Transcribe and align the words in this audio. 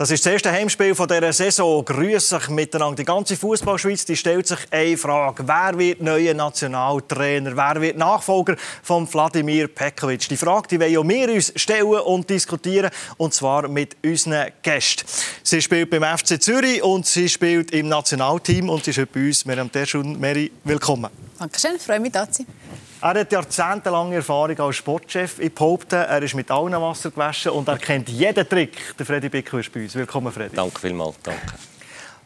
Das 0.00 0.10
ist 0.10 0.24
das 0.24 0.32
erste 0.32 0.50
Heimspiel 0.50 0.94
dieser 0.94 1.30
Saison. 1.30 1.84
Grüß 1.84 2.30
sich 2.30 2.48
miteinander. 2.48 2.96
Die 2.96 3.04
ganze 3.04 3.36
Fußballschweiz 3.36 4.06
die 4.06 4.16
stellt 4.16 4.46
sich 4.46 4.60
eine 4.70 4.96
Frage. 4.96 5.46
Wer 5.46 5.76
wird 5.76 6.00
neuer 6.00 6.32
Nationaltrainer? 6.32 7.54
Wer 7.54 7.82
wird 7.82 7.98
Nachfolger 7.98 8.56
von 8.82 9.06
Wladimir 9.12 9.68
Pekovic? 9.68 10.26
Die 10.26 10.38
Frage 10.38 10.68
die 10.68 10.80
wollen 10.80 11.06
wir 11.06 11.34
uns 11.34 11.52
stellen 11.54 11.84
und 11.84 12.30
diskutieren. 12.30 12.90
Und 13.18 13.34
zwar 13.34 13.68
mit 13.68 13.94
unseren 14.02 14.52
Gästen. 14.62 15.04
Sie 15.42 15.60
spielt 15.60 15.90
beim 15.90 16.02
FC 16.16 16.40
Zürich 16.40 16.82
und 16.82 17.04
sie 17.04 17.28
spielt 17.28 17.70
im 17.72 17.88
Nationalteam. 17.88 18.70
Und 18.70 18.84
sie 18.84 18.92
ist 18.92 18.96
heute 18.96 19.12
bei 19.12 19.26
uns. 19.26 19.44
Miriam 19.44 19.70
Terschun. 19.70 20.18
Mary, 20.18 20.50
willkommen. 20.64 21.10
Dankeschön, 21.38 21.72
ich 21.76 21.82
freue 21.82 22.00
mich, 22.00 22.12
da 22.12 22.26
zu 22.26 22.42
sein. 22.44 22.89
Er 23.02 23.18
hat 23.18 23.32
jahrzehntelange 23.32 24.16
Erfahrung 24.16 24.60
als 24.60 24.76
Sportchef. 24.76 25.38
Ich 25.38 25.54
behaupte, 25.54 25.96
er 25.96 26.22
ist 26.22 26.34
mit 26.34 26.50
allen 26.50 26.74
Wasser 26.74 27.10
gewaschen 27.10 27.52
und 27.52 27.66
er 27.66 27.78
kennt 27.78 28.10
jeden 28.10 28.46
Trick. 28.46 28.94
Der 28.98 29.06
Freddy 29.06 29.30
Bicker 29.30 29.58
ist 29.58 29.72
bei 29.72 29.80
uns. 29.84 29.94
Willkommen, 29.94 30.30
Freddy. 30.30 30.54
Danke 30.54 30.78
vielmals. 30.78 31.16
Danke. 31.22 31.40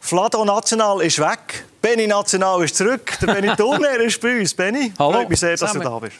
Flado 0.01 0.43
National 0.43 1.01
ist 1.01 1.17
weg. 1.17 1.63
Benny 1.81 2.07
National 2.07 2.61
ist 2.61 2.75
zurück. 2.75 3.17
Der 3.21 3.27
Benny 3.27 3.55
Thurner 3.57 4.01
ist 4.01 4.19
bei 4.19 4.37
uns. 4.37 4.53
Benny, 4.53 4.91
Hallo. 4.99 5.13
freut 5.13 5.29
mich 5.29 5.39
sehr, 5.39 5.55
dass 5.55 5.71
du 5.71 5.79
da 5.79 5.97
bist. 5.97 6.17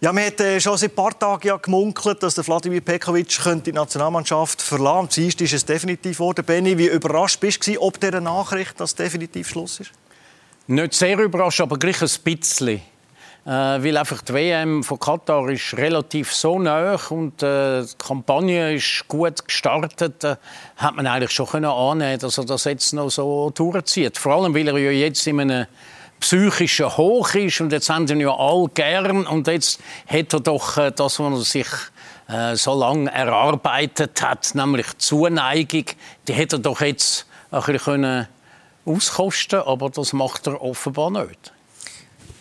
Ja, 0.00 0.12
wir 0.12 0.26
haben 0.26 0.38
äh, 0.38 0.60
schon 0.60 0.78
seit 0.78 0.92
ein 0.92 0.94
paar 0.94 1.18
Tagen 1.18 1.48
ja 1.48 1.56
gemunkelt, 1.56 2.22
dass 2.22 2.36
der 2.36 2.44
Vladimir 2.44 2.80
Pekovic 2.80 3.40
die 3.64 3.72
Nationalmannschaft 3.72 4.62
verlassen 4.62 5.08
könnte. 5.08 5.20
Am 5.40 5.44
ist 5.46 5.52
es 5.52 5.64
definitiv 5.64 6.18
geworden. 6.18 6.44
Benny, 6.44 6.78
wie 6.78 6.86
überrascht 6.86 7.40
bist 7.40 7.66
du 7.66 7.82
ob 7.82 7.98
dieser 7.98 8.20
Nachricht, 8.20 8.78
dass 8.78 8.94
definitiv 8.94 9.48
Schluss 9.48 9.80
ist? 9.80 9.90
Nicht 10.68 10.94
sehr 10.94 11.18
überrascht, 11.18 11.60
aber 11.60 11.76
gleich 11.76 12.00
ein 12.00 12.08
bisschen. 12.22 12.80
Äh, 13.46 13.50
weil 13.50 13.96
einfach 13.96 14.20
die 14.20 14.34
WM 14.34 14.82
von 14.84 14.98
Katar 14.98 15.48
ist 15.48 15.74
relativ 15.76 16.32
so 16.32 16.58
nah 16.58 16.98
und 17.08 17.42
äh, 17.42 17.82
die 17.82 17.88
Kampagne 17.96 18.74
ist 18.74 19.06
gut 19.08 19.46
gestartet, 19.46 20.22
äh, 20.24 20.36
hat 20.76 20.94
man 20.94 21.06
eigentlich 21.06 21.30
schon 21.30 21.46
können 21.46 21.64
annehmen, 21.70 22.18
dass 22.18 22.36
er 22.36 22.44
das 22.44 22.64
jetzt 22.64 22.92
noch 22.92 23.08
so 23.08 23.50
durchzieht. 23.50 24.18
Vor 24.18 24.34
allem, 24.34 24.54
weil 24.54 24.68
er 24.68 24.76
ja 24.76 24.90
jetzt 24.90 25.26
in 25.26 25.40
einem 25.40 25.66
psychischen 26.20 26.94
Hoch 26.98 27.34
ist 27.34 27.62
und 27.62 27.72
jetzt 27.72 27.88
haben 27.88 28.06
ihn 28.08 28.20
ja 28.20 28.36
alle 28.36 28.68
gern 28.74 29.26
und 29.26 29.46
jetzt 29.46 29.80
hat 30.06 30.34
er 30.34 30.40
doch 30.40 30.76
äh, 30.76 30.92
das, 30.94 31.18
was 31.18 31.38
er 31.38 31.44
sich 31.44 31.68
so 32.54 32.78
lange 32.78 33.12
erarbeitet 33.12 34.22
hat, 34.22 34.54
nämlich 34.54 34.86
Zuneigung, 34.98 35.86
die 36.28 36.32
hätte 36.32 36.56
er 36.56 36.58
doch 36.60 36.80
jetzt 36.80 37.26
ein 37.50 37.58
bisschen 37.58 37.78
können 37.78 38.28
auskosten, 38.84 39.58
aber 39.62 39.90
das 39.90 40.12
macht 40.12 40.46
er 40.46 40.62
offenbar 40.62 41.10
nicht. 41.10 41.52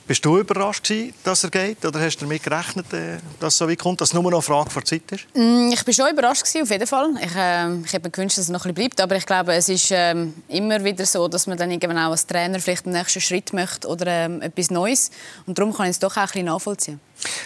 Bist 0.10 0.26
du 0.26 0.40
überrascht, 0.40 0.92
dass 1.24 1.44
er 1.44 1.52
geht? 1.52 1.86
Oder 1.86 2.00
hast 2.00 2.18
du 2.18 2.26
damit 2.26 2.42
gerechnet, 2.42 2.92
äh, 2.94 3.20
dass 3.40 3.54
es 3.54 3.58
so 3.60 3.70
weit 3.70 3.78
kommt, 3.78 4.02
dass 4.02 4.10
es 4.10 4.14
nur 4.16 4.24
noch 4.24 4.32
eine 4.32 4.42
Frage 4.42 4.72
vor 4.72 4.84
Zeit 4.84 5.04
ist? 5.12 5.28
Mm, 5.36 5.70
ich 5.72 5.86
war 5.86 5.94
schon 5.94 6.12
überrascht, 6.12 6.46
auf 6.60 6.72
jeden 6.72 6.88
Fall. 6.88 7.12
Ich, 7.24 7.36
äh, 7.36 7.76
ich 7.86 7.94
hätte 7.94 8.08
mir 8.08 8.10
gewünscht, 8.10 8.40
dass 8.40 8.50
er 8.50 8.54
noch 8.54 8.66
ein 8.66 8.74
bisschen 8.74 8.90
bleibt. 8.90 9.02
Aber 9.02 9.16
ich 9.18 9.26
glaube, 9.28 9.54
es 9.54 9.70
ist 9.70 9.92
äh, 9.92 10.16
immer 10.48 10.84
wieder 10.84 11.06
so, 11.06 11.28
dass 11.28 11.46
man 11.46 11.60
dann 11.60 11.70
irgendwann 11.70 12.00
auch 12.00 12.10
als 12.10 12.26
Trainer 12.26 12.60
vielleicht 12.60 12.88
den 12.88 12.94
nächsten 12.94 13.22
Schritt 13.22 13.54
möchte 13.54 13.88
oder 13.88 14.08
äh, 14.08 14.46
etwas 14.46 14.72
Neues. 14.72 15.12
Und 15.46 15.60
darum 15.60 15.72
kann 15.76 15.86
ich 15.86 15.92
es 15.92 16.00
doch 16.00 16.14
auch 16.14 16.22
ein 16.22 16.26
bisschen 16.26 16.46
nachvollziehen. 16.46 17.00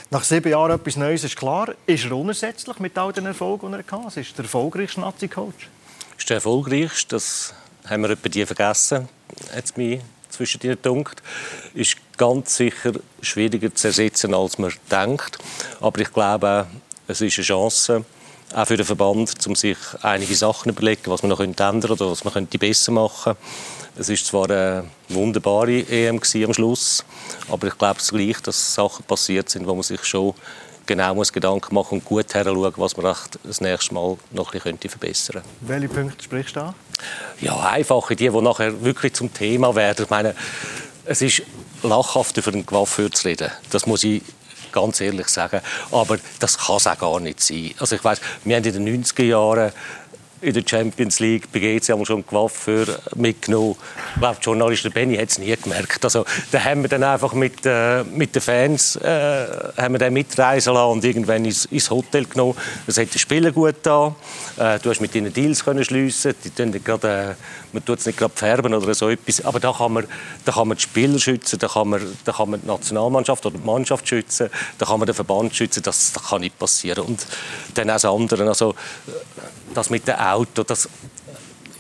Nach 0.10 0.24
sieben 0.24 0.50
Jahren 0.50 0.72
etwas 0.72 0.96
Neues 0.96 1.26
ist 1.26 1.36
klar. 1.36 1.68
Ist 1.86 2.06
er 2.06 2.14
unersetzlich 2.16 2.80
mit 2.80 2.98
all 2.98 3.12
den 3.12 3.26
Erfolgen, 3.26 3.74
die 3.74 3.84
er 3.86 4.06
hatte? 4.06 4.22
Ist 4.22 4.38
der 4.38 4.46
erfolgreichste 4.46 5.02
Nazi-Coach? 5.02 5.68
Ist 6.18 6.30
der 6.30 6.36
erfolgreichste? 6.36 7.18
Das 7.18 7.54
haben 7.90 8.04
wir 8.04 8.12
etwa 8.12 8.30
die 8.30 8.46
vergessen. 8.46 9.10
Jetzt 9.54 9.76
mich 9.76 10.00
zwischen 10.34 10.60
den 10.60 10.78
Punkten. 10.78 11.22
Ist 11.74 11.98
ganz 12.18 12.56
sicher 12.56 12.94
schwieriger 13.22 13.74
zu 13.74 13.88
ersetzen, 13.88 14.34
als 14.34 14.58
man 14.58 14.74
denkt. 14.92 15.38
Aber 15.80 16.00
ich 16.00 16.12
glaube, 16.12 16.68
es 17.08 17.22
ist 17.22 17.38
eine 17.38 17.46
Chance, 17.46 18.06
auch 18.54 18.68
für 18.68 18.78
den 18.78 18.86
Verband, 18.86 19.36
um 19.48 19.56
sich 19.56 19.78
einige 20.02 20.36
Sachen 20.36 20.70
überlegen, 20.70 21.04
was 21.06 21.24
man 21.24 21.30
noch 21.30 21.40
ändern 21.40 21.82
könnte 21.82 21.94
oder 21.94 22.12
was 22.12 22.24
man 22.24 22.34
könnte 22.34 22.60
besser 22.60 22.92
machen 22.92 23.34
könnte. 23.36 23.40
Es 23.96 24.10
ist 24.10 24.26
zwar 24.26 24.50
eine 24.50 24.86
wunderbare 25.10 25.88
EM 25.88 26.20
am 26.20 26.54
Schluss, 26.54 27.06
aber 27.48 27.68
ich 27.68 27.78
glaube 27.78 28.00
gleich, 28.10 28.42
dass 28.42 28.74
Sachen 28.74 29.06
passiert 29.06 29.50
sind, 29.50 29.68
wo 29.68 29.74
man 29.76 29.84
sich 29.84 30.04
schon 30.04 30.34
genau 30.86 31.16
muss 31.16 31.32
Gedanken 31.32 31.74
machen 31.74 32.00
und 32.00 32.06
gut 32.06 32.34
heranschauen, 32.34 32.74
was 32.78 32.98
man 32.98 33.16
das 33.44 33.62
nächste 33.62 33.94
Mal 33.94 34.18
noch 34.32 34.54
ein 34.54 34.62
bisschen 34.62 34.90
verbessern 34.90 35.42
könnte. 35.42 35.50
Welche 35.62 35.90
Punkte 35.90 36.24
sprichst 36.24 36.56
du 36.56 36.62
an? 36.62 36.76
Ja, 37.42 37.60
einfache, 37.60 38.16
die, 38.16 38.30
die 38.30 38.42
nachher 38.42 38.84
wirklich 38.84 39.14
zum 39.14 39.34
Thema 39.34 39.76
werden. 39.76 40.04
Ich 40.04 40.10
meine, 40.10 40.36
es 41.06 41.22
ist 41.22 41.44
lachhaft 41.84 42.38
über 42.38 42.52
den 42.52 42.66
Coiffeur 42.66 43.12
zu 43.12 43.28
reden. 43.28 43.52
Das 43.72 43.86
muss 43.86 44.04
ich 44.04 44.22
ganz 44.72 45.00
ehrlich 45.00 45.28
sagen. 45.28 45.62
Aber 45.92 46.18
das 46.40 46.58
kann 46.58 46.78
es 46.78 46.88
auch 46.88 46.98
gar 46.98 47.20
nicht 47.20 47.40
sein. 47.40 47.74
Also 47.80 47.96
ich 47.96 48.04
weiß, 48.04 48.20
wir 48.44 48.56
haben 48.56 48.64
in 48.64 48.86
den 48.86 49.04
90er 49.04 49.24
Jahren 49.24 49.72
in 50.44 50.54
der 50.54 50.64
Champions 50.66 51.20
League 51.20 51.52
bei 51.52 51.60
GC 51.60 51.90
haben 51.90 52.00
wir 52.00 52.06
schon 52.06 52.26
Coiffeur 52.26 52.86
mitgenommen. 53.16 53.76
Ich 54.16 54.20
glaube, 54.20 54.38
die 54.40 54.46
Journalist 54.46 54.94
Benny 54.94 55.16
hat 55.16 55.30
es 55.30 55.38
nie 55.38 55.56
gemerkt. 55.56 56.04
Also, 56.04 56.26
da 56.52 56.64
haben 56.64 56.82
wir 56.82 56.90
dann 56.90 57.04
einfach 57.04 57.34
mit, 57.34 57.66
äh, 57.66 58.04
mit 58.04 58.36
den 58.36 58.42
Fans 58.42 58.98
äh, 58.98 59.48
haben 59.78 59.94
wir 59.94 60.00
den 60.00 60.14
mitreisen 60.14 60.74
lassen 60.74 60.92
und 60.92 61.04
irgendwann 61.06 61.46
ins, 61.46 61.66
ins 61.66 61.90
Hotel 61.90 62.26
genommen. 62.26 62.56
Das 62.86 62.98
hat 62.98 63.14
den 63.14 63.20
Spieler 63.20 63.52
gut 63.52 63.76
da. 63.84 64.16
Äh, 64.58 64.80
du 64.80 64.90
hast 64.90 65.00
mit 65.00 65.16
ihnen 65.16 65.32
Deals 65.32 65.64
können 65.64 65.84
schliessen. 65.84 66.36
Die 66.44 66.50
tun 66.50 66.72
nicht 66.72 66.86
grad, 66.86 67.06
äh, 67.06 67.36
man 67.72 67.86
tut 67.86 68.00
es 68.00 68.06
nicht 68.06 68.20
gerade 68.20 68.34
färben 68.36 68.74
oder 68.74 68.94
so 68.94 69.10
etwas. 69.10 69.44
Aber 69.46 69.60
da 69.60 69.72
kann 69.72 69.94
man, 69.94 70.06
da 70.44 70.52
kann 70.52 70.68
man 70.68 70.78
die 70.78 70.84
Spieler 70.84 71.20
schützen, 71.20 71.58
da 71.58 71.68
kann 71.70 71.88
man, 71.88 72.02
da 72.26 72.34
kann 72.34 72.50
man 72.50 72.62
die 72.62 72.68
Nationalmannschaft 72.68 73.46
oder 73.46 73.58
die 73.58 73.66
Mannschaft 73.66 74.08
schützen, 74.08 74.50
da 74.78 74.86
kann 74.86 75.00
man 75.00 75.06
den 75.06 75.16
Verband 75.16 75.56
schützen. 75.56 75.82
Das, 75.84 76.12
das 76.12 76.24
kann 76.24 76.42
nicht 76.42 76.60
passieren. 76.60 77.06
Und 77.06 77.26
dann 77.76 77.90
auch 77.90 77.94
das 77.94 78.06
andere. 78.06 78.48
Also, 78.48 78.76
das 79.74 79.90
mit 79.90 80.08
dem 80.08 80.16
Auto, 80.34 80.64
das, 80.64 80.90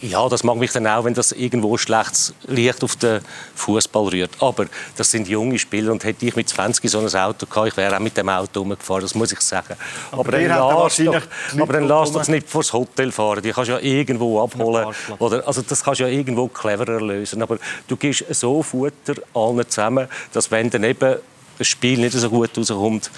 ja, 0.03 0.27
das 0.27 0.43
mag 0.43 0.57
mich 0.57 0.71
dann 0.71 0.85
auch, 0.85 1.05
wenn 1.05 1.13
das 1.13 1.31
irgendwo 1.31 1.77
schlechtes 1.77 2.33
Licht 2.45 2.83
auf 2.83 2.97
den 2.97 3.21
Fußball 3.55 4.09
rührt. 4.09 4.31
Aber 4.41 4.65
das 4.97 5.09
sind 5.09 5.29
junge 5.29 5.57
Spieler 5.57 5.93
und 5.93 6.03
hätte 6.03 6.25
ich 6.25 6.35
mit 6.35 6.49
20 6.49 6.91
so 6.91 6.99
ein 6.99 7.07
Auto 7.07 7.45
gehabt, 7.45 7.69
ich 7.69 7.77
wäre 7.77 7.95
auch 7.95 8.01
mit 8.01 8.17
dem 8.17 8.27
Auto 8.27 8.61
umgefahren, 8.61 9.03
das 9.03 9.15
muss 9.15 9.31
ich 9.31 9.39
sagen. 9.39 9.75
Aber, 10.11 10.19
aber 10.19 10.31
dann 10.33 10.47
lass 10.47 10.97
doch, 10.97 11.21
aber 11.57 11.73
dann 11.73 11.87
lass 11.87 12.11
doch 12.11 12.27
nicht 12.27 12.49
vor 12.49 12.63
das 12.63 12.73
Hotel 12.73 13.13
fahren. 13.13 13.41
Die 13.41 13.51
kannst 13.53 13.69
du 13.69 13.73
ja 13.75 13.79
irgendwo 13.79 14.43
abholen. 14.43 14.93
Oder, 15.19 15.47
also 15.47 15.61
das 15.61 15.81
kannst 15.81 16.01
du 16.01 16.03
ja 16.03 16.09
irgendwo 16.09 16.49
cleverer 16.49 16.99
lösen. 16.99 17.41
Aber 17.41 17.57
du 17.87 17.95
gibst 17.95 18.25
so 18.29 18.61
Futter 18.61 19.13
allen 19.33 19.69
zusammen, 19.69 20.09
dass 20.33 20.51
wenn 20.51 20.69
dann 20.69 20.83
eben 20.83 21.15
ein 21.59 21.65
Spiel 21.65 21.99
nicht 21.99 22.13
so 22.13 22.29
gut 22.29 22.57
rauskommt, 22.57 23.09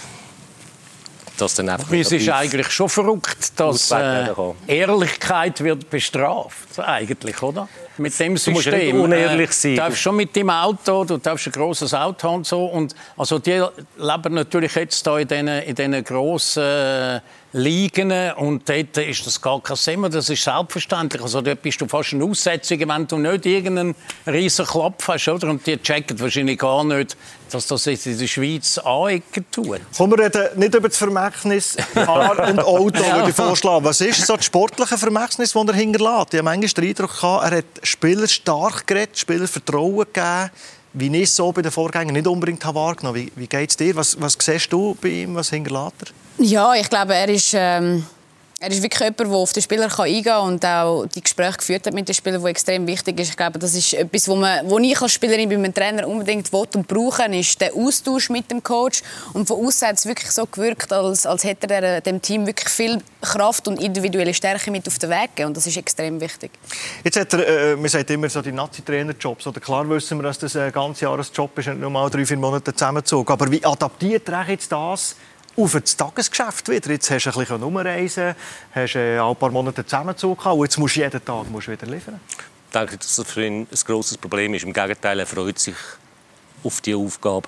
das 1.41 1.55
dann 1.55 1.69
einfach... 1.69 1.91
Es 1.91 2.11
ist 2.11 2.29
eigentlich 2.29 2.69
schon 2.71 2.89
verrückt, 2.89 3.59
dass 3.59 3.91
äh, 3.91 4.27
Ehrlichkeit 4.67 5.61
wird 5.63 5.89
bestraft, 5.89 6.79
eigentlich, 6.79 7.41
oder? 7.41 7.67
Mit 7.97 8.19
dem 8.19 8.37
System. 8.37 8.53
Du 8.53 8.97
musst 8.97 9.05
unehrlich 9.05 9.51
sein. 9.51 9.71
Äh, 9.71 9.75
du 9.75 9.81
darfst 9.81 10.01
schon 10.01 10.15
mit 10.15 10.35
dem 10.35 10.49
Auto, 10.49 11.03
du 11.05 11.17
darfst 11.17 11.47
ein 11.47 11.53
grosses 11.53 11.93
Auto 11.93 12.27
haben 12.27 12.35
und 12.35 12.47
so. 12.47 12.65
Und 12.65 12.95
also 13.17 13.39
die 13.39 13.63
leben 13.97 14.33
natürlich 14.33 14.75
jetzt 14.75 15.05
da 15.05 15.17
in 15.17 15.27
diesen, 15.27 15.47
in 15.47 15.75
diesen 15.75 16.03
grossen 16.03 17.21
liegen 17.55 18.11
und 18.33 18.67
dort 18.67 18.97
ist 18.97 19.25
das 19.25 19.41
gar 19.41 19.61
kein 19.61 19.77
Thema, 19.77 20.09
das 20.09 20.29
ist 20.29 20.43
selbstverständlich. 20.43 21.21
Also 21.21 21.39
dort 21.39 21.61
bist 21.61 21.79
du 21.79 21.87
fast 21.87 22.13
eine 22.13 22.25
Aussetzung, 22.25 22.79
wenn 22.85 23.07
du 23.07 23.17
nicht 23.17 23.45
irgendeinen 23.45 23.95
riesen 24.27 24.65
Klopf 24.65 25.07
hast, 25.07 25.29
oder? 25.29 25.49
Und 25.49 25.65
die 25.65 25.77
checken 25.77 26.19
wahrscheinlich 26.19 26.59
gar 26.59 26.83
nicht, 26.83 27.15
dass 27.49 27.67
das 27.67 27.85
jetzt 27.85 28.07
in 28.07 28.17
der 28.17 28.27
Schweiz 28.27 28.77
anecken 28.79 29.45
tut. 29.51 29.79
Kommen 29.95 30.17
wir 30.17 30.25
reden 30.25 30.59
nicht 30.59 30.75
über 30.75 30.89
das 30.89 30.97
Vermächtnis 30.97 31.77
Car 31.93 32.49
und 32.49 32.59
Auto, 32.59 33.01
ja. 33.01 33.15
würde 33.15 33.29
ich 33.29 33.35
vorschlagen. 33.35 33.85
Was 33.85 34.01
ist 34.01 34.25
so 34.25 34.35
das 34.35 34.45
sportliche 34.45 34.97
Vermächtnis, 34.97 35.53
das 35.53 35.67
er 35.67 35.73
hinterlässt? 35.73 36.33
Ich 36.33 36.39
habe 36.39 36.43
manchmal 36.43 36.83
den 36.83 36.89
Eindruck, 36.89 37.23
er 37.23 37.57
hat 37.57 37.65
Spieler 37.85 38.27
stark 38.27 38.87
geredet, 38.87 39.17
Spieler 39.17 39.47
Vertrauen 39.47 40.05
gegeben, 40.11 40.49
wie 40.93 41.17
ich 41.17 41.31
so 41.31 41.51
bei 41.51 41.61
den 41.61 41.71
Vorgängern 41.71 42.13
nicht 42.13 42.27
unbedingt 42.27 42.63
wahrgenommen 42.65 43.17
habe. 43.19 43.27
Wie, 43.27 43.31
wie 43.35 43.47
geht 43.47 43.69
es 43.69 43.77
dir? 43.77 43.95
Was, 43.95 44.19
was 44.19 44.37
siehst 44.39 44.71
du 44.71 44.95
bei 45.01 45.09
ihm? 45.09 45.35
Was 45.35 45.49
hinterlässt 45.49 45.93
er? 46.01 46.45
Ja, 46.45 46.73
ich 46.73 46.89
glaube, 46.89 47.15
er 47.15 47.29
ist, 47.29 47.53
ähm, 47.53 48.05
er 48.65 48.71
ist 48.71 48.81
wirklich 48.81 48.99
jemand, 48.99 49.19
der 49.19 49.27
auf 49.27 49.53
den 49.53 49.61
Spieler 49.61 49.99
eingehen 49.99 50.23
kann 50.23 50.47
und 50.47 50.65
auch 50.65 51.05
die 51.05 51.21
Gespräche 51.21 51.57
geführt 51.57 51.85
hat 51.85 51.93
mit 51.93 52.07
den 52.07 52.15
Spielern, 52.15 52.43
die 52.43 52.49
extrem 52.49 52.87
wichtig 52.87 53.19
ist. 53.19 53.29
Ich 53.29 53.37
glaube, 53.37 53.59
das 53.59 53.75
ist 53.75 53.93
etwas, 53.93 54.27
wo, 54.27 54.35
wo 54.37 54.79
ich 54.79 54.99
als 54.99 55.11
Spielerin 55.11 55.47
bei 55.49 55.57
meinem 55.57 55.73
Trainer 55.73 56.07
unbedingt 56.07 56.51
will 56.51 56.65
und 56.73 56.87
brauchen, 56.87 57.31
ist 57.33 57.61
der 57.61 57.75
Austausch 57.75 58.31
mit 58.31 58.49
dem 58.49 58.63
Coach. 58.63 59.03
Und 59.33 59.47
von 59.47 59.63
außen 59.63 59.87
hat 59.87 59.97
es 59.97 60.07
wirklich 60.07 60.31
so 60.31 60.47
gewirkt, 60.47 60.91
als, 60.91 61.27
als 61.27 61.43
hätte 61.43 61.69
er 61.71 62.01
dem 62.01 62.19
Team 62.23 62.47
wirklich 62.47 62.69
viel 62.69 63.03
Kraft 63.21 63.67
und 63.67 63.79
individuelle 63.79 64.33
Stärke 64.33 64.71
mit 64.71 64.87
auf 64.87 64.97
den 64.97 65.11
Weg 65.11 65.35
gegeben. 65.35 65.49
Und 65.49 65.57
das 65.57 65.67
ist 65.67 65.77
extrem 65.77 66.19
wichtig. 66.19 66.49
Jetzt 67.03 67.19
hat 67.19 67.33
er, 67.33 67.73
äh, 67.73 67.75
man 67.75 67.89
sagt 67.89 68.09
immer 68.09 68.29
so 68.29 68.41
die 68.41 68.51
Nazi-Trainer-Jobs. 68.51 69.47
Klar 69.61 69.87
wissen 69.87 70.17
wir, 70.17 70.23
dass 70.23 70.39
das 70.39 70.55
ein 70.55 70.71
ganz 70.71 71.01
Jahresjob 71.01 71.55
ist 71.59 71.67
und 71.67 71.81
nur 71.81 71.91
mal 71.91 72.09
drei, 72.09 72.25
vier 72.25 72.37
Monate 72.37 72.73
zusammengezogen. 72.73 73.31
Aber 73.31 73.51
wie 73.51 73.63
adaptiert 73.63 74.27
er 74.27 74.49
jetzt 74.49 74.71
das 74.71 75.15
auf 75.57 75.77
das 75.79 75.95
Tagesgeschäft 75.95 76.69
wieder. 76.69 76.91
Jetzt 76.91 77.09
hast 77.11 77.25
du 77.25 77.29
ein 77.29 77.39
bisschen 77.39 77.63
umreisen, 77.63 78.35
hast 78.73 78.95
äh, 78.95 79.19
ein 79.19 79.35
paar 79.35 79.51
Monate 79.51 79.85
Zusammenzug 79.85 80.45
und 80.45 80.63
jetzt 80.63 80.77
musst 80.77 80.95
du 80.95 81.01
jeden 81.01 81.23
Tag 81.23 81.45
wieder 81.47 81.87
liefern. 81.87 82.19
Ich 82.29 82.79
denke, 82.79 82.97
dass 82.97 83.15
das 83.15 83.31
für 83.31 83.45
ihn 83.45 83.61
ein 83.61 83.79
grosses 83.85 84.17
Problem 84.17 84.53
ist. 84.53 84.63
Im 84.63 84.73
Gegenteil, 84.73 85.19
er 85.19 85.25
freut 85.25 85.59
sich 85.59 85.75
auf 86.63 86.81
die 86.81 86.95
Aufgabe. 86.95 87.47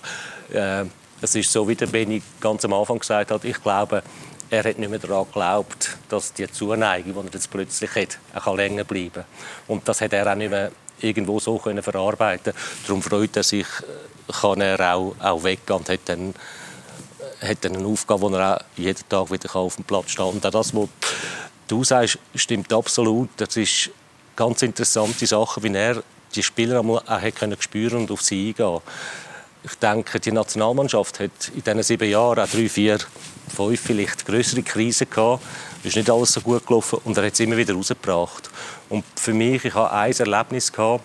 Äh, 0.53 0.85
es 1.21 1.35
ist 1.35 1.51
so, 1.51 1.67
wie 1.67 1.75
der 1.75 1.87
Benny 1.87 2.21
ganz 2.39 2.63
am 2.63 2.73
Anfang 2.73 2.99
gesagt 2.99 3.31
hat, 3.31 3.43
ich 3.43 3.61
glaube, 3.61 4.03
er 4.49 4.63
hat 4.63 4.79
nicht 4.79 4.89
mehr 4.89 4.99
daran 4.99 5.25
geglaubt, 5.25 5.97
dass 6.07 6.31
die 6.31 6.49
Zuneigung, 6.49 7.13
die 7.13 7.19
er 7.27 7.33
jetzt 7.33 7.51
plötzlich 7.51 7.93
hat, 7.95 8.19
auch 8.33 8.55
länger 8.55 8.83
bleiben 8.83 9.11
kann. 9.13 9.25
Und 9.67 9.87
das 9.87 9.99
hat 9.99 10.13
er 10.13 10.31
auch 10.31 10.35
nicht 10.35 10.51
mehr 10.51 10.71
irgendwo 10.99 11.39
so 11.39 11.57
können 11.57 11.83
verarbeiten 11.83 12.53
Darum 12.85 13.01
freut 13.01 13.35
er 13.35 13.43
sich, 13.43 13.67
kann 14.41 14.61
er 14.61 14.95
auch, 14.95 15.15
auch 15.19 15.43
weggehen 15.43 15.79
und 15.79 15.89
hat 15.89 15.99
dann, 16.05 16.33
hat 17.41 17.57
dann 17.61 17.75
eine 17.75 17.87
Aufgabe, 17.87 18.21
wo 18.21 18.29
er 18.29 18.57
auch 18.57 18.61
jeden 18.75 19.07
Tag 19.09 19.31
wieder 19.31 19.55
auf 19.55 19.75
dem 19.75 19.85
Platz 19.85 20.11
steht. 20.11 20.25
Und 20.25 20.45
auch 20.45 20.51
das, 20.51 20.73
was 20.73 20.89
du 21.67 21.83
sagst, 21.83 22.19
stimmt 22.35 22.71
absolut. 22.73 23.29
Das 23.37 23.55
ist 23.57 23.91
ganz 24.35 24.61
interessante 24.61 25.25
Sache, 25.25 25.61
wie 25.63 25.73
er 25.73 26.03
die 26.35 26.43
Spieler 26.43 26.81
auch 26.81 27.35
können 27.35 27.57
spüren 27.59 27.99
und 27.99 28.11
auf 28.11 28.21
sie 28.21 28.49
eingehen. 28.49 28.81
Ich 29.63 29.75
denke, 29.75 30.19
die 30.19 30.31
Nationalmannschaft 30.31 31.19
hat 31.19 31.51
in 31.53 31.63
diesen 31.63 31.83
sieben 31.83 32.09
Jahren 32.09 32.39
auch 32.39 32.47
drei, 32.47 32.69
vier, 32.69 32.99
fünf 33.53 33.81
vielleicht 33.81 34.25
größere 34.25 34.61
Krisen 34.61 35.09
gehabt. 35.09 35.43
Es 35.79 35.87
ist 35.87 35.95
nicht 35.95 36.09
alles 36.09 36.33
so 36.33 36.41
gut 36.41 36.65
gelaufen 36.65 36.99
und 37.03 37.17
er 37.17 37.25
hat 37.25 37.33
es 37.33 37.39
immer 37.39 37.57
wieder 37.57 37.73
rausgebracht. 37.73 38.49
Und 38.89 39.03
für 39.15 39.33
mich, 39.33 39.65
ich 39.65 39.73
hatte 39.73 39.93
ein 39.93 40.13
Erlebnis 40.13 40.71
gehabt, 40.71 41.03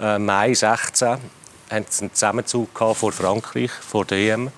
äh, 0.00 0.18
Mai 0.18 0.54
16 0.54 1.08
hatten 1.08 1.86
sie 1.88 2.02
einen 2.02 2.14
Zusammenzug 2.14 2.78
vor 2.78 3.12
Frankreich, 3.12 3.70
vor 3.70 4.04
der 4.04 4.18
EM. 4.18 4.52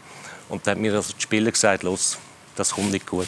Und 0.49 0.67
dann 0.67 0.77
hat 0.77 0.79
mir 0.79 0.95
also 0.95 1.13
die 1.13 1.23
Spieler 1.23 1.51
gesagt, 1.51 1.83
los, 1.83 2.19
das 2.57 2.71
kommt 2.71 2.91
nicht 2.91 3.07
gut. 3.07 3.27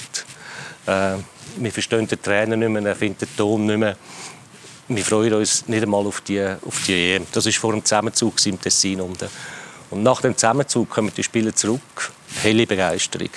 Äh, 0.87 1.17
wir 1.57 1.73
verstehen 1.73 2.07
den 2.07 2.23
Trainer 2.23 2.57
nicht 2.57 2.69
mehr, 2.69 2.85
er 2.85 2.97
findet 2.97 3.23
den 3.23 3.37
Ton 3.37 3.67
nicht 3.67 3.79
mehr. 3.79 3.97
Wir 4.89 5.05
freuen 5.05 5.35
uns 5.35 5.69
nicht 5.69 5.83
einmal 5.83 6.07
auf 6.07 6.21
die, 6.23 6.43
auf 6.43 6.85
die 6.87 7.15
EM. 7.15 7.27
Das 7.33 7.47
war 7.47 7.53
vor 7.53 7.73
dem 7.73 7.85
Zusammenzug 7.85 8.45
im 8.47 8.61
Tessin. 8.61 9.01
Und 9.01 9.23
nach 9.93 10.21
dem 10.21 10.37
Zusammenzug 10.37 10.91
kommen 10.91 11.13
die 11.17 11.23
Spieler 11.23 11.55
zurück. 11.55 12.13
Helle 12.43 12.67
Begeisterung. 12.67 13.31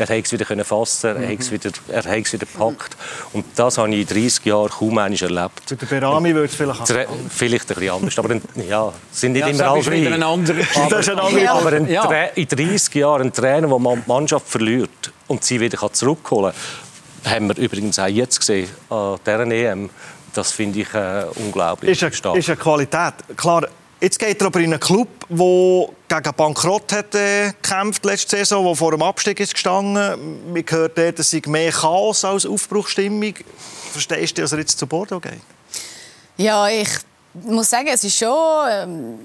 Er 0.00 0.16
hat 0.16 0.24
es 0.24 0.32
wieder 0.32 0.64
fassen, 0.64 1.16
er 1.16 1.28
hat 1.28 1.40
es 1.40 1.50
wieder, 1.50 1.70
er 1.88 2.04
hat 2.04 2.26
es 2.26 2.32
wieder 2.32 2.46
gepackt. 2.46 2.96
Und 3.32 3.44
das 3.54 3.76
habe 3.76 3.90
ich 3.90 4.00
in 4.00 4.22
30 4.22 4.46
Jahren 4.46 4.70
kaum 4.70 4.98
einmal 4.98 5.12
erlebt. 5.12 5.62
Bei 5.68 5.74
der 5.74 5.86
Berami 5.86 6.34
würde 6.34 6.46
es 6.46 6.54
vielleicht 6.54 6.80
anders 6.80 7.06
Vielleicht 7.28 7.70
ein 7.70 7.74
bisschen 7.74 7.94
anders, 7.94 8.18
aber 8.18 8.40
ja, 8.66 8.92
sind 9.12 9.32
nicht 9.32 9.40
ja, 9.42 9.48
immer 9.48 9.70
alle. 9.70 10.14
Ein 10.14 10.22
anderer 10.22 10.56
das 10.88 11.00
ist 11.00 11.10
ein 11.10 11.18
anderer. 11.18 11.50
Aber 11.50 11.72
ein 11.72 11.88
ja. 11.88 12.10
in 12.34 12.48
30 12.48 12.94
Jahren 12.94 13.22
ein 13.22 13.32
Trainer, 13.32 13.68
der 13.68 13.78
die 13.78 14.02
Mannschaft 14.06 14.48
verliert 14.48 15.12
und 15.28 15.44
sie 15.44 15.60
wieder 15.60 15.92
zurückholen 15.92 16.52
kann, 17.22 17.32
haben 17.32 17.48
wir 17.48 17.58
übrigens 17.58 17.98
auch 17.98 18.06
jetzt 18.06 18.40
gesehen, 18.40 18.68
an 18.88 19.18
dieser 19.26 19.46
EM, 19.46 19.90
das 20.32 20.52
finde 20.52 20.80
ich 20.80 20.94
äh, 20.94 21.24
unglaublich 21.36 21.90
ist 21.90 22.02
eine, 22.02 22.12
stark. 22.12 22.36
Ist 22.36 22.48
eine 22.48 22.56
Qualität. 22.56 23.14
Klar, 23.36 23.66
jetzt 24.00 24.18
geht 24.18 24.40
er 24.40 24.46
aber 24.46 24.60
in 24.60 24.72
einen 24.72 24.80
Club, 24.80 25.08
der 25.28 25.88
gegen 26.08 26.36
Bankrott 26.36 26.92
hat, 26.92 27.14
äh, 27.14 27.52
gekämpft 27.62 28.04
letzte 28.04 28.36
Saison, 28.36 28.64
der 28.64 28.74
vor 28.74 28.92
dem 28.92 29.02
Abstieg 29.02 29.40
ist 29.40 29.54
gestanden. 29.54 30.52
Man 30.52 30.64
hört 30.68 30.98
dort, 30.98 31.18
es 31.18 31.30
sei 31.30 31.42
mehr 31.46 31.72
Chaos 31.72 32.24
als 32.24 32.46
Aufbruchstimmung. 32.46 33.34
Verstehst 33.92 34.36
du, 34.38 34.42
dass 34.42 34.52
er 34.52 34.58
jetzt 34.58 34.78
zu 34.78 34.86
Bordeaux 34.86 35.20
geht? 35.20 35.40
Ja, 36.36 36.68
ich 36.68 36.88
muss 37.34 37.70
sagen, 37.70 37.88
es 37.92 38.02
ist 38.04 38.16
schon 38.16 38.68
ähm, 38.70 39.18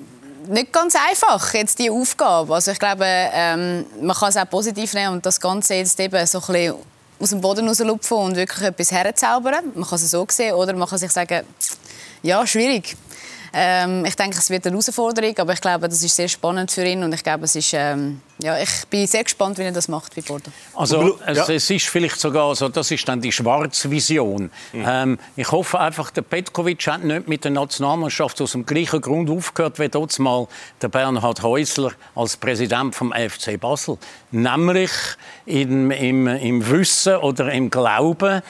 nicht 0.48 0.72
ganz 0.72 0.96
einfach, 1.10 1.54
jetzt 1.54 1.80
die 1.80 1.90
Aufgabe. 1.90 2.54
Also 2.54 2.72
ich 2.72 2.80
glaube, 2.80 3.06
ähm, 3.06 3.86
man 4.02 4.16
kann 4.16 4.30
es 4.30 4.38
auch 4.38 4.50
positiv 4.50 4.94
nehmen 4.94 5.14
und 5.14 5.26
das 5.26 5.40
Ganze 5.40 5.76
jetzt 5.76 6.00
eben 6.00 6.26
so 6.28 6.40
ein 6.40 6.54
bisschen 6.54 6.76
aus 7.20 7.30
dem 7.30 7.42
Boden 7.42 7.68
rauslupfen 7.68 8.18
und 8.18 8.36
wirklich 8.36 8.68
etwas 8.68 8.92
herzaubern. 8.92 9.72
Man 9.74 9.88
kann 9.88 9.96
es 9.96 10.12
so 10.12 10.26
sehen 10.30 10.54
oder 10.54 10.74
man 10.74 10.88
kann 10.88 11.00
sich 11.00 11.12
sagen, 11.12 11.46
ja, 12.22 12.46
schwierig. 12.46 12.98
Ähm, 13.58 14.04
ich 14.04 14.18
denke, 14.18 14.38
es 14.38 14.50
wird 14.50 14.68
eine 14.68 14.74
Herausforderung, 14.74 15.34
aber 15.38 15.54
ich 15.54 15.62
glaube, 15.62 15.88
das 15.88 16.04
ist 16.04 16.14
sehr 16.14 16.28
spannend 16.28 16.70
für 16.72 16.84
ihn 16.84 17.02
und 17.04 17.14
ich 17.14 17.24
glaube, 17.24 17.46
es 17.46 17.56
ist, 17.56 17.72
ähm, 17.74 18.20
ja, 18.40 18.58
ich 18.58 18.86
bin 18.90 19.08
sehr 19.08 19.24
gespannt, 19.24 19.58
wie 19.58 19.62
er 19.62 19.72
das 19.72 19.88
macht 19.88 20.14
bei 20.14 20.22
Bordeaux. 20.22 20.52
Also 20.74 21.18
es, 21.26 21.48
es, 21.48 21.70
ist 21.70 21.86
vielleicht 21.86 22.20
sogar 22.20 22.54
so, 22.54 22.68
das 22.68 22.92
ist 22.92 23.08
dann 23.08 23.22
die 23.22 23.32
Schwarzvision. 23.32 24.52
Mhm. 24.74 24.86
Ähm, 24.86 25.20
ich 25.38 25.50
hoffe 25.54 25.80
einfach, 25.80 26.12
der 26.12 26.24
Petkovic 26.24 26.86
hat 26.88 27.06
nicht 27.06 27.30
mit 27.30 27.46
der 27.46 27.52
Nationalmannschaft 27.52 28.42
aus 28.42 28.52
dem 28.52 28.66
gleichen 28.66 29.00
Grund 29.00 29.30
aufgehört, 29.30 29.80
wie 29.80 29.88
dort 29.88 30.20
mal 30.20 30.50
der 30.82 30.90
Bernhard 30.90 31.42
Häusler 31.42 31.94
als 32.14 32.36
Präsident 32.36 32.94
vom 32.94 33.14
FC 33.14 33.58
Basel. 33.58 33.98
Nämlich 34.32 34.92
im, 35.46 35.92
im, 35.92 36.28
im 36.28 36.70
Wissen 36.70 37.16
oder 37.16 37.50
im 37.54 37.70
Glauben, 37.70 38.42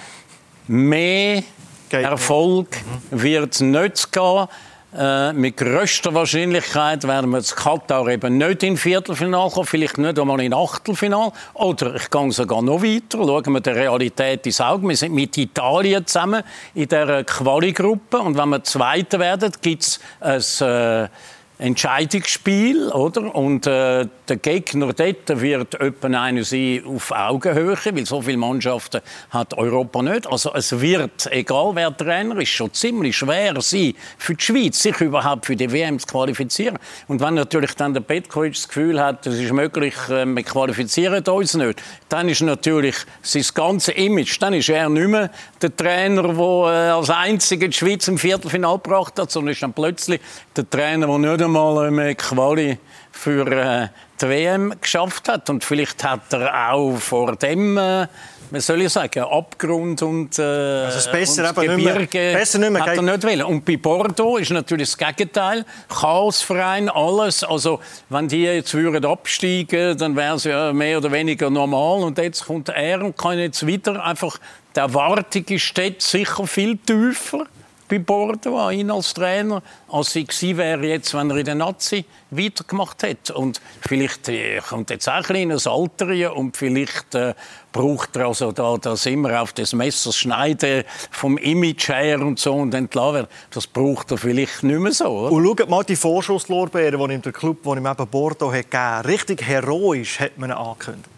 mehr 0.66 1.44
Erfolg 1.92 2.76
mhm. 3.12 3.22
wird 3.22 3.62
nicht 3.62 4.12
gehen 4.12 4.48
äh, 4.98 5.34
mit 5.34 5.58
größter 5.58 6.14
Wahrscheinlichkeit 6.14 7.06
werden 7.06 7.32
wir 7.32 7.42
zu 7.42 7.56
Katar 7.56 8.08
eben 8.08 8.38
nicht 8.38 8.64
in 8.64 8.78
Viertelfinale 8.78 9.52
kommen, 9.52 9.66
vielleicht 9.66 9.98
nicht 9.98 10.18
einmal 10.18 10.40
in 10.42 10.54
Achtelfinale. 10.54 11.32
Oder 11.54 11.96
ich 11.96 12.10
gehe 12.10 12.32
sogar 12.32 12.62
noch 12.62 12.82
weiter, 12.82 13.18
schauen 13.18 13.54
wir 13.54 13.60
der 13.60 13.76
Realität 13.76 14.46
ins 14.46 14.62
Auge. 14.62 14.88
Wir 14.88 14.96
sind 14.96 15.14
mit 15.14 15.38
Italien 15.38 16.06
zusammen 16.08 16.44
in 16.74 16.88
der 16.88 17.24
Quali-Gruppe 17.24 18.20
und 18.20 18.38
wenn 18.38 18.50
wir 18.50 18.64
Zweiter 18.64 19.20
werden, 19.20 19.52
gibt 19.62 19.84
es 19.84 20.00
ein 20.22 21.06
äh, 21.06 21.10
Entscheidungsspiel, 21.58 22.90
oder? 22.90 23.34
Und 23.34 23.66
äh, 23.66 24.08
der 24.28 24.38
Gegner 24.38 24.92
dort 24.92 25.42
wird 25.42 25.76
etwa 25.76 26.08
einer 26.08 26.44
sein 26.44 26.84
auf 26.86 27.12
Augenhöhe, 27.12 27.78
weil 27.94 28.06
so 28.06 28.22
viele 28.22 28.38
Mannschaften 28.38 29.00
hat 29.30 29.54
Europa 29.58 30.02
nicht. 30.02 30.28
Also 30.28 30.54
es 30.54 30.82
wird, 30.82 31.32
egal 31.32 31.72
wer 31.76 31.96
Trainer 31.96 32.38
ist, 32.40 32.50
schon 32.50 32.74
ziemlich 32.74 33.16
schwer 33.16 33.54
sein 33.62 33.94
für 34.18 34.36
die 34.36 34.44
Schweiz, 34.44 34.82
sich 34.82 35.00
überhaupt 35.00 35.46
für 35.46 35.56
die 35.56 35.72
WM 35.72 35.98
zu 35.98 36.08
qualifizieren. 36.08 36.78
Und 37.08 37.22
wenn 37.22 37.36
natürlich 37.36 37.74
dann 37.76 37.94
der 37.94 38.02
Petkovic 38.02 38.56
das 38.56 38.68
Gefühl 38.68 39.00
hat, 39.02 39.26
es 39.26 39.40
ist 39.40 39.54
möglich, 39.54 39.96
äh, 40.10 40.26
wir 40.26 40.44
qualifizieren 40.44 41.24
uns 41.26 41.54
nicht, 41.54 41.82
dann 42.10 42.28
ist 42.28 42.42
natürlich 42.42 42.96
sein 43.22 43.46
ganze 43.54 43.94
Image, 43.94 44.42
dann 44.42 44.54
ist 44.54 44.68
er 44.68 44.90
nicht 44.90 45.08
mehr 45.08 45.32
der 45.62 45.76
Trainer, 45.76 46.24
der 46.24 46.36
äh, 46.36 46.90
als 46.90 47.10
einziger 47.10 47.68
die 47.68 47.74
Schweiz 47.74 48.08
im 48.10 48.18
Viertelfinale 48.18 48.80
gebracht 48.80 49.18
hat, 49.18 49.32
sondern 49.32 49.54
ist 49.54 49.64
dann 49.64 49.72
plötzlich 49.72 50.20
der 50.56 50.70
Trainer, 50.70 51.08
der 51.08 51.18
nicht 51.18 51.45
einmal 51.46 51.88
eine 51.88 52.16
Quali 52.16 52.78
für 53.12 53.48
äh, 53.48 53.88
die 54.22 54.30
WM 54.30 54.74
geschafft 54.82 55.30
hat. 55.30 55.50
Und 55.50 55.64
vielleicht 55.64 56.04
hat 56.04 56.34
er 56.34 56.72
auch 56.72 56.98
vor 56.98 57.36
dem, 57.36 57.78
äh, 57.78 58.08
was 58.52 58.68
soll 58.68 58.82
ich 58.82 58.92
sagen, 58.92 59.24
Abgrund 59.24 60.02
und, 60.02 60.38
äh, 60.38 60.42
also 60.42 61.12
besser 61.12 61.50
und 61.50 61.56
Gebirge 61.56 61.78
nicht 61.78 62.14
mehr, 62.14 62.34
besser 62.34 62.60
nicht 62.60 62.72
mehr 62.72 62.86
hat 62.86 62.96
er 62.96 63.02
nicht 63.02 63.24
wollen. 63.24 63.44
Und 63.44 63.66
bei 63.66 63.78
Bordeaux 63.78 64.38
ist 64.38 64.52
natürlich 64.52 64.92
das 64.92 64.98
Gegenteil. 64.98 65.66
Chaosverein, 65.90 66.90
alles. 66.90 67.44
Also 67.44 67.80
wenn 68.10 68.28
die 68.28 68.44
jetzt 68.44 68.74
würden 68.74 69.06
absteigen, 69.06 69.98
dann 69.98 70.16
wäre 70.16 70.36
es 70.36 70.44
ja 70.44 70.72
mehr 70.74 70.98
oder 70.98 71.12
weniger 71.12 71.50
normal. 71.50 72.04
Und 72.04 72.18
jetzt 72.18 72.46
kommt 72.46 72.70
er 72.70 73.02
und 73.02 73.18
kann 73.18 73.40
jetzt 73.40 73.66
wieder 73.66 74.04
einfach, 74.04 74.38
die 74.76 74.80
Erwartung 74.80 75.46
ist 75.46 75.74
sicher 76.00 76.48
viel 76.48 76.78
tiefer 76.78 77.46
bei 77.88 78.00
Bordeaux 78.00 78.58
an 78.58 78.74
ihn 78.74 78.92
als 78.92 79.14
Trainer, 79.14 79.62
als 79.92 80.14
sie 80.14 80.26
gewesen 80.26 80.58
wäre 80.58 80.86
jetzt, 80.86 81.14
wenn 81.14 81.30
er 81.30 81.38
in 81.38 81.46
der 81.46 81.56
Nazi 81.56 82.06
weitergemacht 82.32 83.04
hätte. 83.04 83.34
Und 83.34 83.62
vielleicht 83.82 84.30
äh, 84.30 84.60
kommt 84.60 84.90
jetzt 84.90 85.08
auch 85.08 85.14
ein 85.14 85.24
kleines 85.24 85.68
Alter 85.68 86.36
und 86.36 86.58
vielleicht 86.58 87.16
äh, 87.16 87.34
braucht 87.72 88.16
er 88.16 88.28
also 88.28 88.52
da, 88.52 88.78
das 88.78 89.06
immer 89.06 89.42
auf 89.42 89.54
das 89.54 89.74
Messer 89.74 90.12
schneiden 90.12 90.84
vom 91.12 91.38
Image 91.38 91.90
her 91.90 92.20
und 92.22 92.40
so 92.40 92.54
und 92.54 92.74
entlassen. 92.74 93.28
Das 93.52 93.68
braucht 93.68 94.12
er 94.12 94.18
vielleicht 94.18 94.64
nicht 94.64 94.80
mehr 94.80 94.92
so. 94.92 95.06
Oder? 95.06 95.32
Und 95.32 95.46
schaut 95.46 95.70
mal 95.70 95.84
die 95.84 95.96
Vorschusslorbeeren, 95.96 97.08
die 97.08 97.14
ihm 97.16 97.22
der 97.22 97.34
Club, 97.34 97.64
den 97.64 97.78
ihm 97.78 97.86
eben 97.86 98.08
Bordeaux 98.08 98.52
hat 98.52 98.72
gegeben 98.72 99.02
Richtig 99.06 99.42
heroisch 99.44 100.20
hat 100.20 100.38
man 100.38 100.50
ihn 100.50 100.58
angekündigt. 100.58 101.10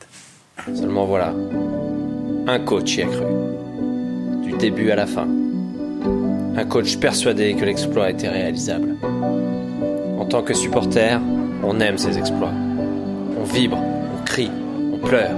Seulement 0.74 1.07
voilà, 1.07 1.31
un 1.31 2.65
coach 2.65 2.97
y 2.97 3.03
a 3.03 3.07
cru. 3.07 4.41
Du 4.43 4.57
début 4.57 4.91
à 4.91 4.95
la 4.95 5.05
fin. 5.05 5.47
Un 6.57 6.65
coach 6.65 6.97
persuadé 6.97 7.55
que 7.55 7.63
l'exploit 7.65 8.09
était 8.09 8.29
réalisable. 8.29 8.97
En 10.17 10.25
tant 10.25 10.41
que 10.41 10.55
supporter, 10.55 11.19
on 11.63 11.79
aime 11.79 11.99
ces 11.99 12.17
exploits. 12.17 12.53
On 13.39 13.43
vibre, 13.43 13.77
on 13.77 14.25
crie, 14.25 14.49
on 14.91 14.97
pleure. 14.97 15.37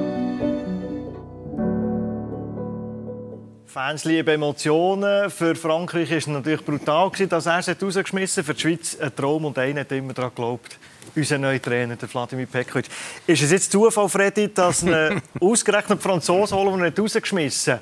Fans 3.65 4.05
lieben 4.05 4.33
Emotionen. 4.33 5.29
Für 5.29 5.55
Frankreich 5.55 6.09
war 6.09 6.17
es 6.17 6.27
natürlich 6.27 6.63
brutal, 6.63 7.11
dass 7.27 7.45
er 7.45 7.59
es 7.59 7.67
rausgeschmissen 7.67 8.41
hat. 8.41 8.45
Für 8.45 8.53
die 8.53 8.61
Schweiz 8.61 8.97
ein 8.99 9.13
Traum 9.13 9.45
und 9.45 9.57
einer 9.57 9.81
hat 9.81 9.91
immer 9.91 10.13
daran 10.13 10.31
geglaubt. 10.31 10.77
Unser 11.15 11.37
neuer 11.37 11.61
Trainer, 11.61 11.97
der 11.97 12.07
Vladimir 12.07 12.45
Pekovic. 12.45 12.85
Ist 13.27 13.41
es 13.41 13.51
jetzt 13.51 13.71
Zufall, 13.71 14.07
Freddy, 14.07 14.53
dass 14.53 14.83
ein 14.83 15.21
ausgerechnet 15.41 16.01
Franzosen 16.01 16.57
holen, 16.57 16.81
nicht 16.81 16.97
rausgeschmissen 16.97 17.73
hat? 17.73 17.81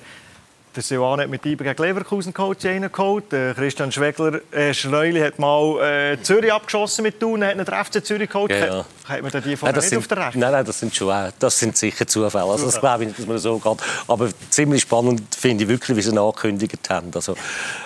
Der 0.77 0.83
Silvan 0.83 1.19
hat 1.19 1.29
mit 1.29 1.43
IBE 1.43 1.63
gegen 1.63 1.83
Leverkusen 1.83 2.35
Coach 2.35 2.61
geholt. 2.61 3.31
Christian 3.31 3.91
Schwegler, 3.91 4.41
äh, 4.51 4.75
Schreuli 4.75 5.19
hat 5.21 5.39
mal 5.39 5.81
äh, 5.81 6.21
Zürich 6.21 6.53
abgeschossen 6.53 7.01
mit 7.01 7.19
Thun, 7.19 7.43
hat 7.43 7.57
den 7.57 7.65
FC 7.65 8.05
Zürich 8.05 8.29
geholt. 8.29 8.51
Ja, 8.51 8.85
Hat 9.05 9.21
man 9.23 9.31
die 9.31 9.55
vorher 9.55 9.73
nein, 9.73 9.73
nicht 9.73 9.89
sind, 9.89 9.97
auf 9.97 10.07
der 10.07 10.17
Rechnung? 10.17 10.41
Nein, 10.41 10.51
nein, 10.51 10.65
das 10.65 10.79
sind 10.79 10.95
schon 10.95 11.09
auch, 11.09 11.31
das 11.39 11.57
sind 11.57 11.75
sicher 11.75 12.05
Zufälle. 12.05 12.43
Also 12.43 12.67
das 12.67 12.79
glaube 12.79 13.05
ich 13.05 13.07
nicht, 13.07 13.17
dass 13.17 13.25
man 13.25 13.39
so 13.39 13.57
geht. 13.57 13.77
Aber 14.07 14.29
ziemlich 14.51 14.83
spannend 14.83 15.23
finde 15.33 15.63
ich 15.63 15.67
wirklich, 15.67 15.97
wie 15.97 16.01
sie 16.03 16.15
angekündigt 16.15 16.87
haben. 16.91 17.09
Also 17.15 17.31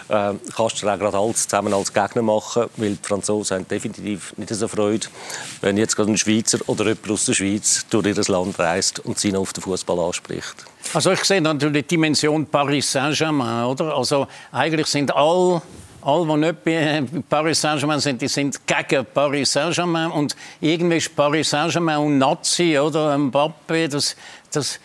äh, 0.10 0.34
kannst 0.54 0.84
du 0.84 0.90
auch 0.90 1.00
gerade 1.00 1.18
alles 1.18 1.48
zusammen 1.48 1.74
als 1.74 1.94
Gegner 1.94 2.24
machen, 2.24 2.66
weil 2.76 2.96
die 2.96 3.08
Franzosen 3.08 3.60
haben 3.60 3.68
definitiv 3.70 4.34
nicht 4.36 4.54
so 4.54 4.68
Freude, 4.68 5.08
wenn 5.62 5.78
jetzt 5.78 5.96
gerade 5.96 6.12
ein 6.12 6.18
Schweizer 6.18 6.58
oder 6.68 6.84
jemand 6.88 7.10
aus 7.10 7.24
der 7.24 7.36
Schweiz 7.36 7.86
durch 7.90 8.06
ihr 8.06 8.22
Land 8.28 8.60
reist 8.60 9.00
und 9.00 9.18
sie 9.18 9.32
noch 9.32 9.40
auf 9.40 9.54
den 9.54 9.64
Fußball 9.64 9.98
anspricht. 9.98 10.66
Also 10.94 11.12
ich 11.12 11.24
sehe 11.24 11.42
natürlich 11.42 11.84
die 11.88 11.96
Dimension 11.96 12.46
Paris 12.46 12.92
Saint-Germain, 12.92 13.66
oder? 13.66 13.96
Also 13.96 14.28
eigentlich 14.52 14.88
sind 14.88 15.16
alle 15.16 15.62
alle, 16.04 16.26
die 16.26 16.38
nicht 16.38 16.64
bei 16.64 17.04
Paris 17.30 17.62
Saint-Germain 17.62 18.00
sind, 18.00 18.22
die 18.22 18.28
sind 18.28 18.60
gegen 18.66 19.06
Paris 19.14 19.52
Saint-Germain. 19.52 20.12
Und 20.12 20.36
irgendwie 20.60 20.98
ist 20.98 21.16
Paris 21.16 21.50
Saint-Germain 21.50 21.98
und 21.98 22.18
Nazi, 22.18 22.78
oder? 22.78 23.16
Mbappé, 23.16 23.88
das, 23.88 24.16
das 24.52 24.80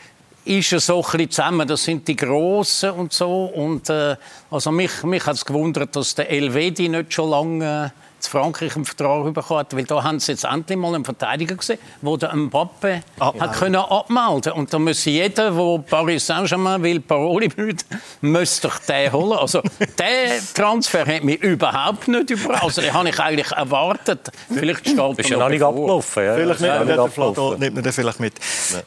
ist 0.44 0.70
ja 0.70 0.78
so 0.78 0.98
ein 0.98 1.02
bisschen 1.02 1.30
zusammen. 1.30 1.66
Das 1.66 1.82
sind 1.82 2.06
die 2.06 2.16
Grossen 2.16 2.90
und 2.90 3.12
so. 3.12 3.46
Und, 3.46 3.88
äh, 3.88 4.16
also 4.50 4.70
mich, 4.70 5.02
mich 5.02 5.24
hat 5.26 5.36
es 5.36 5.44
gewundert, 5.44 5.96
dass 5.96 6.14
der 6.14 6.30
Elvedi 6.30 6.88
nicht 6.88 7.12
schon 7.12 7.30
lange... 7.30 7.92
Äh, 7.92 8.05
zu 8.26 8.30
Frankreich 8.30 8.76
einen 8.76 8.84
Vertrag 8.84 9.32
bekommen 9.32 9.60
hat, 9.60 9.76
weil 9.76 9.84
da 9.84 10.02
haben 10.02 10.20
sie 10.20 10.32
jetzt 10.32 10.44
endlich 10.44 10.78
mal 10.78 10.94
einen 10.94 11.04
Verteidiger 11.04 11.54
gesehen, 11.54 11.78
der 12.02 12.16
den 12.16 12.38
Mbappe 12.44 13.02
Abmelden. 13.18 13.40
hat 13.40 13.58
können 13.58 13.76
abmelden 13.76 14.52
und 14.52 14.72
da 14.72 14.78
muss 14.78 15.04
jeder, 15.04 15.50
der 15.50 15.78
Paris 15.88 16.26
Saint-Germain 16.26 16.82
will, 16.82 17.00
Paroli 17.00 17.48
blüht, 17.48 17.84
müsste 18.20 18.68
doch 18.68 18.78
den 18.78 19.12
holen. 19.12 19.38
Also 19.38 19.62
der 19.98 20.40
Transfer 20.54 21.06
hat 21.06 21.24
mich 21.24 21.42
überhaupt 21.42 22.08
nicht 22.08 22.30
überrascht. 22.30 22.64
Also 22.64 22.82
den 22.82 22.92
habe 22.92 23.08
ich 23.08 23.18
eigentlich 23.18 23.50
erwartet. 23.52 24.30
Vielleicht 24.52 24.80
steht 24.80 24.98
er 24.98 25.28
ja 25.28 25.36
noch 25.38 25.48
nicht 25.48 25.62
abgelaufen. 25.62 26.24
Ja. 26.24 26.34
Vielleicht 26.34 26.60
ja, 26.60 26.84
nimmt, 26.84 26.98
der 26.98 27.08
Flato, 27.08 27.56
nimmt 27.56 27.74
man 27.74 27.84
den 27.84 27.92
vielleicht 27.92 28.20
mit. 28.20 28.34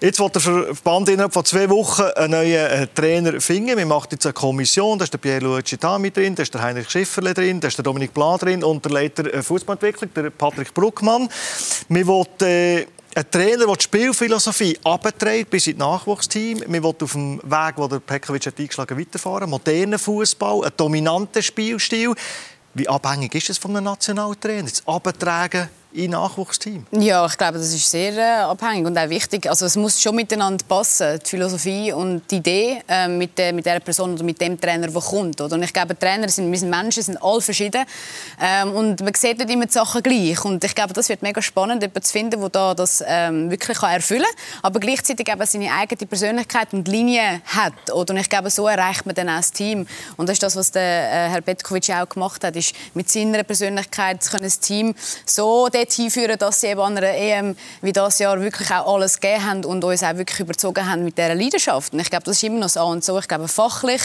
Jetzt 0.02 0.20
wird 0.20 0.36
der 0.36 0.42
Verband 0.42 1.10
innerhalb 1.10 1.34
von 1.34 1.46
zwei 1.46 1.70
Wochen 1.70 2.04
einen 2.16 2.32
neuen 2.32 2.54
äh, 2.54 2.88
Trainer 2.88 3.40
finden. 3.40 3.78
Wir 3.78 3.86
machen 3.86 4.10
jetzt 4.12 4.26
eine 4.26 4.34
Kommission. 4.34 4.98
Da 4.98 5.04
ist 5.04 5.14
der 5.14 5.18
Pierluigi 5.18 5.78
Tami 5.78 6.12
drin, 6.12 6.36
da 6.36 6.44
ist 6.44 6.54
der 6.54 6.62
Heinrich 6.62 6.90
Schifferle 6.90 7.34
drin, 7.34 7.60
da 7.60 7.68
ist 7.68 7.78
der 7.78 7.84
Dominik 7.84 8.14
Bla 8.14 8.38
drin 8.38 8.64
und 8.64 8.84
der 8.86 8.92
Leiter 8.92 9.29
der 9.32 9.44
Fußballentwicklung, 9.44 10.14
der 10.14 10.30
Patrick 10.30 10.74
Bruckmann. 10.74 11.30
Wir 11.88 12.08
wollen 12.08 12.28
äh, 12.42 12.86
einen 13.16 13.32
Trainer, 13.32 13.66
der 13.66 13.76
die 13.76 13.84
Spielphilosophie 13.84 14.78
abträgt 14.84 15.50
bis 15.50 15.68
in 15.68 15.78
das 15.78 15.88
Nachwuchsteam. 15.88 16.64
Wir 16.68 16.84
wollen 16.84 16.96
auf 17.02 17.12
dem 17.12 17.38
Weg, 17.44 17.76
den 17.76 17.90
der 17.90 18.00
Pekovic 18.00 18.46
hat 18.46 18.60
eingeschlagen 18.60 18.98
hat, 18.98 19.06
weiterfahren. 19.06 19.50
Modernen 19.50 20.00
Fußball, 20.00 20.64
einen 20.64 20.78
dominanten 20.78 21.42
Spielstil. 21.42 22.14
Wie 22.74 22.88
abhängig 22.88 23.34
ist 23.36 23.50
es 23.50 23.58
von 23.58 23.76
einem 23.76 23.86
Nationaltrainer? 23.86 24.70
Das 24.70 24.88
Abtragen 24.88 25.70
in 25.92 26.12
Nachwuchsteam? 26.12 26.86
Ja, 26.92 27.26
ich 27.26 27.38
glaube, 27.38 27.58
das 27.58 27.74
ist 27.74 27.90
sehr 27.90 28.14
äh, 28.16 28.44
abhängig 28.44 28.86
und 28.86 28.98
auch 28.98 29.10
wichtig. 29.10 29.50
Also 29.50 29.66
es 29.66 29.76
muss 29.76 30.00
schon 30.02 30.16
miteinander 30.16 30.64
passen, 30.68 31.20
die 31.24 31.30
Philosophie 31.30 31.92
und 31.92 32.22
die 32.30 32.38
Idee 32.38 32.82
äh, 32.88 33.08
mit, 33.08 33.38
der, 33.38 33.54
mit 33.54 33.66
der 33.66 33.80
Person 33.80 34.14
oder 34.14 34.24
mit 34.24 34.40
dem 34.40 34.60
Trainer, 34.60 34.88
der 34.88 35.02
kommt. 35.02 35.42
Oder? 35.42 35.56
Und 35.56 35.64
ich 35.64 35.74
glaube, 35.74 35.98
Trainer 35.98 36.30
sind, 36.30 36.52
wir 36.52 36.60
sind 36.60 36.70
Menschen, 36.70 37.02
sind 37.02 37.22
alle 37.22 37.42
verschieden 37.42 37.86
ähm, 38.40 38.74
und 38.74 39.02
man 39.02 39.14
sieht 39.16 39.40
nicht 39.40 39.50
immer 39.50 39.66
die 39.66 39.72
Sachen 39.72 40.04
gleich. 40.04 40.46
Und 40.46 40.64
ich 40.64 40.76
glaube, 40.76 40.94
das 40.94 41.10
wird 41.10 41.24
mega 41.24 41.42
spannend, 41.42 41.82
jemanden 41.82 42.04
zu 42.04 42.12
finden, 42.12 42.40
der 42.40 42.50
da 42.50 42.74
das 42.76 43.04
ähm, 43.08 43.50
wirklich 43.50 43.78
kann 43.80 43.94
erfüllen 43.94 44.22
kann, 44.24 44.64
aber 44.64 44.80
gleichzeitig 44.80 45.28
eben 45.28 45.46
seine 45.46 45.72
eigene 45.72 46.08
Persönlichkeit 46.08 46.72
und 46.74 46.88
Linie 46.88 47.42
hat. 47.46 47.92
Oder? 47.92 48.14
Und 48.14 48.20
ich 48.20 48.30
glaube, 48.30 48.52
so 48.52 48.68
erreicht 48.68 49.08
man 49.08 49.16
dann 49.16 49.30
auch 49.30 49.38
das 49.38 49.52
Team. 49.52 49.88
Und 50.18 50.30
das 50.30 50.34
ist 50.34 50.44
das, 50.44 50.56
was 50.56 50.72
der 50.72 50.82
äh, 50.82 51.30
Herr 51.30 51.42
Petkovic 51.42 51.90
auch 51.90 52.08
gemacht 52.08 52.44
hat, 52.44 52.56
ist 52.56 52.76
mit 52.94 53.10
seiner 53.10 53.44
Persönlichkeit 53.44 54.20
das 54.40 54.60
Team 54.60 54.94
so 55.26 55.68
dort 55.80 55.94
hinführen, 55.94 56.38
dass 56.38 56.62
sie 56.62 56.68
eben 56.68 56.80
an 56.80 56.98
einer 56.98 57.14
EM 57.14 57.56
wie 57.82 57.92
das 57.92 58.20
Jahr 58.20 58.40
wirklich 58.42 58.70
auch 58.72 58.94
alles 58.94 59.20
gegeben 59.20 59.46
haben 59.46 59.66
und 59.66 59.84
uns 59.84 60.04
auch 60.04 60.16
wirklich 60.16 60.40
überzogen 60.40 60.90
haben 60.90 61.04
mit 61.04 61.18
dieser 61.18 61.36
Leidenschaft. 61.36 61.94
Und 61.94 62.00
ich 62.00 62.10
glaube, 62.10 62.26
das 62.26 62.38
ist 62.38 62.44
immer 62.44 62.60
noch 62.60 62.70
so 62.70 62.84
und 62.84 63.04
so. 63.04 63.18
Ich 63.20 63.28
glaube, 63.28 63.48
fachlich 63.48 64.02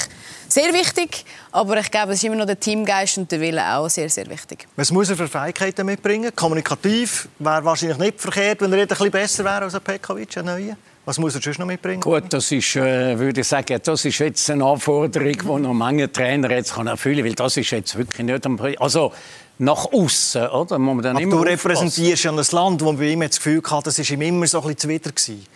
sehr 0.48 0.72
wichtig, 0.72 1.24
aber 1.52 1.78
ich 1.78 1.90
glaube, 1.90 2.12
es 2.12 2.18
ist 2.18 2.24
immer 2.24 2.36
noch 2.36 2.46
der 2.46 2.58
Teamgeist 2.58 3.18
und 3.18 3.30
der 3.30 3.40
Wille 3.40 3.76
auch 3.76 3.88
sehr, 3.88 4.08
sehr 4.08 4.28
wichtig. 4.28 4.66
Was 4.76 4.90
muss 4.90 5.10
er 5.10 5.16
für 5.16 5.28
Fähigkeiten 5.28 5.86
mitbringen? 5.86 6.30
Kommunikativ 6.34 7.28
wäre 7.38 7.64
wahrscheinlich 7.64 7.98
nicht 7.98 8.20
verkehrt, 8.20 8.60
wenn 8.60 8.72
er 8.72 8.80
ein 8.80 8.88
bisschen 8.88 9.10
besser 9.10 9.44
wäre 9.44 9.62
als 9.62 9.74
ein 9.74 9.80
Pekovic, 9.80 10.36
ein 10.38 10.44
neuer. 10.44 10.76
Was 11.06 11.18
muss 11.18 11.34
er 11.34 11.42
sonst 11.42 11.58
noch 11.58 11.66
mitbringen? 11.66 12.00
Gut, 12.00 12.24
das 12.30 12.50
ist, 12.50 12.76
äh, 12.76 13.18
würde 13.18 13.42
ich 13.42 13.46
sagen, 13.46 13.78
das 13.82 14.04
ist 14.06 14.18
jetzt 14.20 14.48
eine 14.50 14.64
Anforderung, 14.64 15.32
die 15.32 15.62
noch 15.62 15.74
manche 15.74 16.10
Trainer 16.10 16.50
jetzt 16.50 16.74
kann 16.74 16.86
erfüllen 16.86 17.16
kann, 17.16 17.26
weil 17.26 17.34
das 17.34 17.58
ist 17.58 17.70
jetzt 17.72 17.98
wirklich 17.98 18.24
nicht 18.24 18.46
am 18.46 18.58
Also 18.78 19.12
nach 19.58 19.92
außen, 19.92 20.49
oder? 20.49 20.78
Muss 20.78 20.94
man 20.94 21.02
dann 21.02 21.16
Aber 21.16 21.26
du 21.26 21.38
repräsentierst 21.38 22.25
ja 22.25 22.32
ein 22.32 22.44
Land, 22.50 22.84
wo 22.84 22.92
bei 22.92 23.11
ihm 23.11 23.20
das 23.20 23.37
Gefühl 23.37 23.62
hatte, 23.70 23.84
das 23.84 23.99
war 23.99 24.11
ihm 24.11 24.23
immer 24.23 24.46
so 24.46 24.58
ein 24.58 24.62
bisschen 24.62 24.78
zuwider. 24.78 25.11
Gewesen. 25.11 25.46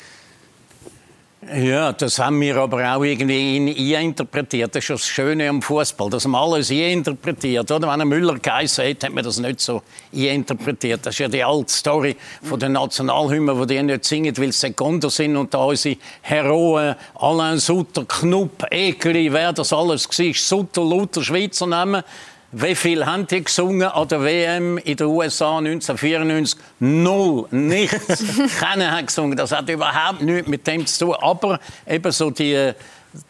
Ja, 1.55 1.93
das 1.93 2.19
haben 2.19 2.41
wir 2.43 2.57
aber 2.57 2.95
auch 2.95 3.03
irgendwie 3.03 3.95
interpretiert. 3.95 4.75
Das 4.75 4.85
ist 4.85 4.91
das 4.91 5.07
Schöne 5.07 5.49
am 5.49 5.63
Fußball, 5.63 6.11
dass 6.11 6.27
man 6.27 6.43
alles 6.43 6.69
interpretiert. 6.69 7.71
Oder 7.71 7.91
wenn 7.91 8.03
ein 8.03 8.09
Müller 8.09 8.39
geheißen 8.39 8.85
hat, 8.85 9.05
hat 9.05 9.15
man 9.15 9.25
das 9.25 9.39
nicht 9.39 9.61
so 9.61 9.83
interpretiert. 10.13 11.07
Das 11.07 11.15
ist 11.15 11.21
ja 11.21 11.29
die 11.29 11.43
alte 11.43 11.73
Story 11.73 12.17
von 12.43 12.61
den 12.61 12.73
Nationalhymnen, 12.73 13.59
die 13.63 13.75
die 13.75 13.83
nicht 13.83 14.05
singen, 14.05 14.37
weil 14.37 14.53
sie 14.53 14.59
Sekunden 14.59 15.09
sind 15.09 15.37
und 15.37 15.55
da 15.55 15.65
unsere 15.65 15.97
Heroen, 16.21 16.97
Alain 17.15 17.59
Sutter, 17.59 18.05
Knupp, 18.05 18.67
Ekeli, 18.71 19.33
wer 19.33 19.53
das 19.55 19.73
alles 19.73 20.07
war, 20.07 20.35
Sutter, 20.35 20.83
Luther, 20.83 21.23
Schweizer 21.23 21.67
Namen. 21.67 22.03
Wie 22.51 22.75
viel 22.75 23.05
haben 23.05 23.27
die 23.27 23.45
gesungen 23.45 23.87
an 23.89 24.09
der 24.09 24.25
WM 24.25 24.79
in 24.79 24.97
den 24.97 25.07
USA 25.07 25.59
1994? 25.59 26.59
Null, 26.81 27.47
nichts. 27.51 28.25
Keiner 28.59 28.91
hat 28.91 29.09
gesungen. 29.09 29.37
Das 29.37 29.53
hat 29.53 29.69
überhaupt 29.69 30.23
nichts 30.23 30.49
mit 30.49 30.67
dem 30.67 30.87
zu 30.87 31.07
tun. 31.07 31.17
Aber 31.21 31.61
eben 31.87 32.11
so 32.11 32.31
die 32.31 32.73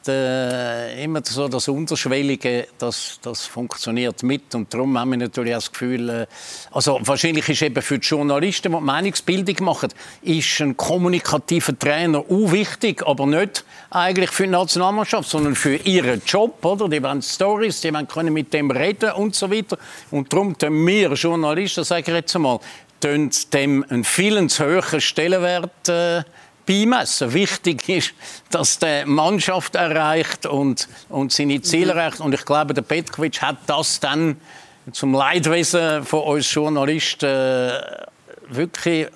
der, 0.06 0.96
immer 0.98 1.20
so 1.24 1.48
das 1.48 1.68
Unterschwellige, 1.68 2.68
das, 2.78 3.18
das 3.22 3.46
funktioniert 3.46 4.22
mit. 4.22 4.54
Und 4.54 4.72
darum 4.72 4.98
haben 4.98 5.10
wir 5.10 5.18
natürlich 5.18 5.54
das 5.54 5.70
Gefühl, 5.70 6.08
äh, 6.08 6.26
also 6.70 6.98
wahrscheinlich 7.02 7.48
ist 7.48 7.62
eben 7.62 7.80
für 7.82 7.98
die 7.98 8.06
Journalisten, 8.06 8.72
die, 8.72 8.78
die 8.78 8.84
Meinungsbildung 8.84 9.64
machen, 9.64 9.90
ist 10.22 10.60
ein 10.60 10.76
kommunikativer 10.76 11.78
Trainer 11.78 12.18
auch 12.18 12.52
wichtig, 12.52 13.06
aber 13.06 13.26
nicht 13.26 13.64
eigentlich 13.90 14.30
für 14.30 14.44
die 14.44 14.50
Nationalmannschaft, 14.50 15.28
sondern 15.28 15.54
für 15.54 15.76
ihren 15.76 16.22
Job. 16.24 16.64
Oder? 16.64 16.88
Die 16.88 17.02
wollen 17.02 17.22
Stories, 17.22 17.80
die 17.80 17.92
wollen 17.92 18.08
können 18.08 18.32
mit 18.32 18.52
dem 18.52 18.70
reden 18.70 19.12
und 19.12 19.34
so 19.34 19.50
weiter. 19.50 19.78
Und 20.10 20.32
darum 20.32 20.56
tun 20.56 20.86
wir 20.86 21.12
Journalisten, 21.12 21.84
sage 21.84 22.02
ich 22.02 22.08
jetzt 22.08 22.34
einmal, 22.36 22.60
dem 23.02 23.84
einen 23.88 24.04
viel 24.04 24.46
zu 24.48 24.64
hohen 24.64 25.00
Stellenwert 25.00 25.88
äh, 25.88 26.22
beimessen. 26.68 27.32
Wichtig 27.32 27.88
ist, 27.88 28.12
dass 28.50 28.78
die 28.78 29.04
Mannschaft 29.06 29.74
erreicht 29.74 30.46
und, 30.46 30.86
und 31.08 31.32
seine 31.32 31.62
Ziele 31.62 31.94
mhm. 31.94 31.98
erreicht. 31.98 32.20
Und 32.20 32.34
ich 32.34 32.44
glaube, 32.44 32.74
der 32.74 32.82
Petkovic 32.82 33.40
hat 33.40 33.56
das 33.66 33.98
dann 33.98 34.36
zum 34.92 35.14
Leidwesen 35.14 36.04
von 36.04 36.22
uns 36.24 36.52
Journalisten 36.52 37.26
äh, 37.26 37.80
wirklich 38.48 39.08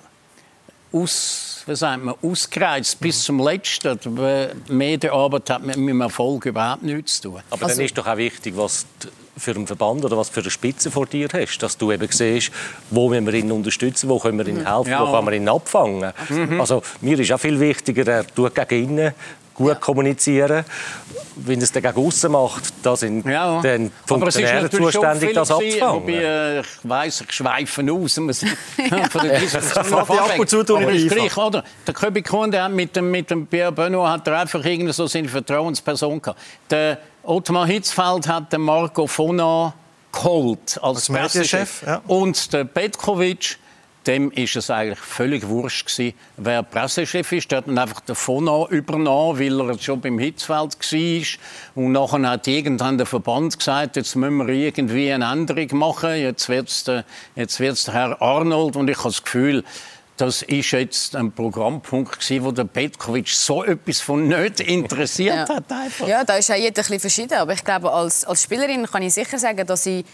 aus, 0.91 1.63
wie 1.65 1.75
sagt 1.75 2.03
man, 2.03 2.15
ausgereizt 2.21 2.99
bis 2.99 3.19
mhm. 3.19 3.25
zum 3.25 3.39
Letzten. 3.39 3.99
Die 3.99 4.73
Medienarbeit 4.73 5.49
hat 5.49 5.63
mit 5.63 5.75
dem 5.75 6.01
Erfolg 6.01 6.45
überhaupt 6.45 6.83
nichts 6.83 7.21
zu 7.21 7.29
tun. 7.29 7.41
Aber 7.51 7.63
also, 7.63 7.75
dann 7.75 7.85
ist 7.85 7.97
doch 7.97 8.07
auch 8.07 8.17
wichtig, 8.17 8.57
was 8.57 8.85
für 9.37 9.51
einen 9.51 9.67
Verband 9.67 10.05
oder 10.05 10.17
was 10.17 10.29
für 10.29 10.41
eine 10.41 10.49
Spitze 10.49 10.91
vor 10.91 11.05
dir 11.05 11.27
hast, 11.33 11.57
dass 11.59 11.77
du 11.77 11.91
eben 11.91 12.07
siehst, 12.09 12.51
wo 12.89 13.11
wir 13.11 13.33
ihn 13.33 13.51
unterstützen, 13.51 14.09
wo 14.09 14.19
können 14.19 14.37
wir 14.37 14.47
ihm 14.47 14.65
helfen, 14.65 14.91
ja. 14.91 15.01
wo 15.01 15.11
können 15.11 15.27
wir 15.27 15.33
ihn 15.33 15.49
abfangen. 15.49 16.13
Mhm. 16.29 16.59
Also 16.59 16.83
mir 17.01 17.19
ist 17.19 17.31
auch 17.31 17.39
viel 17.39 17.59
wichtiger, 17.59 18.07
er 18.07 18.27
tut 18.27 18.53
gegen 18.55 18.89
innen 18.89 19.13
gut 19.53 19.69
ja. 19.69 19.75
kommunizieren. 19.75 20.65
Wenn 21.35 21.61
es 21.61 21.71
dann 21.71 21.83
gegen 21.83 22.05
außen 22.05 22.31
macht, 22.31 22.73
da 22.83 22.95
sind 22.95 23.25
ja. 23.25 23.59
dann 23.61 23.91
Funktionäre 24.05 24.69
zuständig, 24.69 25.33
das 25.33 25.51
abzufangen. 25.51 26.03
Wobei, 26.03 26.13
äh, 26.13 26.59
ich 26.59 26.67
weiss, 26.83 27.21
ich 27.21 27.31
schweife 27.31 27.91
aus. 27.91 28.13
von 29.11 29.27
der 29.27 29.39
Diskussion 29.39 29.99
ab 29.99 30.39
und 30.39 30.49
zu 30.49 30.63
tun 30.63 30.85
gleich, 30.85 31.37
oder? 31.37 31.63
Der 31.87 31.93
Köbi 31.93 32.21
Kunde 32.21 32.61
hat 32.61 32.71
mit 32.71 32.95
dem, 32.95 33.09
mit 33.09 33.29
dem 33.31 33.47
Pierre 33.47 33.71
Benoit 33.71 34.09
hat 34.09 34.27
er 34.27 34.39
einfach 34.39 34.63
so 34.91 35.07
seine 35.07 35.27
Vertrauensperson 35.27 36.21
gehabt. 36.21 36.39
Der 36.69 36.99
Ottmar 37.25 37.67
Hitzfeld 37.67 38.27
hat 38.27 38.51
den 38.51 38.61
Marco 38.61 39.07
Fona 39.07 39.73
geholt 40.11 40.77
als, 40.81 41.09
als 41.09 41.09
Pressechef. 41.09 41.83
Ja. 41.87 42.01
Und 42.05 42.51
der 42.51 42.65
Petkovic, 42.65 43.57
dem 44.05 44.29
ist 44.31 44.57
es 44.57 44.69
eigentlich 44.69 44.99
völlig 44.99 45.47
wurscht 45.47 45.87
gewesen, 45.87 46.17
wer 46.35 46.63
Pressechef 46.63 47.31
ist. 47.31 47.49
Der 47.49 47.59
hat 47.59 47.67
dann 47.67 47.77
einfach 47.77 48.01
den 48.01 48.15
Fona 48.15 48.67
übernommen, 48.67 49.39
weil 49.39 49.57
er 49.61 49.79
schon 49.79 50.01
beim 50.01 50.19
Hitzfeld 50.19 50.77
war. 50.77 51.81
Und 51.81 51.93
nachher 51.93 52.29
hat 52.29 52.45
irgendwann 52.45 52.97
der 52.97 53.07
Verband 53.07 53.57
gesagt, 53.57 53.95
jetzt 53.95 54.15
müssen 54.17 54.45
wir 54.45 54.49
irgendwie 54.49 55.09
eine 55.09 55.31
Änderung 55.31 55.77
machen. 55.77 56.15
Jetzt 56.15 56.49
wird 56.49 56.67
es 56.67 56.83
der, 56.83 57.05
jetzt 57.37 57.61
wird's 57.61 57.85
der 57.85 57.93
Herr 57.93 58.21
Arnold. 58.21 58.75
Und 58.75 58.89
ich 58.89 58.97
habe 58.97 59.07
das 59.07 59.23
Gefühl, 59.23 59.63
das 60.17 60.43
ist 60.43 60.71
jetzt 60.71 61.15
ein 61.15 61.31
Programmpunkt 61.31 62.19
gewesen, 62.19 62.43
wo 62.43 62.51
der 62.51 62.65
Petkovic 62.65 63.29
so 63.29 63.63
etwas 63.63 63.99
von 63.99 64.27
nicht 64.27 64.59
interessiert 64.59 65.49
ja. 65.49 65.55
hat. 65.55 65.71
Einfach. 65.71 66.07
Ja, 66.07 66.23
da 66.23 66.35
ist 66.35 66.51
auch 66.51 66.55
jeder 66.55 66.69
ein 66.69 66.73
bisschen 66.73 66.99
verschieden. 66.99 67.33
Aber 67.35 67.53
ich 67.53 67.63
glaube, 67.63 67.91
als, 67.91 68.23
als 68.25 68.43
Spielerin 68.43 68.85
kann 68.85 69.01
ich 69.01 69.13
sicher 69.13 69.39
sagen, 69.39 69.65
dass 69.65 69.85
ich 69.85 70.05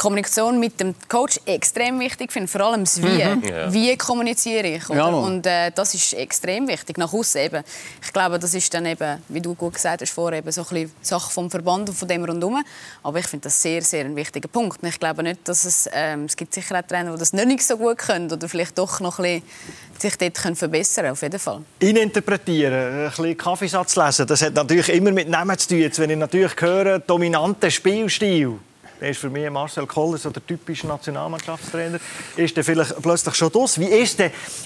Kommunikation 0.00 0.58
mit 0.58 0.80
dem 0.80 0.94
Coach 1.08 1.38
extrem 1.44 2.00
wichtig 2.00 2.32
finde, 2.32 2.48
vor 2.48 2.62
allem 2.62 2.84
das 2.84 3.02
Wie. 3.02 3.22
Mhm. 3.22 3.44
Ja. 3.44 3.70
Wie 3.70 3.94
kommuniziere 3.98 4.66
ich? 4.66 4.88
Ja, 4.88 5.04
und 5.04 5.46
äh, 5.46 5.70
das 5.74 5.92
ist 5.92 6.14
extrem 6.14 6.66
wichtig, 6.68 6.96
nach 6.96 7.12
außen 7.12 7.42
eben. 7.42 7.62
Ich 8.02 8.10
glaube, 8.10 8.38
das 8.38 8.54
ist 8.54 8.72
dann 8.72 8.86
eben, 8.86 9.22
wie 9.28 9.42
du 9.42 9.54
gut 9.54 9.74
gesagt 9.74 10.00
hast 10.00 10.10
vorher, 10.10 10.38
eben 10.38 10.50
so 10.50 10.62
ein 10.62 10.68
bisschen 10.68 10.92
Sache 11.02 11.30
vom 11.30 11.50
Verband 11.50 11.90
und 11.90 11.94
von 11.94 12.08
dem 12.08 12.24
rundherum. 12.24 12.64
Aber 13.02 13.18
ich 13.18 13.26
finde 13.26 13.44
das 13.44 13.60
sehr, 13.60 13.82
sehr 13.82 14.06
ein 14.06 14.16
wichtiger 14.16 14.48
Punkt. 14.48 14.82
Und 14.82 14.88
ich 14.88 14.98
glaube 14.98 15.22
nicht, 15.22 15.46
dass 15.46 15.66
es, 15.66 15.86
ähm, 15.92 16.24
es 16.24 16.34
gibt 16.34 16.54
sicher 16.54 16.78
auch 16.78 16.86
Trainer, 16.86 17.12
die 17.12 17.18
das 17.18 17.34
nicht 17.34 17.62
so 17.62 17.76
gut 17.76 17.98
können 17.98 18.32
oder 18.32 18.48
vielleicht 18.48 18.78
doch 18.78 19.00
noch 19.00 19.18
ein 19.18 19.42
bisschen 19.42 19.90
sich 19.98 20.16
dort 20.16 20.34
können 20.34 20.56
verbessern 20.56 21.02
können, 21.02 21.12
auf 21.12 21.20
jeden 21.20 21.38
Fall. 21.38 21.60
Interpretieren, 21.78 23.04
ein 23.04 23.10
bisschen 23.10 23.36
Kaffeesatz 23.36 23.96
lesen, 23.96 24.26
das 24.26 24.40
hat 24.40 24.54
natürlich 24.54 24.88
immer 24.88 25.12
mit 25.12 25.28
Namen 25.28 25.58
zu 25.58 25.68
tun. 25.68 25.78
Jetzt, 25.78 25.98
wenn 25.98 26.08
ich 26.08 26.16
natürlich 26.16 26.58
höre, 26.58 27.00
dominanter 27.00 27.70
Spielstil, 27.70 28.58
der 29.00 29.10
ist 29.10 29.20
für 29.20 29.30
mich 29.30 29.48
Marcel 29.50 29.86
Koller, 29.86 30.18
so 30.18 30.30
der 30.30 30.46
typische 30.46 30.86
Nationalmannschaftstrainer, 30.86 31.98
ist 32.36 32.56
der 32.56 32.64
vielleicht 32.64 33.00
plötzlich 33.00 33.34
schon 33.34 33.50
das. 33.52 33.78
Wie 33.78 33.86
ist 33.86 34.20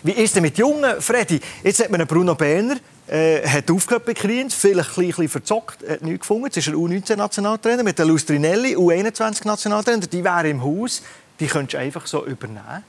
ist 0.05 0.35
der 0.35 0.43
mit 0.43 0.59
Jungen, 0.59 1.01
Freddy? 1.01 1.41
Jetzt 1.63 1.81
hat 1.81 1.91
man 1.91 2.01
einen 2.01 2.09
Bruno 2.09 2.35
Berner, 2.35 2.77
äh, 3.07 3.47
hat 3.47 3.71
aufgehört 3.71 4.07
bei 4.07 4.15
Kriens, 4.15 4.55
vielleicht 4.55 4.99
ein 4.99 5.07
bisschen 5.07 5.29
verzockt, 5.29 5.89
hat 5.89 6.03
nichts 6.03 6.21
gefunden. 6.21 6.47
Jetzt 6.47 6.57
ist 6.57 6.69
er 6.69 6.75
U19-Nationaltrainer 6.75 7.83
mit 7.83 7.99
der 7.99 8.07
Lustrinelli, 8.07 8.77
U21-Nationaltrainer. 8.77 10.07
Die 10.07 10.25
wäre 10.25 10.49
im 10.49 10.63
Haus, 10.63 11.03
die 11.39 11.47
könntest 11.47 11.75
du 11.75 11.79
einfach 11.79 12.07
so 12.07 12.27
übernehmen. 12.27 12.85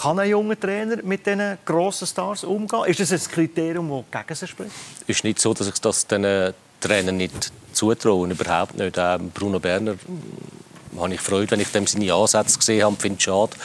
Kann 0.00 0.18
ein 0.18 0.28
junger 0.28 0.60
Trainer 0.60 0.96
mit 1.02 1.24
diesen 1.24 1.56
grossen 1.64 2.06
Stars 2.06 2.44
umgehen? 2.44 2.84
Ist 2.86 3.00
das 3.00 3.12
ein 3.12 3.32
Kriterium, 3.32 4.04
das 4.12 4.22
gegen 4.22 4.34
sie 4.34 4.46
spricht? 4.46 4.70
Es 5.02 5.16
ist 5.16 5.24
nicht 5.24 5.40
so, 5.40 5.54
dass 5.54 5.68
ich 5.68 5.80
das 5.80 6.06
den 6.06 6.52
Trainern 6.80 7.16
nicht 7.16 7.50
zutraue. 7.72 8.28
Überhaupt 8.28 8.76
nicht. 8.76 8.96
Ähm, 8.98 9.30
Bruno 9.30 9.58
Berner 9.58 9.94
habe 11.00 11.14
ich 11.14 11.20
Freude, 11.20 11.52
wenn 11.52 11.60
ich 11.60 11.68
dem 11.68 11.86
seine 11.86 12.12
Ansätze 12.12 12.58
gesehen 12.58 12.84
habe. 12.84 12.96
Finde 12.96 13.18
es 13.18 13.24
schade. 13.24 13.56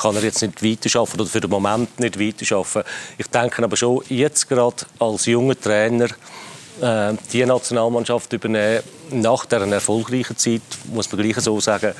Kann 0.00 0.16
er 0.16 0.22
jetzt 0.22 0.42
nicht 0.42 0.62
weiterarbeiten 0.62 1.20
oder 1.20 1.30
für 1.30 1.40
den 1.40 1.50
Moment 1.50 1.98
nicht 1.98 2.20
weiterarbeiten. 2.20 2.84
Ich 3.18 3.26
denke 3.28 3.64
aber 3.64 3.76
schon, 3.76 4.02
jetzt 4.08 4.48
gerade 4.48 4.84
als 4.98 5.26
junger 5.26 5.58
Trainer 5.58 6.08
äh, 6.80 7.14
die 7.32 7.44
Nationalmannschaft 7.46 8.32
übernehmen, 8.32 8.82
nach 9.10 9.46
dieser 9.46 9.66
erfolgreichen 9.66 10.36
Zeit, 10.36 10.62
muss 10.92 11.10
man 11.10 11.22
gleich 11.22 11.36
so 11.36 11.58
sagen, 11.60 11.94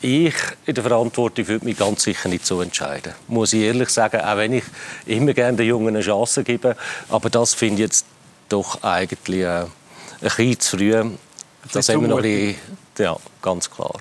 ich 0.00 0.34
in 0.64 0.74
der 0.74 0.84
Verantwortung 0.84 1.48
würde 1.48 1.64
mich 1.64 1.76
ganz 1.76 2.04
sicher 2.04 2.28
nicht 2.28 2.46
so 2.46 2.62
entscheiden. 2.62 3.14
Muss 3.26 3.52
ich 3.52 3.62
ehrlich 3.62 3.88
sagen, 3.88 4.20
auch 4.20 4.36
wenn 4.36 4.52
ich 4.52 4.64
immer 5.06 5.32
gerne 5.32 5.56
den 5.56 5.66
Jungen 5.66 5.88
eine 5.88 6.00
Chance 6.00 6.44
gebe. 6.44 6.76
Aber 7.08 7.30
das 7.30 7.54
finde 7.54 7.74
ich 7.74 7.80
jetzt 7.80 8.06
doch 8.48 8.82
eigentlich 8.82 9.40
äh, 9.40 9.64
ein 9.64 9.70
bisschen 10.20 10.60
zu 10.60 10.76
früh. 10.76 11.04
Das 11.72 11.88
haben 11.88 12.02
wir 12.02 12.08
noch 12.08 12.18
ein 12.18 12.22
bisschen, 12.22 12.56
ja, 12.98 13.16
ganz 13.42 13.70
klar. 13.70 13.98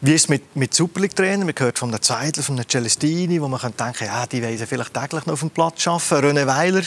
Wie 0.00 0.14
ist 0.14 0.24
es 0.24 0.28
mit, 0.28 0.56
mit 0.56 0.74
Super 0.74 1.00
League-Trainern? 1.00 1.46
Man 1.46 1.54
hört 1.58 1.78
von 1.78 1.90
der 1.90 2.02
Zeitler, 2.02 2.42
von 2.42 2.56
der 2.56 2.66
Celestini, 2.66 3.40
wo 3.40 3.48
man 3.48 3.60
denken 3.60 3.76
könnte, 3.76 4.04
ja, 4.04 4.26
die 4.26 4.42
wollen 4.42 4.58
vielleicht 4.58 4.94
täglich 4.94 5.26
noch 5.26 5.34
auf 5.34 5.40
dem 5.40 5.50
Platz 5.50 5.86
arbeiten. 5.86 6.38
René 6.38 6.46
Weiler? 6.46 6.82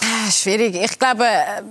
Ah, 0.00 0.30
schwierig. 0.30 0.74
Ich 0.76 0.98
glaube, 0.98 1.24
äh, 1.24 1.62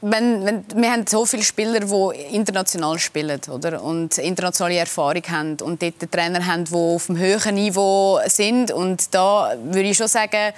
wenn, 0.00 0.44
wenn, 0.44 0.64
wir 0.74 0.92
haben 0.92 1.06
so 1.06 1.26
viele 1.26 1.42
Spieler, 1.42 1.80
die 1.80 2.34
international 2.34 2.98
spielen 2.98 3.40
oder? 3.50 3.82
und 3.82 4.16
internationale 4.18 4.76
Erfahrung 4.76 5.22
haben 5.28 5.56
und 5.62 5.82
dort 5.82 6.10
Trainer 6.10 6.46
haben, 6.46 6.64
die 6.64 6.74
auf 6.74 7.10
einem 7.10 7.18
höheren 7.18 7.54
Niveau 7.56 8.20
sind. 8.26 8.70
Und 8.70 9.12
da 9.12 9.54
würde 9.64 9.88
ich 9.88 9.96
schon 9.96 10.08
sagen, 10.08 10.52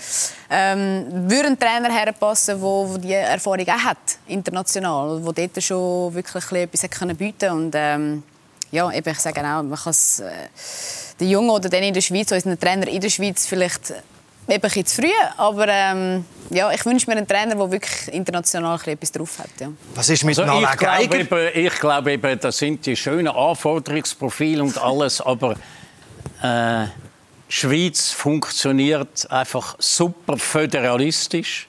ähm, 0.51 1.07
würde 1.31 1.49
ein 1.49 1.59
Trainer 1.59 1.91
herpassen, 1.91 2.61
der 2.61 2.99
die 2.99 3.13
Erfahrung 3.13 3.67
auch 3.69 3.85
hat, 3.85 4.19
international, 4.27 5.21
der 5.21 5.49
dort 5.49 5.63
schon 5.63 6.15
wirklich 6.15 6.53
etwas 6.53 6.83
bieten 7.17 7.49
konnte. 7.49 7.53
Und 7.53 7.73
ähm, 7.75 8.23
ja, 8.71 8.93
eben, 8.93 9.11
ich 9.11 9.21
sage 9.21 9.41
auch, 9.41 9.63
man 9.63 9.79
kann 9.79 9.91
es, 9.91 10.21
äh, 10.21 10.33
der 11.19 11.29
Junge 11.29 11.53
oder 11.53 11.69
den 11.69 11.85
in 11.85 11.95
der 11.95 12.01
Schweiz, 12.01 12.31
unseren 12.31 12.59
Trainer 12.59 12.89
in 12.89 13.01
der 13.01 13.11
Schweiz 13.11 13.47
vielleicht 13.47 13.93
eben 14.51 14.71
ein 14.71 14.87
zu 14.87 15.03
früh, 15.03 15.11
aber 15.37 15.67
ähm, 15.69 16.25
ja, 16.51 16.71
ich 16.73 16.85
wünsche 16.85 17.09
mir 17.09 17.17
einen 17.17 17.27
Trainer, 17.27 17.55
der 17.55 17.71
wirklich 17.71 18.13
international 18.13 18.79
etwas 18.85 19.13
drauf 19.13 19.39
hat. 19.39 19.51
Ja. 19.61 19.69
Was 19.95 20.09
ist 20.09 20.25
mit 20.25 20.39
also, 20.39 20.61
ich, 20.61 20.77
glaube 20.77 21.19
eben, 21.19 21.67
ich 21.67 21.75
glaube 21.79 22.13
eben, 22.13 22.41
das 22.41 22.59
sind 22.59 22.85
die 22.85 22.97
schönen 22.97 23.29
Anforderungsprofile 23.29 24.63
und 24.63 24.77
alles, 24.79 25.21
aber 25.21 25.53
äh, 26.43 26.87
die 27.49 27.53
Schweiz 27.53 28.11
funktioniert 28.11 29.31
einfach 29.31 29.77
super 29.79 30.37
föderalistisch 30.37 31.69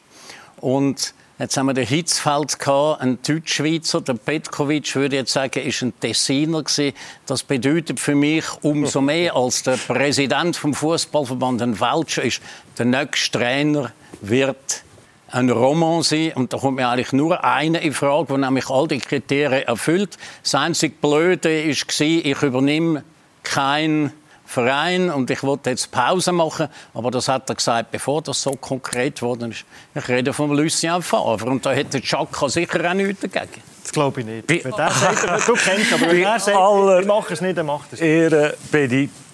und 0.59 1.13
Jetzt 1.41 1.57
haben 1.57 1.65
wir 1.65 1.73
den 1.73 1.87
Hitzfeld 1.87 2.59
gehabt, 2.59 3.01
ein 3.01 3.17
Deutschschweizer, 3.27 4.01
der 4.01 4.13
Petkovic, 4.13 4.95
würde 4.95 5.15
ich 5.15 5.21
jetzt 5.21 5.33
sagen, 5.33 5.59
ist 5.65 5.81
ein 5.81 5.91
Tessiner 5.99 6.61
gewesen. 6.61 6.93
Das 7.25 7.41
bedeutet 7.41 7.99
für 7.99 8.13
mich 8.13 8.45
umso 8.61 9.01
mehr, 9.01 9.35
als 9.35 9.63
der 9.63 9.77
Präsident 9.77 10.55
vom 10.55 10.75
Fußballverband 10.75 11.63
ein 11.63 11.79
Welcher 11.79 12.21
ist. 12.21 12.43
Der 12.77 12.85
nächste 12.85 13.39
Trainer 13.39 13.91
wird 14.21 14.83
ein 15.31 15.49
Roman 15.49 16.03
sein. 16.03 16.33
Und 16.35 16.53
da 16.53 16.59
kommt 16.59 16.75
mir 16.75 16.87
eigentlich 16.87 17.11
nur 17.11 17.43
einer 17.43 17.81
in 17.81 17.93
Frage, 17.93 18.27
der 18.27 18.37
nämlich 18.37 18.69
all 18.69 18.87
die 18.87 18.99
Kriterien 18.99 19.67
erfüllt. 19.67 20.19
Das 20.43 20.53
einzige 20.53 20.93
Blöde 20.93 21.49
war, 21.49 22.05
ich 22.05 22.43
übernehme 22.43 23.03
kein 23.41 24.13
Verein 24.51 25.09
und 25.09 25.31
ich 25.31 25.43
wollte 25.43 25.69
jetzt 25.69 25.89
Pause 25.91 26.33
machen, 26.33 26.67
aber 26.93 27.09
das 27.09 27.29
hat 27.29 27.49
er 27.49 27.55
gesagt, 27.55 27.89
bevor 27.91 28.21
das 28.21 28.41
so 28.41 28.51
konkret 28.51 29.15
geworden 29.15 29.51
ist. 29.51 29.63
Ich 29.95 30.07
rede 30.09 30.33
von 30.33 30.51
Lucien 30.51 31.01
Favre 31.01 31.49
und 31.49 31.65
da 31.65 31.71
hätte 31.71 32.01
Chaka 32.01 32.49
sicher 32.49 32.89
auch 32.89 32.93
nichts 32.93 33.21
dagegen. 33.21 33.61
Das 33.81 33.91
glaube 33.93 34.19
ich 34.19 34.25
nicht. 34.25 34.49
Wenn 34.49 34.71
der 34.71 34.91
sagt, 34.91 35.47
du 35.47 35.53
kennst 35.53 35.93
aber 35.93 36.11
wenn 36.11 36.23
er 36.23 36.39
sagt, 36.39 37.01
ich 37.01 37.07
mache 37.07 37.33
es 37.33 37.41
nicht, 37.41 37.57
dann 37.57 37.65
macht 37.65 37.93
es. 37.93 38.01
Ehre, 38.01 38.57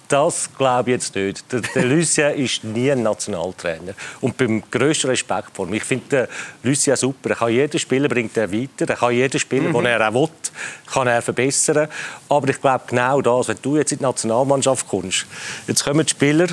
das 0.08 0.48
glaube 0.56 0.90
ich 0.90 0.94
jetzt 0.94 1.14
nicht. 1.14 1.52
Der, 1.52 1.60
der 1.60 1.84
Lucien 1.84 2.34
ist 2.36 2.64
nie 2.64 2.90
ein 2.90 3.02
Nationaltrainer. 3.02 3.92
Und 4.20 4.36
beim 4.36 4.62
grössten 4.70 5.08
Respekt 5.08 5.50
vor 5.54 5.66
ihm. 5.66 5.74
Ich 5.74 5.84
finde 5.84 6.28
Lucien 6.62 6.96
super. 6.96 7.30
Er 7.30 7.36
kann 7.36 7.52
jeden 7.52 7.78
Spieler 7.78 8.08
bringt 8.08 8.36
er 8.36 8.50
weiter. 8.50 8.88
Er 8.88 8.96
kann 8.96 9.12
jeden 9.12 9.38
Spieler, 9.38 9.68
mhm. 9.68 9.74
den 9.74 9.86
er 9.86 10.08
auch 10.08 10.14
will, 10.14 10.30
kann 10.92 11.06
er 11.06 11.22
verbessern. 11.22 11.88
Aber 12.28 12.48
ich 12.48 12.60
glaube 12.60 12.84
genau 12.86 13.20
das, 13.20 13.48
wenn 13.48 13.58
du 13.62 13.76
jetzt 13.76 13.92
in 13.92 13.98
die 13.98 14.04
Nationalmannschaft 14.04 14.88
kommst, 14.88 15.26
jetzt 15.66 15.84
kommen 15.84 16.04
die 16.04 16.10
Spieler 16.10 16.48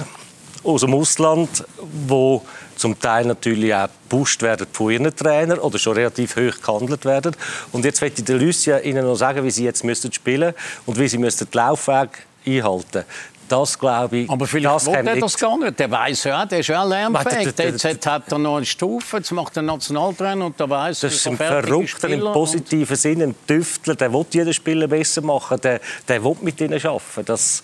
aus 0.63 0.81
dem 0.81 0.93
Ausland, 0.93 1.63
die 1.81 2.39
zum 2.75 2.99
Teil 2.99 3.25
natürlich 3.25 3.73
auch 3.73 3.87
gepusht 4.09 4.41
werden 4.41 4.67
von 4.71 4.91
ihren 4.91 5.15
Trainern 5.15 5.59
oder 5.59 5.77
schon 5.77 5.93
relativ 5.93 6.35
hoch 6.35 6.61
gehandelt 6.61 7.05
werden. 7.05 7.35
Und 7.71 7.85
jetzt 7.85 8.01
möchte 8.01 8.21
ich 8.21 8.25
den 8.25 8.39
Lucien 8.39 8.83
Ihnen 8.83 9.05
noch 9.05 9.15
sagen, 9.15 9.43
wie 9.43 9.51
sie 9.51 9.63
jetzt 9.63 9.83
müssen 9.83 10.11
spielen 10.11 10.53
und 10.85 10.99
wie 10.99 11.07
sie 11.07 11.17
müssen 11.17 11.47
den 11.49 11.57
Laufweg 11.57 12.25
einhalten 12.45 12.83
müssen. 12.93 13.05
Das 13.47 13.77
glaube 13.77 14.17
ich. 14.17 14.29
Aber 14.29 14.47
vielleicht 14.47 14.85
will 14.87 15.07
er 15.07 15.15
das 15.17 15.37
gar 15.37 15.57
nicht. 15.57 15.79
Der 15.79 15.91
weiß 15.91 16.23
ja, 16.25 16.45
der 16.45 16.59
ist 16.59 16.67
ja 16.67 16.83
lernfähig. 16.83 17.53
Jetzt 17.57 18.07
hat 18.07 18.31
er 18.31 18.37
noch 18.39 18.57
eine 18.57 18.65
Stufe, 18.65 19.17
jetzt 19.17 19.31
macht 19.31 19.55
er 19.57 19.63
Nationaltrainer 19.63 20.45
und 20.45 20.59
der 20.59 20.69
weiß, 20.69 21.01
das 21.01 21.13
ist 21.13 21.27
ein 21.27 21.37
Verrückter 21.37 22.09
im 22.09 22.21
positiven 22.21 22.95
Sinne, 22.95 23.25
ein 23.25 23.35
Tüftler. 23.47 23.95
Der 23.95 24.11
will 24.11 24.25
jeden 24.31 24.53
Spieler 24.53 24.87
besser 24.87 25.21
machen. 25.21 25.59
Der, 25.61 25.79
der 26.07 26.23
will 26.23 26.35
mit 26.41 26.59
ihnen 26.59 26.73
arbeiten. 26.73 27.25
Das, 27.25 27.61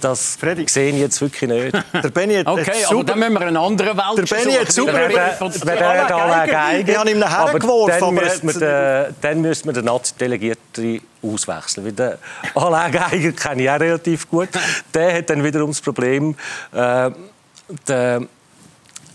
das 0.00 0.36
Freddy. 0.36 0.66
sehe 0.68 0.92
ich 0.92 1.00
jetzt 1.00 1.20
wirklich 1.20 1.50
nicht. 1.50 1.84
Der 1.92 2.10
Benny 2.10 2.34
hat 2.34 2.46
okay, 2.46 2.84
super... 2.88 2.94
aber 2.94 3.04
dann 3.04 3.18
müssen 3.18 3.32
wir 3.34 3.40
einen 3.42 3.56
anderen 3.56 3.96
Welt 3.96 4.30
Der 4.30 4.36
Benny 4.36 4.52
hat 4.54 4.72
super... 4.72 4.92
Wenn 5.08 5.76
er 5.78 6.06
da 6.06 6.46
Geige... 6.46 6.92
Ich 6.92 6.98
habe 6.98 7.10
ihm 7.10 7.18
nachher 7.18 7.58
geworfen. 7.58 8.00
Dann 8.00 8.14
müssen 8.14 8.60
wir 8.60 9.06
den, 9.06 9.14
dann 9.20 9.40
müssen 9.40 9.66
wir 9.66 9.72
den 9.72 9.84
Nazi-Delegierten 9.84 11.00
auswechseln. 11.22 11.86
Weil 11.86 11.92
den 11.92 12.12
Alain 12.54 12.92
Geiger 12.92 13.32
kenne 13.32 13.62
ich 13.62 13.70
auch 13.70 13.80
relativ 13.80 14.28
gut. 14.28 14.48
Der 14.92 15.18
hat 15.18 15.30
dann 15.30 15.42
wiederum 15.42 15.70
das 15.70 15.80
Problem, 15.80 16.34
äh, 16.72 17.10
der 17.88 18.22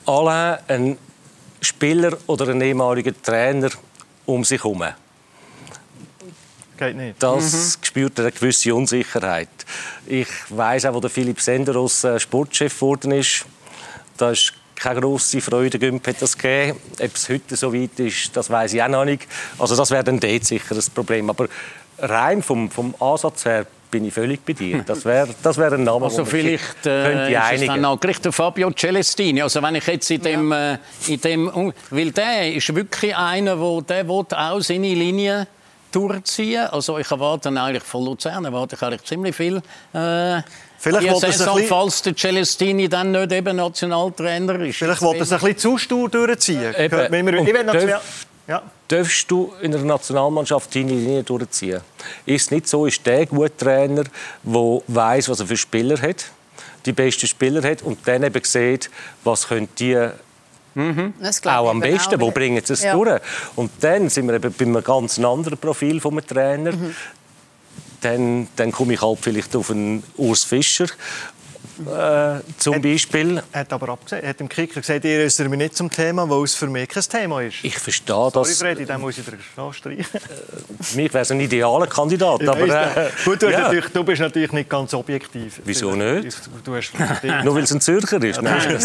Alain, 0.05 0.57
ein 0.67 0.97
Spieler 1.61 2.17
oder 2.27 2.49
ein 2.49 2.61
ehemaliger 2.61 3.13
Trainer 3.21 3.69
um 4.25 4.43
sich 4.43 4.63
herum 4.63 4.83
geht 6.81 6.95
nicht. 6.95 7.15
Das 7.21 7.77
mhm. 7.77 7.85
spürt 7.85 8.19
eine 8.19 8.31
gewisse 8.31 8.73
Unsicherheit. 8.73 9.49
Ich 10.07 10.27
weiß 10.49 10.85
auch, 10.85 10.93
wo 10.95 10.99
der 10.99 11.09
Philipp 11.09 11.39
Senderos 11.39 12.03
äh, 12.03 12.19
Sportchef 12.19 12.73
geworden 12.73 13.11
ist, 13.11 13.45
da 14.17 14.31
ist 14.31 14.53
keine 14.75 14.99
grosse 14.99 15.41
Freude 15.41 15.77
hat 16.05 16.21
das 16.21 16.35
gegeben. 16.35 16.79
Ob 16.99 17.15
es 17.15 17.29
heute 17.29 17.55
so 17.55 17.71
weit 17.71 17.99
ist, 17.99 18.35
das 18.35 18.49
weiß 18.49 18.73
ich 18.73 18.81
auch 18.81 18.87
noch 18.87 19.05
nicht. 19.05 19.27
Also 19.59 19.75
das 19.75 19.91
wäre 19.91 20.03
dann 20.03 20.19
dort 20.19 20.43
sicher 20.43 20.73
das 20.73 20.89
Problem. 20.89 21.29
Aber 21.29 21.47
rein 21.99 22.41
vom, 22.41 22.69
vom 22.71 22.95
Ansatz 22.99 23.45
her 23.45 23.67
bin 23.91 24.05
ich 24.05 24.13
völlig 24.13 24.43
bei 24.43 24.53
dir. 24.53 24.83
Das 24.83 25.05
wäre 25.05 25.27
das 25.43 25.57
wär 25.57 25.71
ein 25.73 25.83
Name, 25.83 26.05
also 26.05 26.25
vielleicht 26.25 26.85
äh, 26.85 27.31
ist 27.31 27.61
es 27.61 27.67
dann 27.67 27.85
auch 27.85 27.99
gleich 27.99 28.19
der 28.21 28.31
Fabio 28.31 28.71
Celestini. 28.71 29.43
Also 29.43 29.61
wenn 29.61 29.75
ich 29.75 29.85
jetzt 29.85 30.09
in 30.09 30.21
dem, 30.21 30.51
ja. 30.51 30.73
äh, 30.73 30.77
in 31.07 31.21
dem 31.21 31.73
weil 31.91 32.11
der 32.11 32.53
ist 32.53 32.73
wirklich 32.73 33.15
einer, 33.15 33.59
wo 33.59 33.81
der 33.81 34.07
will 34.07 34.25
auch 34.31 34.61
seine 34.61 34.93
Linie 34.95 35.45
durchziehen. 35.91 36.67
Also 36.67 36.97
ich 36.97 37.09
erwarte 37.09 37.49
eigentlich 37.49 37.83
von 37.83 38.05
Luzern 38.05 38.45
erwarte 38.45 38.75
ich 38.75 38.81
eigentlich 38.81 39.03
ziemlich 39.03 39.35
viel. 39.35 39.57
Äh, 39.93 40.41
Vielleicht 40.77 41.11
wollte 41.11 41.27
es 41.27 41.41
ein 41.41 41.53
bisschen... 41.53 41.69
falls 41.69 42.01
der 42.01 42.15
Celestini 42.15 42.89
dann 42.89 43.11
nicht 43.11 43.31
eben 43.31 43.55
Nationaltrainer 43.55 44.59
ist. 44.61 44.77
Vielleicht 44.77 45.01
wollte 45.01 45.23
es 45.23 45.31
ein 45.31 45.39
bisschen 45.39 45.57
zu 45.57 45.77
stur 45.77 46.09
durchziehen. 46.09 46.73
Eben. 46.75 47.27
Ich 47.45 47.65
noch 47.65 48.01
ja. 48.47 48.61
darfst 48.87 49.29
du 49.29 49.53
in 49.61 49.73
einer 49.73 49.83
Nationalmannschaft 49.83 50.73
deine 50.75 50.91
Linie 50.91 51.23
durchziehen. 51.23 51.81
Ist 52.25 52.43
es 52.43 52.51
nicht 52.51 52.67
so, 52.67 52.85
ist 52.85 53.05
der 53.05 53.25
gute 53.25 53.55
Trainer, 53.55 54.03
der 54.43 54.81
weiß, 54.87 55.29
was 55.29 55.39
er 55.39 55.47
für 55.47 55.57
Spieler 55.57 56.01
hat, 56.01 56.25
die 56.85 56.91
besten 56.91 57.27
Spieler 57.27 57.61
hat 57.63 57.81
und 57.83 57.99
dann 58.05 58.23
eben 58.23 58.43
sieht, 58.43 58.89
was 59.23 59.47
können 59.47 59.69
die 59.77 60.09
Mhm. 60.73 61.13
auch 61.45 61.69
am 61.69 61.79
besten, 61.79 62.15
auch. 62.15 62.21
wo 62.21 62.31
bringen 62.31 62.61
sie 62.63 62.73
es 62.73 62.83
ja. 62.83 62.93
durch. 62.93 63.21
Und 63.55 63.71
dann 63.81 64.09
sind 64.09 64.27
wir 64.27 64.35
eben 64.35 64.53
bei 64.53 64.65
einem 64.65 64.83
ganz 64.83 65.19
anderen 65.19 65.57
Profil 65.57 65.99
vom 65.99 66.25
Trainer. 66.25 66.71
Mhm. 66.71 66.95
Dann, 68.01 68.47
dann 68.55 68.71
komme 68.71 68.93
ich 68.93 69.01
halt 69.01 69.19
vielleicht 69.21 69.55
auf 69.55 69.69
einen 69.69 70.03
Urs 70.17 70.43
Fischer, 70.43 70.87
äh, 71.87 72.41
zum 72.57 72.75
hat, 72.75 72.81
Beispiel. 72.81 73.41
Er 73.51 73.59
hat 73.61 73.73
aber 73.73 73.89
abgesehen, 73.89 74.27
hat 74.27 74.39
im 74.41 74.49
Kicker 74.49 74.81
gesagt, 74.81 75.05
ihr 75.05 75.25
äußert 75.25 75.49
mich 75.49 75.57
nicht 75.57 75.75
zum 75.75 75.89
Thema, 75.89 76.29
weil 76.29 76.43
es 76.43 76.55
für 76.55 76.67
mich 76.67 76.87
kein 76.89 77.03
Thema 77.03 77.41
ist. 77.41 77.63
Ich 77.63 77.77
verstehe 77.77 78.29
das. 78.33 78.33
Sorry, 78.33 78.73
Freddy, 78.75 78.85
dann 78.85 79.01
muss 79.01 79.17
ich 79.17 79.25
dir 79.25 79.37
streichen. 79.71 80.05
Für 80.81 80.97
mich 80.97 81.13
wäre 81.13 81.21
es 81.21 81.31
ein 81.31 81.39
idealer 81.39 81.87
Kandidat. 81.87 82.47
aber, 82.47 82.67
äh, 82.67 83.09
Gut, 83.25 83.41
du, 83.41 83.49
ja. 83.49 83.71
du, 83.71 84.03
bist 84.03 84.21
natürlich 84.21 84.51
nicht 84.51 84.69
ganz 84.69 84.93
objektiv. 84.93 85.61
Wieso 85.63 85.91
nicht? 85.91 86.37
Du 86.63 86.75
hast 86.75 86.91
Nur 87.43 87.55
weil 87.55 87.63
es 87.63 87.71
ein 87.71 87.81
Zürcher 87.81 88.21
ist. 88.23 88.41
Nein. 88.41 88.79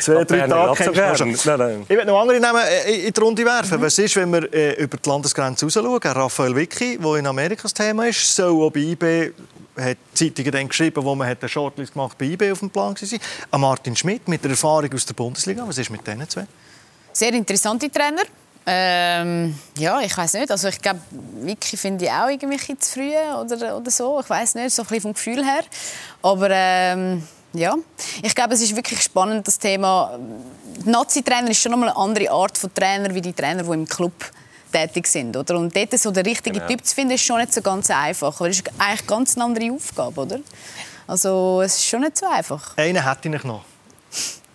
Zwei, 0.00 0.24
drei 0.24 0.46
Tage 0.46 0.92
kennst 0.92 1.46
nein, 1.46 1.58
nein. 1.58 1.86
Ich 1.88 1.96
will 1.96 2.04
noch 2.04 2.20
andere 2.20 2.40
Namen 2.40 2.62
äh, 2.86 3.06
in 3.06 3.12
die 3.12 3.20
Runde 3.20 3.44
werfen. 3.44 3.78
Mhm. 3.78 3.82
Was 3.82 3.98
ist, 3.98 4.16
wenn 4.16 4.32
wir 4.32 4.52
äh, 4.52 4.82
über 4.82 4.96
die 4.96 5.08
Landesgrenze 5.08 5.66
raus 5.66 5.74
schauen? 5.74 6.00
Raphael 6.02 6.54
Vicky, 6.54 6.98
der 6.98 7.14
in 7.16 7.26
Amerika 7.26 7.62
das 7.62 7.74
Thema 7.74 8.06
ist, 8.06 8.34
soll 8.34 8.70
bei 8.70 8.80
IB 8.80 9.32
hat 9.76 9.96
Zeitungen 10.14 10.52
dann 10.52 10.68
geschrieben, 10.68 11.04
wo 11.04 11.14
man 11.14 11.28
eine 11.28 11.48
Shortlist 11.48 11.94
gemacht 11.94 12.16
bei 12.18 12.26
IB 12.26 12.52
auf 12.52 12.58
dem 12.60 12.70
Plan 12.70 12.94
war. 12.94 13.18
An 13.50 13.60
Martin 13.60 13.96
Schmidt 13.96 14.28
mit 14.28 14.42
der 14.44 14.50
Erfahrung 14.50 14.92
aus 14.92 15.06
der 15.06 15.14
Bundesliga. 15.14 15.66
Was 15.66 15.78
ist 15.78 15.90
mit 15.90 16.06
denen 16.06 16.28
zwei? 16.28 16.46
Sehr 17.12 17.32
interessante 17.32 17.90
Trainer. 17.90 18.22
Ähm, 18.64 19.58
ja, 19.76 20.00
ich 20.00 20.16
weiß 20.16 20.34
nicht. 20.34 20.50
Also 20.50 20.68
ich 20.68 20.80
glaube, 20.80 21.00
Vicky 21.40 21.76
finde 21.76 22.04
ich 22.04 22.10
auch 22.10 22.28
irgendwie 22.28 22.58
zu 22.78 22.92
früh 22.92 23.10
oder, 23.10 23.76
oder 23.76 23.90
so. 23.90 24.20
Ich 24.20 24.30
weiß 24.30 24.54
nicht, 24.54 24.70
so 24.70 24.84
ein 24.88 25.00
vom 25.00 25.14
Gefühl 25.14 25.44
her. 25.44 25.62
Aber 26.22 26.48
ähm, 26.50 27.26
ja, 27.54 27.74
ich 28.22 28.34
glaube, 28.34 28.54
es 28.54 28.62
ist 28.62 28.74
wirklich 28.76 29.02
spannend 29.02 29.46
das 29.46 29.58
Thema. 29.58 30.18
Nazi-Trainer 30.84 31.50
ist 31.50 31.60
schon 31.60 31.72
noch 31.72 31.78
mal 31.78 31.88
eine 31.88 31.96
andere 31.96 32.30
Art 32.30 32.56
von 32.56 32.72
Trainer 32.72 33.14
wie 33.14 33.20
die 33.20 33.32
Trainer, 33.32 33.62
die 33.62 33.70
im 33.70 33.86
Club 33.86 34.12
tätig 34.72 35.06
sind. 35.06 35.36
Oder? 35.36 35.56
Und 35.56 35.76
dort 35.76 35.98
so 35.98 36.10
den 36.10 36.24
richtigen 36.24 36.54
genau. 36.54 36.66
Typ 36.66 36.84
zu 36.84 36.94
finden, 36.94 37.14
ist 37.14 37.22
schon 37.22 37.38
nicht 37.38 37.52
so 37.52 37.62
ganz 37.62 37.90
einfach. 37.90 38.38
Das 38.38 38.48
ist 38.48 38.64
eigentlich 38.78 39.06
ganz 39.06 39.36
eine 39.36 39.44
andere 39.44 39.72
Aufgabe. 39.72 40.20
Oder? 40.22 40.40
Also 41.06 41.62
es 41.62 41.76
ist 41.76 41.86
schon 41.86 42.00
nicht 42.00 42.16
so 42.16 42.26
einfach. 42.26 42.76
Einen 42.76 43.06
hätte 43.06 43.28
ich 43.28 43.44
noch, 43.44 43.64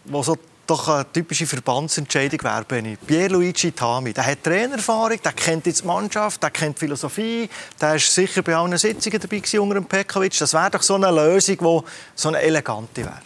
wo 0.06 0.24
so 0.24 0.38
doch 0.68 0.90
eine 0.90 1.12
typische 1.12 1.48
Verbandsentscheidung 1.48 2.44
wäre, 2.44 2.66
Benni. 2.66 2.98
Pierluigi 2.98 3.72
Tami, 3.72 4.14
der 4.14 4.26
hat 4.26 4.44
Trainererfahrung, 4.44 5.20
der 5.24 5.32
kennt 5.32 5.66
jetzt 5.66 5.82
die 5.82 5.88
Mannschaft, 5.88 6.44
der 6.44 6.52
kennt 6.52 6.76
die 6.76 6.80
Philosophie, 6.80 7.50
der 7.80 7.96
ist 7.96 8.14
sicher 8.14 8.42
bei 8.42 8.56
allen 8.56 8.78
Sitzungen 8.78 9.20
dabei 9.20 9.60
unter 9.60 9.76
dem 9.76 9.86
Pekovic. 9.86 10.38
Das 10.38 10.54
wäre 10.54 10.72
doch 10.72 10.82
so 10.82 10.96
eine 10.96 11.10
Lösung, 11.10 11.58
die 11.58 11.90
so 12.16 12.28
eine 12.28 12.42
elegante 12.42 13.06
wäre. 13.06 13.22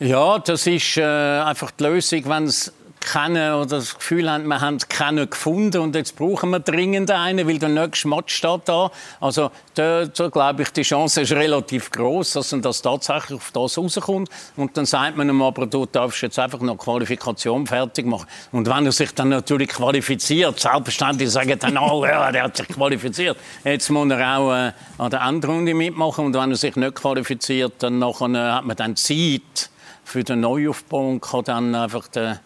Ja, 0.00 0.38
das 0.38 0.66
ist 0.66 0.96
äh, 0.96 1.02
einfach 1.02 1.70
die 1.70 1.84
Lösung, 1.84 2.22
wenn 2.26 2.44
es 2.44 2.72
kennen 3.04 3.54
oder 3.54 3.66
das 3.66 3.94
Gefühl 3.94 4.30
haben, 4.30 4.46
wir 4.46 4.60
haben 4.60 4.78
keinen 4.78 5.28
gefunden 5.28 5.78
und 5.82 5.94
jetzt 5.94 6.16
brauchen 6.16 6.50
wir 6.50 6.60
dringend 6.60 7.10
einen, 7.10 7.46
weil 7.46 7.58
der 7.58 7.68
nächste 7.68 8.08
Match 8.08 8.34
steht 8.34 8.62
da. 8.64 8.90
Also 9.20 9.50
da, 9.74 10.06
da 10.06 10.28
glaube 10.28 10.62
ich, 10.62 10.70
die 10.70 10.82
Chance 10.82 11.22
ist 11.22 11.32
relativ 11.32 11.90
groß, 11.90 12.32
dass 12.32 12.52
man 12.52 12.62
das 12.62 12.82
tatsächlich 12.82 13.36
auf 13.36 13.50
das 13.52 13.76
rauskommt. 13.78 14.30
Und 14.56 14.76
dann 14.76 14.86
sagt 14.86 15.16
man 15.16 15.28
ihm 15.28 15.42
aber, 15.42 15.66
du 15.66 15.86
darfst 15.86 16.22
jetzt 16.22 16.38
einfach 16.38 16.60
noch 16.60 16.76
Qualifikation 16.76 17.66
fertig 17.66 18.06
machen. 18.06 18.26
Und 18.52 18.68
wenn 18.68 18.86
er 18.86 18.92
sich 18.92 19.14
dann 19.14 19.28
natürlich 19.28 19.68
qualifiziert, 19.68 20.58
selbstverständlich 20.58 21.30
sagen 21.30 21.58
dann 21.58 21.76
alle, 21.76 22.08
ja, 22.08 22.32
der 22.32 22.44
hat 22.44 22.56
sich 22.56 22.68
qualifiziert. 22.68 23.36
Jetzt 23.64 23.90
muss 23.90 24.10
er 24.10 24.38
auch 24.38 24.52
äh, 24.52 24.72
an 24.98 25.10
der 25.10 25.20
Endrunde 25.20 25.74
mitmachen 25.74 26.26
und 26.26 26.34
wenn 26.34 26.50
er 26.50 26.56
sich 26.56 26.76
nicht 26.76 26.94
qualifiziert, 26.94 27.74
dann 27.78 27.98
nachher, 27.98 28.28
äh, 28.34 28.52
hat 28.52 28.64
man 28.64 28.76
dann 28.76 28.96
Zeit 28.96 29.70
für 30.04 30.22
den 30.22 30.40
Neuaufbau 30.40 31.08
und 31.10 31.20
kann 31.20 31.44
dann 31.44 31.74
einfach 31.74 32.08
den 32.08 32.38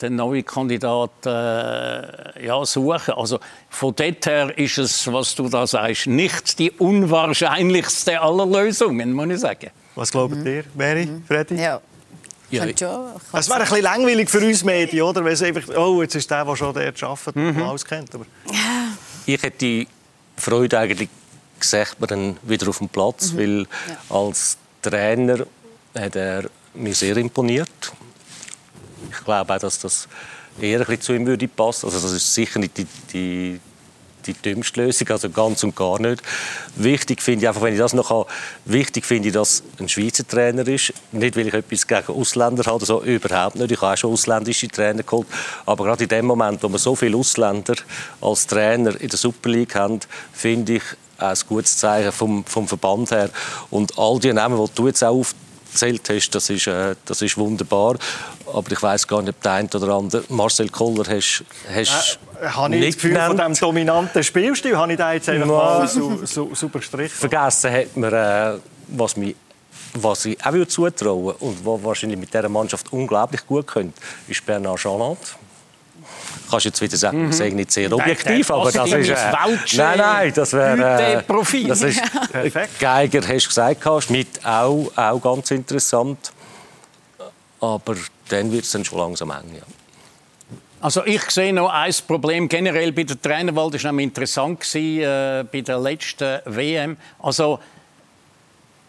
den 0.00 0.16
neuen 0.16 0.44
Kandidat 0.44 1.10
äh, 1.26 2.46
ja, 2.46 2.64
suchen. 2.64 3.14
Also 3.14 3.38
von 3.70 3.94
dort 3.94 4.26
her 4.26 4.56
ist 4.58 4.78
es, 4.78 5.12
was 5.12 5.34
du 5.34 5.48
da 5.48 5.66
sagst, 5.66 6.06
nicht 6.06 6.58
die 6.58 6.70
unwahrscheinlichste 6.70 8.20
aller 8.20 8.46
Lösungen, 8.46 9.12
muss 9.12 9.28
ich 9.28 9.40
sagen. 9.40 9.70
Was 9.94 10.10
glaubt 10.10 10.36
mhm. 10.36 10.46
ihr, 10.46 10.64
Mary, 10.74 11.06
mhm. 11.06 11.24
Freddy? 11.26 11.56
Ja. 11.56 11.80
Ja, 12.50 12.66
es 12.66 12.80
wäre 12.80 13.14
ein 13.32 13.60
bisschen 13.62 13.82
langweilig 13.82 14.30
für 14.30 14.38
uns 14.38 14.62
Medien, 14.62 15.02
oder? 15.02 15.24
Wenn 15.24 15.32
es 15.32 15.42
einfach, 15.42 15.76
oh, 15.76 16.02
jetzt 16.02 16.14
ist 16.14 16.30
der, 16.30 16.44
der 16.44 16.54
schon 16.54 16.72
dort 16.72 17.02
arbeitet, 17.02 17.36
mhm. 17.36 17.62
alles 17.62 17.84
kennt. 17.84 18.14
Aber... 18.14 18.26
Ich 19.26 19.42
hätte 19.42 19.58
die 19.58 19.88
Freude 20.36 20.78
eigentlich 20.78 21.08
gesagt, 21.58 21.98
man 21.98 22.08
dann 22.08 22.36
wieder 22.42 22.68
auf 22.68 22.78
dem 22.78 22.88
Platz, 22.88 23.32
mhm. 23.32 23.38
weil 23.38 23.58
ja. 23.60 24.16
als 24.16 24.56
Trainer 24.82 25.46
hat 25.96 26.14
er 26.14 26.44
mir 26.74 26.94
sehr 26.94 27.16
imponiert. 27.16 27.92
Ich 29.18 29.24
glaube 29.24 29.54
auch, 29.54 29.58
dass 29.58 29.78
das 29.78 30.08
eher 30.60 30.80
ein 30.80 30.86
bisschen 30.86 31.00
zu 31.00 31.12
ihm 31.14 31.26
würde 31.26 31.48
passen. 31.48 31.86
Also 31.86 32.00
das 32.00 32.12
ist 32.12 32.34
sicher 32.34 32.58
nicht 32.58 32.76
die, 32.78 32.86
die, 33.12 33.60
die 34.26 34.32
dümmste 34.34 34.82
Lösung, 34.82 35.08
also 35.10 35.30
ganz 35.30 35.62
und 35.64 35.76
gar 35.76 36.00
nicht. 36.00 36.22
Wichtig 36.76 37.22
finde 37.22 37.44
ich 37.44 37.48
einfach, 37.48 37.62
wenn 37.62 37.74
ich 37.74 37.78
das 37.78 37.92
noch 37.92 38.10
habe, 38.10 38.26
wichtig 38.64 39.04
finde 39.04 39.28
ich, 39.28 39.34
dass 39.34 39.62
ein 39.78 39.88
Schweizer 39.88 40.26
Trainer 40.26 40.66
ist. 40.66 40.92
Nicht, 41.12 41.36
weil 41.36 41.48
ich 41.48 41.54
etwas 41.54 41.86
gegen 41.86 42.12
Ausländer 42.12 42.64
habe, 42.64 42.84
so 42.84 43.02
überhaupt 43.02 43.56
nicht. 43.56 43.70
Ich 43.70 43.80
habe 43.80 43.92
auch 43.92 43.96
schon 43.96 44.12
ausländische 44.12 44.68
Trainer 44.68 45.02
geholt. 45.02 45.26
Aber 45.66 45.84
gerade 45.84 46.04
in 46.04 46.08
dem 46.08 46.26
Moment, 46.26 46.62
wo 46.62 46.68
wir 46.68 46.78
so 46.78 46.94
viele 46.94 47.16
Ausländer 47.16 47.74
als 48.20 48.46
Trainer 48.46 48.98
in 49.00 49.08
der 49.08 49.18
Super 49.18 49.50
League 49.50 49.74
haben, 49.74 50.00
finde 50.32 50.74
ich 50.74 50.82
ein 51.18 51.36
gutes 51.48 51.76
Zeichen 51.76 52.12
vom, 52.12 52.44
vom 52.44 52.66
Verband 52.66 53.10
her. 53.10 53.30
Und 53.70 53.98
all 53.98 54.18
die 54.18 54.32
Namen, 54.32 54.62
die 54.64 54.74
du 54.74 54.86
jetzt 54.86 55.02
auch 55.04 55.18
auf 55.18 55.34
erzählt 55.74 56.08
hast, 56.08 56.30
das 56.30 56.50
ist, 56.50 56.66
äh, 56.66 56.94
das 57.04 57.20
ist 57.20 57.36
wunderbar. 57.36 57.96
Aber 58.52 58.72
ich 58.72 58.82
weiß 58.82 59.06
gar 59.06 59.20
nicht, 59.20 59.30
ob 59.30 59.42
der 59.42 59.52
eine 59.52 59.68
oder 59.74 59.94
andere 59.94 60.24
Marcel 60.28 60.68
Koller 60.68 61.04
hast, 61.08 61.44
hast 61.72 62.18
äh, 62.40 62.46
habe 62.46 62.76
ich 62.76 62.86
das 62.86 62.94
Gefühl, 62.94 63.10
genannt. 63.10 63.38
von 63.38 63.48
diesem 63.48 63.66
dominanten 63.66 64.24
Spielstil 64.24 64.76
habe 64.76 64.92
ich 64.92 64.98
da 64.98 65.12
jetzt 65.12 65.28
einfach 65.28 65.46
mal 65.46 65.88
su, 65.88 66.24
su, 66.24 66.54
super 66.54 66.78
gestrichen. 66.78 67.16
Vergessen 67.16 67.72
hat 67.72 67.96
man, 67.96 68.12
äh, 68.12 68.52
was 68.88 69.16
mich 69.16 69.36
was 69.96 70.24
ich 70.24 70.44
auch 70.44 70.66
zutrauen 70.66 71.36
und 71.38 71.64
was 71.64 71.84
wahrscheinlich 71.84 72.18
mit 72.18 72.34
dieser 72.34 72.48
Mannschaft 72.48 72.92
unglaublich 72.92 73.46
gut 73.46 73.68
könnte, 73.68 73.94
ist 74.26 74.44
Bernard 74.44 74.80
Chaland 74.80 75.18
kannst 76.54 76.66
jetzt 76.66 76.80
wieder 76.80 76.96
sagen, 76.96 77.24
mhm. 77.24 77.30
ich 77.30 77.36
sage 77.36 77.54
nicht 77.54 77.72
sehr 77.72 77.92
objektiv, 77.92 78.50
aber 78.50 78.70
das 78.70 78.92
ist... 78.92 79.08
Äh, 79.08 79.32
nein, 79.76 79.98
nein, 79.98 80.32
das 80.34 80.52
wäre... 80.52 81.16
Äh, 81.16 81.22
Profil. 81.22 81.68
Das 81.68 81.82
ist, 81.82 82.00
Perfekt. 82.32 82.78
Geiger 82.78 83.20
hast 83.20 83.44
du 83.44 83.48
gesagt, 83.48 84.04
Schmidt 84.04 84.44
auch, 84.44 84.90
auch 84.96 85.20
ganz 85.20 85.50
interessant. 85.50 86.32
Aber 87.60 87.96
dann 88.28 88.52
wird 88.52 88.64
es 88.64 88.70
dann 88.70 88.84
schon 88.84 88.98
langsam 88.98 89.30
eng, 89.30 89.56
ja. 89.56 89.62
Also 90.80 91.04
ich 91.06 91.30
sehe 91.30 91.52
noch 91.52 91.70
ein 91.70 91.94
Problem 92.06 92.46
generell 92.46 92.92
bei 92.92 93.04
der 93.04 93.20
Trainerwahl. 93.20 93.70
Das 93.70 93.82
war 93.84 93.92
nämlich 93.92 94.08
interessant 94.08 94.60
gewesen, 94.60 95.00
äh, 95.00 95.44
bei 95.50 95.62
der 95.62 95.78
letzten 95.78 96.40
WM. 96.44 96.98
Also 97.20 97.58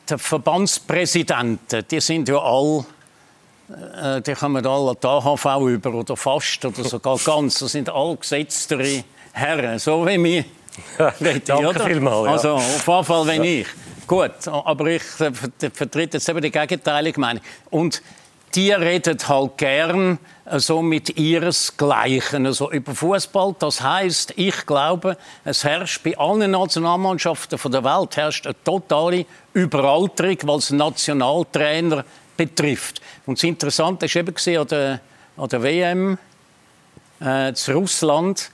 die 0.09 0.17
Verbandspräsidenten, 0.17 1.85
die 1.89 2.01
sind 2.01 2.27
ja 2.27 2.37
alle 2.37 2.85
äh, 3.69 4.21
die 4.21 4.33
kommen 4.33 4.65
alle 4.65 4.95
die 4.95 5.07
AHV 5.07 5.45
über 5.67 5.93
oder 5.93 6.15
fast 6.15 6.63
oder 6.65 6.83
sogar 6.83 7.17
ganz. 7.17 7.59
Das 7.59 7.71
sind 7.71 7.89
alle 7.89 8.15
gesetztere 8.17 9.03
Herren, 9.33 9.79
so 9.79 10.05
wie 10.05 10.17
mich. 10.17 10.45
Danke 10.97 11.67
oder? 11.67 11.85
vielmals. 11.85 12.25
Ja. 12.25 12.31
Also 12.31 12.51
auf 12.53 12.87
jeden 12.87 13.03
Fall, 13.03 13.27
wenn 13.27 13.43
ja. 13.43 13.61
ich. 13.61 13.67
Gut, 14.07 14.47
aber 14.47 14.85
ich 14.87 15.01
äh, 15.19 15.31
vertrete 15.71 16.17
jetzt 16.17 16.29
eben 16.29 16.41
die 16.41 16.51
gegenteilige 16.51 17.19
Meinung. 17.19 17.41
Und 17.71 18.03
die 18.53 18.71
reden 18.71 19.17
halt 19.27 19.57
gern 19.57 20.19
äh, 20.45 20.59
so 20.59 20.81
mit 20.81 21.17
ihresgleichen 21.17 22.45
also 22.45 22.71
über 22.71 22.93
Fußball. 22.93 23.55
Das 23.59 23.81
heißt, 23.81 24.33
ich 24.37 24.65
glaube, 24.65 25.17
es 25.43 25.63
herrscht 25.63 26.03
bei 26.03 26.17
allen 26.17 26.51
Nationalmannschaften 26.51 27.59
der 27.71 27.83
Welt 27.83 28.15
herrscht 28.15 28.45
eine 28.45 28.55
totale 28.63 29.25
Überalterung, 29.53 30.37
weil 30.43 30.57
es 30.59 30.69
Nationaltrainer 30.69 32.05
betrifft. 32.37 33.01
Und 33.25 33.37
das 33.37 33.43
Interessante 33.43 34.07
war 34.07 34.15
eben 34.15 34.59
an 34.59 34.67
der, 34.67 34.99
an 35.37 35.49
der 35.49 35.63
WM 35.63 36.17
äh, 37.19 37.53
zu 37.53 37.73
Russland, 37.73 38.51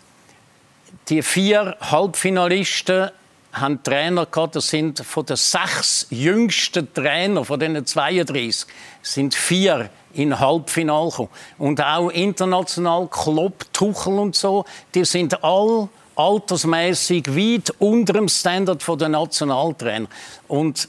die 1.10 1.22
vier 1.22 1.78
Halbfinalisten 1.80 3.10
haben 3.54 3.84
Trainer 3.84 4.26
gehabt, 4.26 4.56
das 4.56 4.70
sind 4.70 5.00
von 5.00 5.26
den 5.26 5.36
sechs 5.36 6.08
jüngsten 6.10 6.94
Trainern, 6.94 7.44
von 7.44 7.60
diesen 7.60 7.86
32, 7.86 8.66
sind 9.02 9.36
vier 9.36 9.90
in 10.14 10.40
Halbfinale 10.40 11.10
gekommen. 11.10 11.30
Und 11.58 11.82
auch 11.82 12.10
international, 12.10 13.08
Klopp, 13.08 13.66
Tuchel 13.74 14.20
und 14.20 14.36
so, 14.36 14.66
die 14.94 15.06
sind 15.06 15.44
all 15.44 15.90
altersmäßig 16.16 17.36
weit 17.36 17.74
unter 17.80 18.14
dem 18.14 18.28
Standard 18.28 18.86
der 18.88 19.10
Nationaltrainer. 19.10 20.08
Und 20.48 20.88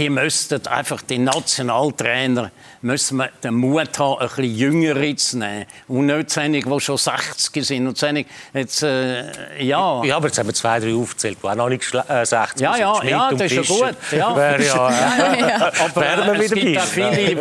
die 0.00 0.08
müssten 0.08 0.66
einfach 0.66 1.02
die 1.02 1.18
Nationaltrainer 1.18 2.50
müssen 2.80 3.18
wir 3.18 3.28
den 3.44 3.54
Mut 3.54 3.98
haben, 3.98 4.18
ein 4.18 4.28
bisschen 4.28 4.56
Jüngere 4.56 5.14
zu 5.14 5.38
nehmen. 5.38 5.66
Und 5.88 6.06
nicht 6.06 6.30
solche, 6.30 6.62
die 6.62 6.80
schon 6.80 6.96
60 6.96 7.66
sind. 7.66 7.86
Und 7.86 7.98
solche, 7.98 8.24
jetzt, 8.54 8.82
äh, 8.82 9.62
ja. 9.62 10.02
ja, 10.02 10.16
aber 10.16 10.28
jetzt 10.28 10.38
haben 10.38 10.46
wir 10.46 10.54
zwei, 10.54 10.80
drei 10.80 10.94
aufgezählt, 10.94 11.36
die 11.42 11.46
auch 11.46 11.54
noch 11.54 11.68
nicht 11.68 11.94
äh, 11.94 12.24
60 12.24 12.62
ja, 12.62 12.76
ja, 12.78 12.94
sind. 12.94 13.10
Ja, 13.10 13.30
das 13.30 13.52
ist 13.52 13.68
ja 13.68 13.76
gut. 13.76 13.96
Ja. 14.12 14.36
Wäre 14.36 14.64
ja, 14.66 14.90
ja, 14.90 15.48
ja. 15.48 15.72
Aber 15.84 16.32
wir 16.32 16.40
es 16.40 16.50
gibt 16.50 16.78
auch 16.78 16.84
viele, 16.84 17.16
die 17.16 17.38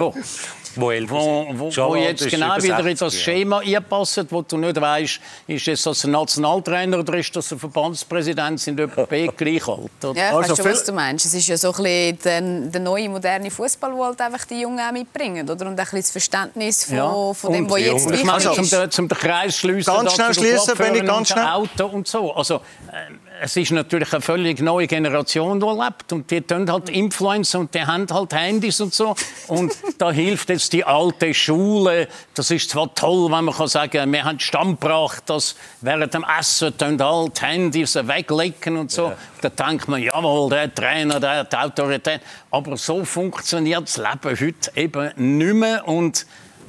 wo, 0.75 0.91
wo, 1.08 1.47
wo, 1.53 1.89
wo 1.89 1.95
jetzt 1.95 2.27
genau 2.29 2.58
wieder 2.58 2.86
in 2.86 2.97
das 2.97 3.15
Schema 3.15 3.62
ja. 3.63 3.79
einpassen, 3.79 4.27
wo 4.29 4.41
du 4.41 4.58
nicht 4.58 4.79
weißt, 4.79 5.19
ist 5.47 5.67
es 5.67 5.84
das 5.84 6.03
ein 6.05 6.12
Nationaltrainer 6.12 6.99
oder 6.99 7.15
ist 7.15 7.36
das 7.36 7.51
ein 7.51 7.60
Verbandspräsident, 7.60 8.60
sind 8.60 8.79
etwa 8.79 9.05
gleich 9.05 9.67
alt. 9.67 9.91
Oder? 10.03 10.19
Ja, 10.19 10.29
ich 10.29 10.36
also 10.36 10.51
weiß 10.51 10.58
schon, 10.58 10.71
was 10.71 10.84
du 10.84 10.91
meinst. 10.93 11.25
Es 11.25 11.34
ist 11.34 11.47
ja 11.47 11.58
so 11.58 11.73
ein 11.73 11.84
bisschen 11.84 12.19
der, 12.23 12.71
der 12.71 12.82
neue, 12.82 13.10
moderne 13.10 13.51
Fußball, 13.51 13.91
der 13.91 14.05
halt 14.05 14.21
einfach 14.21 14.45
die 14.45 14.62
Jungen 14.62 14.79
auch 14.79 14.91
mitbringen, 14.91 15.49
oder? 15.49 15.65
Und 15.65 15.71
ein 15.71 15.75
bisschen 15.75 15.99
das 15.99 16.12
Verständnis 16.12 16.86
von, 16.86 16.95
ja. 16.95 17.34
von 17.34 17.53
dem, 17.53 17.69
was 17.69 17.79
jetzt 17.79 18.10
wichtig 18.10 18.58
ist. 18.58 18.69
Zum, 18.69 18.91
zum 18.91 19.08
den 19.08 19.17
Kreis 19.17 19.58
schließen, 19.58 19.93
ganz 19.93 20.13
schnell 20.13 20.34
schließen, 20.34 20.73
wenn 20.77 20.95
ich 20.95 21.05
ganz 21.05 21.29
schnell. 21.29 21.45
Auto 21.45 21.88
und 21.88 22.08
so. 22.08 22.34
Also, 22.34 22.55
äh, 22.55 23.29
es 23.41 23.56
ist 23.56 23.71
natürlich 23.71 24.12
eine 24.13 24.21
völlig 24.21 24.62
neue 24.62 24.88
Generation, 24.88 25.60
die 25.60 25.65
lebt. 25.65 26.12
Und 26.12 26.30
die 26.30 26.41
tun 26.41 26.69
halt 26.71 26.89
Influencer 26.89 27.60
und 27.60 27.73
die 27.73 27.82
haben 27.82 28.06
halt 28.12 28.34
Handys 28.34 28.82
und 28.82 28.93
so. 28.93 29.15
Und 29.47 29.73
da 29.97 30.12
hilft 30.12 30.49
jetzt 30.49 30.73
die 30.73 30.84
alte 30.84 31.34
Schule. 31.34 32.08
Das 32.34 32.52
ist 32.52 32.69
zwar 32.69 32.93
toll, 32.93 33.32
wenn 33.32 33.45
man 33.45 33.56
kann 33.56 33.67
sagen 33.67 34.12
wir 34.12 34.23
haben 34.23 34.39
Stand 34.39 34.82
gebracht, 34.82 35.23
dass 35.28 35.56
während 35.82 36.13
dem 36.13 36.25
Essen 36.39 36.78
tun 36.78 37.02
halt 37.02 37.41
Handys 37.41 37.95
weglegen 37.95 38.78
und 38.78 38.91
so. 38.91 39.10
Ja. 39.10 39.17
Da 39.41 39.49
denkt 39.49 39.88
man, 39.88 40.02
jawohl, 40.02 40.49
der 40.49 40.73
Trainer, 40.73 41.19
der 41.19 41.38
hat 41.39 41.56
Autorität. 41.56 42.21
Aber 42.52 42.75
so 42.78 43.06
funktioniert 43.06 43.84
das 43.84 43.97
Leben 43.97 44.39
heute 44.39 44.71
eben 44.75 45.12
nicht 45.15 45.54
mehr. 45.56 45.88
Und 45.88 46.25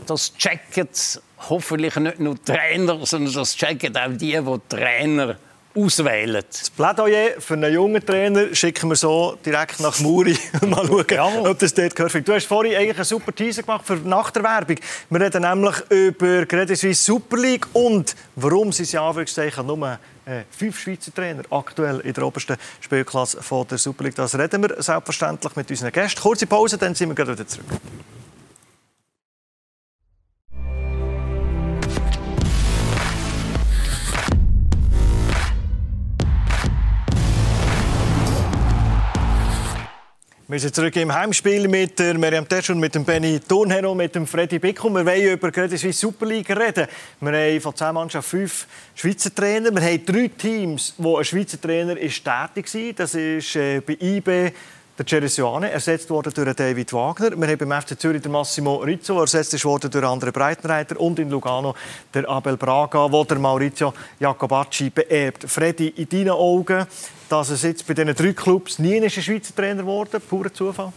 das 0.06 0.34
checken 0.34 0.88
hoffentlich 1.48 1.96
nicht 1.96 2.20
nur 2.20 2.42
Trainer, 2.42 3.04
sondern 3.04 3.32
das 3.32 3.56
checken 3.56 3.96
auch 3.96 4.16
die, 4.16 4.38
die 4.38 4.60
Trainer 4.68 5.36
auswählen. 5.74 6.42
Das 6.48 6.70
Plädoyer 6.70 7.40
für 7.40 7.54
einen 7.54 7.72
jungen 7.72 8.04
Trainer 8.04 8.54
schicken 8.54 8.88
wir 8.88 8.96
so 8.96 9.38
direkt 9.44 9.80
nach 9.80 9.98
Muri. 10.00 10.36
Mal 10.66 10.86
schauen, 10.86 11.44
ja. 11.44 11.50
ob 11.50 11.58
das 11.58 11.74
dort 11.74 11.94
gehört. 11.94 12.26
Du 12.26 12.34
hast 12.34 12.46
vorhin 12.46 12.74
eigentlich 12.74 12.96
einen 12.96 13.04
super 13.04 13.34
Teaser 13.34 13.62
gemacht 13.62 13.86
für 13.86 13.96
nach 13.96 14.30
der 14.30 14.42
Werbung. 14.42 14.76
Wir 15.08 15.20
reden 15.20 15.42
nämlich 15.42 15.76
über 15.90 16.46
Credit 16.46 16.76
Suisse 16.76 17.04
Super 17.04 17.36
League 17.36 17.66
und 17.72 18.16
warum 18.36 18.72
sie 18.72 18.84
ja 18.84 19.06
Anführungszeichen 19.06 19.66
nur 19.66 19.98
äh, 20.26 20.42
fünf 20.50 20.78
Schweizer 20.78 21.14
Trainer 21.14 21.42
aktuell 21.50 22.00
in 22.00 22.12
der 22.12 22.24
obersten 22.24 22.56
Spielklasse 22.80 23.42
von 23.42 23.66
der 23.66 23.78
Super 23.78 24.04
League. 24.04 24.16
Das 24.16 24.38
reden 24.38 24.62
wir 24.62 24.82
selbstverständlich 24.82 25.54
mit 25.56 25.70
unseren 25.70 25.92
Gästen. 25.92 26.20
Kurze 26.20 26.46
Pause, 26.46 26.78
dann 26.78 26.94
sind 26.94 27.16
wir 27.16 27.28
wieder 27.28 27.46
zurück. 27.46 27.66
Wir 40.50 40.58
sind 40.58 40.74
zurück 40.74 40.96
im 40.96 41.14
Heimspiel 41.14 41.68
mit 41.68 41.96
der 42.00 42.18
Miriam 42.18 42.48
Tetsch 42.48 42.70
und 42.70 42.80
mit 42.80 42.92
dem 42.96 43.04
Benny 43.04 43.38
Thurnherr 43.38 43.94
mit 43.94 44.16
dem 44.16 44.26
Freddy 44.26 44.58
Bickum. 44.58 44.92
Wir 44.94 45.06
wollen 45.06 45.34
über 45.34 45.52
die 45.52 45.78
Swiss 45.78 46.00
Super 46.00 46.26
League 46.26 46.50
reden. 46.50 46.88
Wir 47.20 47.32
haben 47.32 47.60
von 47.60 47.76
zehn 47.76 47.94
Mannschaften 47.94 48.30
fünf 48.30 48.66
Schweizer 48.96 49.32
Trainer. 49.32 49.70
Wir 49.70 49.80
haben 49.80 50.04
drei 50.04 50.26
Teams, 50.26 50.94
wo 50.98 51.18
ein 51.18 51.24
Schweizer 51.24 51.60
Trainer 51.60 51.96
ist 51.96 52.24
tätig 52.24 52.74
war. 52.74 52.92
Das 52.94 53.14
ist 53.14 53.54
äh, 53.54 53.78
bei 53.78 53.96
IB 54.00 54.50
der 55.00 55.06
Ceresuane, 55.06 55.70
ersetzt 55.70 56.10
worden 56.10 56.30
durch 56.34 56.54
David 56.54 56.92
Wagner. 56.92 57.30
Wir 57.30 57.48
haben 57.48 57.58
beim 57.58 57.82
FC 57.82 57.98
Zürich 57.98 58.20
den 58.20 58.32
Massimo 58.32 58.76
Rizzo, 58.76 59.18
ersetzt 59.18 59.64
worden 59.64 59.90
durch 59.90 60.04
andere 60.04 60.30
Breitenreiter. 60.30 61.00
Und 61.00 61.18
in 61.18 61.30
Lugano 61.30 61.74
der 62.12 62.28
Abel 62.28 62.58
Braga, 62.58 63.10
wo 63.10 63.24
der 63.24 63.38
Maurizio 63.38 63.94
Jacobacci 64.18 64.90
beerbt. 64.90 65.46
Freddy, 65.48 65.88
in 65.88 66.08
deinen 66.08 66.30
Augen 66.30 66.86
dass 67.30 67.48
es 67.48 67.62
jetzt 67.62 67.86
bei 67.86 67.94
diesen 67.94 68.12
drei 68.14 68.32
Clubs 68.32 68.80
nie 68.80 69.00
ein 69.00 69.08
Schweizer 69.08 69.54
Trainer 69.54 69.82
geworden 69.82 70.20
Purer 70.20 70.52
Zufall? 70.52 70.92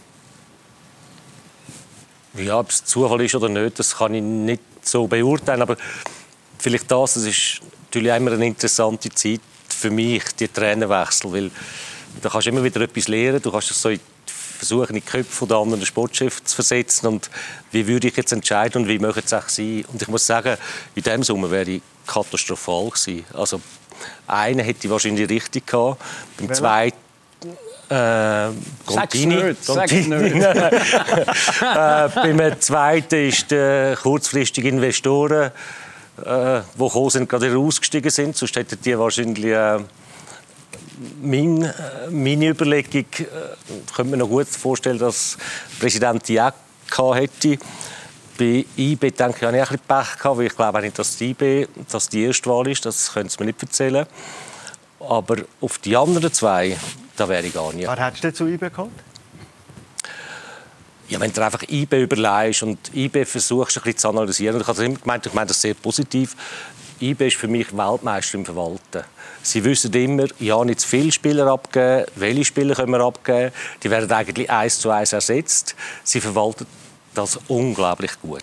Ja, 2.34 2.58
ob 2.58 2.70
es 2.70 2.84
Zufall 2.84 3.20
ist 3.20 3.36
oder 3.36 3.48
nicht, 3.48 3.78
das 3.78 3.96
kann 3.96 4.14
ich 4.14 4.22
nicht 4.22 4.62
so 4.82 5.06
beurteilen. 5.06 5.62
Aber 5.62 5.76
vielleicht 6.58 6.90
das, 6.90 7.14
es 7.14 7.26
ist 7.26 7.60
natürlich 7.84 8.16
immer 8.16 8.32
eine 8.32 8.46
interessante 8.46 9.10
Zeit 9.10 9.40
für 9.68 9.90
mich, 9.90 10.24
die 10.34 10.48
Trainerwechsel. 10.48 11.32
Weil 11.32 11.50
da 12.22 12.28
kannst 12.28 12.46
du 12.46 12.50
immer 12.50 12.64
wieder 12.64 12.80
etwas 12.80 13.08
lernen. 13.08 13.40
Du 13.42 13.50
kannst 13.50 13.68
so 13.68 13.90
versuchen, 14.58 14.90
in 14.90 14.94
die 14.96 15.00
Köpfe 15.00 15.46
der 15.46 15.56
anderen 15.58 15.84
Sportchefs 15.84 16.44
zu 16.44 16.54
versetzen. 16.54 17.06
Und 17.06 17.30
wie 17.70 17.86
würde 17.86 18.08
ich 18.08 18.16
jetzt 18.16 18.32
entscheiden 18.32 18.82
und 18.82 18.88
wie 18.88 18.98
möchte 18.98 19.22
es 19.24 19.32
auch 19.32 19.48
sein? 19.48 19.84
Und 19.92 20.00
ich 20.00 20.08
muss 20.08 20.26
sagen, 20.26 20.56
in 20.94 21.02
diesem 21.02 21.22
Sommer 21.22 21.50
wäre 21.50 21.70
ich 21.70 21.82
katastrophal 22.06 22.90
gewesen. 22.90 23.24
Also 23.34 23.60
einen 24.26 24.60
hätte 24.60 24.86
ich 24.86 24.90
wahrscheinlich 24.90 25.28
richtig 25.28 25.66
gehabt. 25.66 26.00
Beim 26.38 26.48
Welche? 26.48 26.60
zweiten 26.60 26.96
äh, 27.90 28.48
Contini. 28.86 29.36
Nicht, 29.36 30.08
nicht. 30.08 30.34
äh, 30.44 32.08
beim 32.14 32.60
zweiten 32.60 33.28
ist 33.28 33.50
der 33.50 33.96
kurzfristige 33.96 34.68
Investoren, 34.68 35.50
äh, 36.24 36.60
die 36.74 36.78
gekommen 36.78 37.10
sind, 37.10 37.28
gerade 37.28 37.56
ausgestiegen 37.56 38.10
sind. 38.10 38.36
Sonst 38.36 38.56
hätten 38.56 38.78
die 38.82 38.98
wahrscheinlich 38.98 39.44
äh, 39.44 39.78
mein, 41.22 41.72
meine 42.10 42.48
Überlegung, 42.48 43.06
äh, 43.18 43.24
könnte 43.94 44.10
mir 44.10 44.16
noch 44.18 44.28
gut 44.28 44.48
vorstellen, 44.48 44.98
dass 44.98 45.36
Präsident 45.78 46.26
Diak 46.28 46.54
hätte. 47.14 47.58
Bei 48.38 48.64
IB 48.76 49.10
denke 49.10 49.36
ich, 49.38 49.42
habe 49.42 49.56
ich 49.56 49.62
ein 49.62 49.68
bisschen 49.68 49.80
Pech 49.86 50.18
gehabt, 50.18 50.38
weil 50.38 50.46
ich 50.46 50.56
glaube 50.56 50.80
nicht, 50.80 50.98
dass 50.98 51.16
die 51.16 51.30
IB 51.30 51.68
dass 51.90 52.08
die 52.08 52.24
erste 52.24 52.50
Wahl 52.50 52.66
ist. 52.68 52.84
Das 52.84 53.12
können 53.12 53.28
Sie 53.28 53.36
mir 53.38 53.46
nicht 53.46 53.62
erzählen. 53.62 54.06
Aber 55.00 55.36
auf 55.60 55.78
die 55.78 55.96
anderen 55.96 56.32
zwei, 56.32 56.76
da 57.16 57.28
wäre 57.28 57.46
ich 57.46 57.54
gar 57.54 57.72
nicht. 57.72 57.86
Wer 57.86 58.06
hättest 58.06 58.24
du 58.24 58.32
zu 58.32 58.46
IB 58.46 58.70
gehabt? 58.70 58.90
Ja, 61.08 61.20
wenn 61.20 61.32
du 61.32 61.44
einfach 61.44 61.62
IB 61.68 62.02
überlegst 62.02 62.62
und 62.62 62.78
IB 62.94 63.24
versuchst, 63.24 63.76
ein 63.76 63.82
bisschen 63.82 63.98
zu 63.98 64.08
analysieren. 64.08 64.60
Ich 64.60 64.66
habe 64.66 64.84
immer 64.84 64.98
gemeint, 64.98 65.26
ich 65.26 65.34
meine 65.34 65.48
das 65.48 65.60
sehr 65.60 65.74
positiv. 65.74 66.34
IB 67.00 67.26
ist 67.26 67.36
für 67.36 67.48
mich 67.48 67.76
Weltmeister 67.76 68.38
im 68.38 68.44
Verwalten. 68.44 69.04
Sie 69.44 69.62
wissen 69.62 69.92
immer, 69.92 70.26
ja, 70.40 70.64
nicht 70.64 70.80
zu 70.80 70.88
viele 70.88 71.12
Spieler 71.12 71.46
abgeben, 71.48 72.06
welche 72.16 72.46
Spieler 72.46 72.74
können 72.74 72.92
wir 72.92 73.00
abgeben. 73.00 73.52
Die 73.82 73.90
werden 73.90 74.10
eigentlich 74.10 74.50
eins 74.50 74.80
zu 74.80 74.90
eins 74.90 75.12
ersetzt. 75.12 75.76
Sie 76.02 76.20
verwalten 76.20 76.66
das 77.14 77.38
unglaublich 77.48 78.12
gut. 78.22 78.42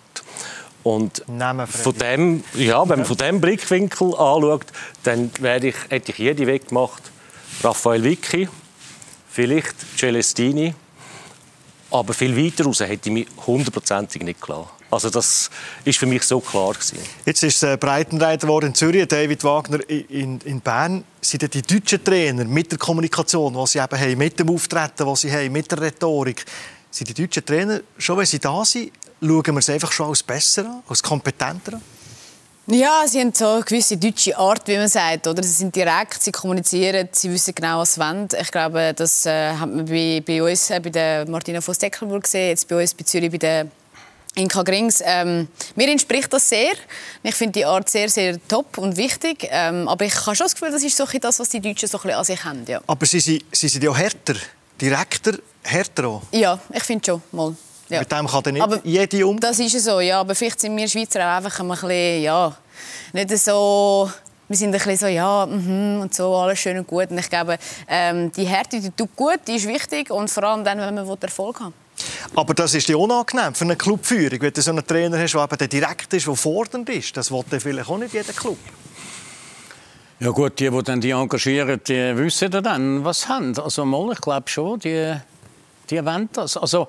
Und 0.84 1.24
von 1.66 1.98
dem, 1.98 2.44
ja, 2.54 2.88
wenn 2.88 3.00
man 3.00 3.04
von 3.04 3.16
dem 3.16 3.40
Blickwinkel 3.40 4.14
anschaut, 4.14 4.66
dann 5.02 5.30
werde 5.40 5.68
ich, 5.68 5.76
hätte 5.88 6.12
ich 6.12 6.18
jede 6.18 6.46
weggemacht. 6.46 7.02
Raphael 7.62 8.04
Vicky, 8.04 8.48
vielleicht 9.28 9.74
Celestini, 9.98 10.74
aber 11.90 12.14
viel 12.14 12.36
weiter 12.36 12.64
raus 12.64 12.80
hätte 12.80 13.08
ich 13.08 13.12
mich 13.12 13.26
hundertprozentig 13.44 14.22
nicht 14.22 14.40
klar. 14.40 14.70
Also 14.92 15.08
das 15.08 15.48
ist 15.86 15.98
für 15.98 16.04
mich 16.04 16.22
so 16.22 16.38
klar 16.38 16.74
gewesen. 16.74 16.98
Jetzt 17.24 17.42
ist 17.42 17.56
es 17.56 17.62
äh, 17.62 17.76
Breitenreiter 17.78 18.46
geworden 18.46 18.66
in 18.66 18.74
Zürich, 18.74 19.08
David 19.08 19.42
Wagner 19.42 19.78
in, 19.88 20.38
in 20.40 20.60
Bern. 20.60 21.02
Sind 21.18 21.54
die 21.54 21.62
deutschen 21.62 22.04
Trainer 22.04 22.44
mit 22.44 22.70
der 22.70 22.78
Kommunikation, 22.78 23.54
die 23.54 23.66
sie 23.66 23.78
eben 23.78 23.98
haben, 23.98 24.18
mit 24.18 24.38
dem 24.38 24.50
Auftreten, 24.50 25.06
was 25.06 25.22
sie 25.22 25.32
haben, 25.32 25.50
mit 25.50 25.70
der 25.70 25.80
Rhetorik, 25.80 26.44
sind 26.90 27.08
die 27.08 27.14
deutschen 27.14 27.46
Trainer, 27.46 27.80
schon 27.96 28.18
wenn 28.18 28.26
sie 28.26 28.38
da 28.38 28.62
sind, 28.66 28.92
schauen 29.22 29.46
wir 29.46 29.58
es 29.58 29.70
einfach 29.70 29.90
schon 29.92 30.10
als 30.10 30.22
besser 30.22 30.66
an, 30.66 30.82
als 30.86 31.02
kompetenter 31.02 31.74
an? 31.74 31.82
Ja, 32.66 33.02
sie 33.06 33.20
haben 33.20 33.32
so 33.32 33.48
eine 33.48 33.62
gewisse 33.62 33.96
deutsche 33.96 34.36
Art, 34.36 34.68
wie 34.68 34.76
man 34.76 34.88
sagt. 34.88 35.26
Oder? 35.26 35.42
Sie 35.42 35.52
sind 35.52 35.74
direkt, 35.74 36.22
sie 36.22 36.30
kommunizieren, 36.30 37.08
sie 37.12 37.30
wissen 37.32 37.54
genau, 37.54 37.80
was 37.80 37.94
sie 37.94 38.00
wollen. 38.00 38.28
Ich 38.38 38.50
glaube, 38.52 38.92
das 38.94 39.24
äh, 39.24 39.54
hat 39.54 39.68
man 39.68 39.86
bei, 39.86 40.22
bei 40.24 40.42
uns, 40.42 40.70
äh, 40.70 40.78
bei 40.80 40.90
der 40.90 41.28
Martina 41.28 41.60
Voss-Deckelburg 41.60 42.24
gesehen, 42.24 42.50
jetzt 42.50 42.68
bei 42.68 42.80
uns 42.80 42.94
bei 42.94 43.04
Zürich 43.04 43.30
bei 43.30 43.38
der 43.38 43.66
Inka 44.34 44.62
Grings. 44.62 45.02
Ähm, 45.04 45.48
mir 45.76 45.88
entspricht 45.88 46.32
das 46.32 46.48
sehr. 46.48 46.72
Ich 47.22 47.34
finde 47.34 47.52
die 47.52 47.64
Art 47.66 47.88
sehr, 47.90 48.08
sehr 48.08 48.38
top 48.48 48.78
und 48.78 48.96
wichtig. 48.96 49.46
Ähm, 49.50 49.88
aber 49.88 50.06
ich 50.06 50.14
habe 50.14 50.34
schon 50.34 50.46
das 50.46 50.54
Gefühl, 50.54 50.70
das 50.70 50.82
ist 50.82 50.96
so 50.96 51.04
das, 51.04 51.38
was 51.38 51.48
die 51.50 51.60
Deutschen 51.60 51.88
so 51.88 51.98
ein 51.98 52.02
bisschen 52.02 52.18
an 52.18 52.24
sich 52.24 52.44
haben. 52.44 52.64
Ja. 52.66 52.80
Aber 52.86 53.04
sie, 53.04 53.20
sie, 53.20 53.44
sie 53.52 53.68
sind 53.68 53.84
ja 53.84 53.94
härter, 53.94 54.34
direkter, 54.80 55.38
härter 55.62 56.06
auch. 56.06 56.22
Ja, 56.32 56.58
ich 56.72 56.82
finde 56.82 57.04
schon. 57.04 57.22
Mal. 57.30 57.54
Ja. 57.90 58.00
Mit 58.00 58.10
dem 58.10 58.26
kann 58.26 58.42
dann 58.42 58.54
nicht 58.54 58.62
aber 58.62 58.80
jede 58.84 59.26
um. 59.26 59.38
Das 59.38 59.58
ist 59.58 59.78
so, 59.84 60.00
ja. 60.00 60.20
Aber 60.20 60.34
vielleicht 60.34 60.60
sind 60.60 60.76
wir 60.76 60.88
Schweizer 60.88 61.20
auch 61.20 61.36
einfach 61.36 61.60
ein 61.60 61.68
bisschen, 61.68 62.22
ja, 62.22 62.56
nicht 63.12 63.38
so... 63.38 64.10
Wir 64.48 64.56
sind 64.58 64.68
ein 64.68 64.72
bisschen 64.72 64.96
so, 64.98 65.06
ja, 65.06 65.46
mm 65.46 66.00
und 66.02 66.14
so, 66.14 66.34
alles 66.36 66.58
schön 66.58 66.76
und 66.76 66.86
gut. 66.86 67.10
Und 67.10 67.18
ich 67.18 67.30
glaube, 67.30 67.58
ähm, 67.88 68.30
die 68.32 68.44
Härte, 68.44 68.80
die 68.80 68.90
tut 68.90 69.14
gut, 69.16 69.40
die 69.46 69.56
ist 69.56 69.66
wichtig. 69.66 70.10
Und 70.10 70.30
vor 70.30 70.44
allem 70.44 70.62
dann, 70.62 70.78
wenn 70.78 70.94
man 70.94 71.18
Erfolg 71.22 71.60
haben 71.60 71.72
aber 72.34 72.54
das 72.54 72.74
ist 72.74 72.88
ja 72.88 72.96
unangenehm 72.96 73.54
für 73.54 73.64
eine 73.64 73.76
Clubführung, 73.76 74.40
wenn 74.40 74.52
du 74.52 74.62
so 74.62 74.70
einen 74.70 74.86
Trainer 74.86 75.18
hast, 75.18 75.34
der 75.34 75.44
eben 75.52 75.68
direkt 75.68 76.14
ist, 76.14 76.26
der 76.26 76.36
fordernd 76.36 76.88
ist. 76.88 77.16
Das 77.16 77.30
will 77.30 77.44
vielleicht 77.60 77.88
auch 77.88 77.98
nicht 77.98 78.14
jeder 78.14 78.32
Club. 78.32 78.58
Ja 80.20 80.30
gut, 80.30 80.60
die, 80.60 80.70
die 80.70 80.82
dann 80.82 81.00
die 81.00 81.10
engagieren, 81.10 81.80
die 81.86 82.16
wissen 82.16 82.50
dann, 82.50 83.04
was 83.04 83.22
sie 83.22 83.28
haben. 83.28 83.58
Also 83.58 83.84
mal, 83.84 84.12
ich 84.12 84.20
glaube 84.20 84.48
schon, 84.48 84.78
die 84.78 85.16
Die 85.90 86.04
wollen 86.04 86.28
das. 86.32 86.56
Also, 86.56 86.88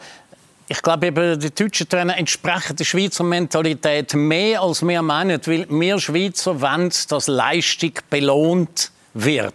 ich 0.68 0.82
glaube, 0.82 1.08
eben, 1.08 1.40
die 1.40 1.54
deutschen 1.54 1.90
Trainer 1.90 2.18
entsprechen 2.18 2.76
der 2.76 2.86
Schweizer 2.86 3.24
Mentalität 3.24 4.14
mehr, 4.14 4.62
als 4.62 4.82
wir 4.82 5.02
meinen, 5.02 5.42
weil 5.46 5.68
wir 5.70 6.00
Schweizer 6.00 6.62
wollen, 6.62 6.92
dass 7.10 7.28
Leistung 7.28 7.92
belohnt 8.10 8.92
wird. 9.14 9.54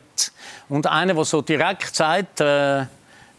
Und 0.68 0.86
einer, 0.86 1.14
der 1.14 1.24
so 1.24 1.40
direkt 1.40 1.96
sagt, 1.96 2.40
äh, 2.40 2.86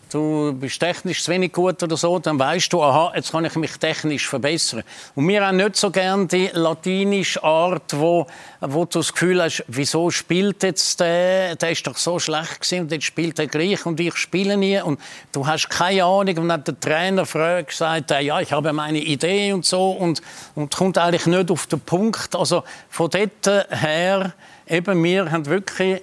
du 0.09 0.53
bist 0.53 0.79
technisch 0.79 1.23
zu 1.23 1.31
wenig 1.31 1.51
gut 1.51 1.81
oder 1.83 1.95
so, 1.95 2.19
dann 2.19 2.39
weißt 2.39 2.71
du, 2.73 2.83
aha, 2.83 3.13
jetzt 3.15 3.31
kann 3.31 3.45
ich 3.45 3.55
mich 3.55 3.77
technisch 3.77 4.27
verbessern. 4.27 4.83
Und 5.15 5.27
wir 5.27 5.45
haben 5.45 5.57
nicht 5.57 5.75
so 5.75 5.91
gerne 5.91 6.27
die 6.27 6.49
latinische 6.53 7.43
Art, 7.43 7.97
wo, 7.97 8.27
wo 8.59 8.85
du 8.85 8.99
das 8.99 9.13
Gefühl 9.13 9.41
hast, 9.41 9.63
wieso 9.67 10.09
spielt 10.09 10.63
jetzt 10.63 10.99
der, 10.99 11.55
der 11.55 11.71
ist 11.71 11.85
doch 11.85 11.97
so 11.97 12.19
schlecht 12.19 12.61
gewesen 12.61 12.81
und 12.81 12.91
jetzt 12.91 13.05
spielt 13.05 13.39
er 13.39 13.47
gleich 13.47 13.85
und 13.85 13.99
ich 13.99 14.15
spiele 14.15 14.57
nie 14.57 14.81
und 14.81 14.99
du 15.31 15.45
hast 15.45 15.69
keine 15.69 16.03
Ahnung 16.03 16.37
und 16.37 16.49
dann 16.49 16.63
der 16.63 16.79
Trainer 16.79 17.25
früher 17.25 17.63
gesagt, 17.63 18.11
äh, 18.11 18.21
ja, 18.21 18.39
ich 18.39 18.51
habe 18.51 18.73
meine 18.73 18.99
Idee 18.99 19.53
und 19.53 19.65
so 19.65 19.91
und, 19.91 20.21
und 20.55 20.75
kommt 20.75 20.97
eigentlich 20.97 21.25
nicht 21.25 21.51
auf 21.51 21.67
den 21.67 21.79
Punkt. 21.79 22.35
Also 22.35 22.63
von 22.89 23.09
dort 23.09 23.67
her, 23.69 24.33
eben, 24.67 25.03
wir 25.03 25.31
haben 25.31 25.45
wirklich 25.45 26.01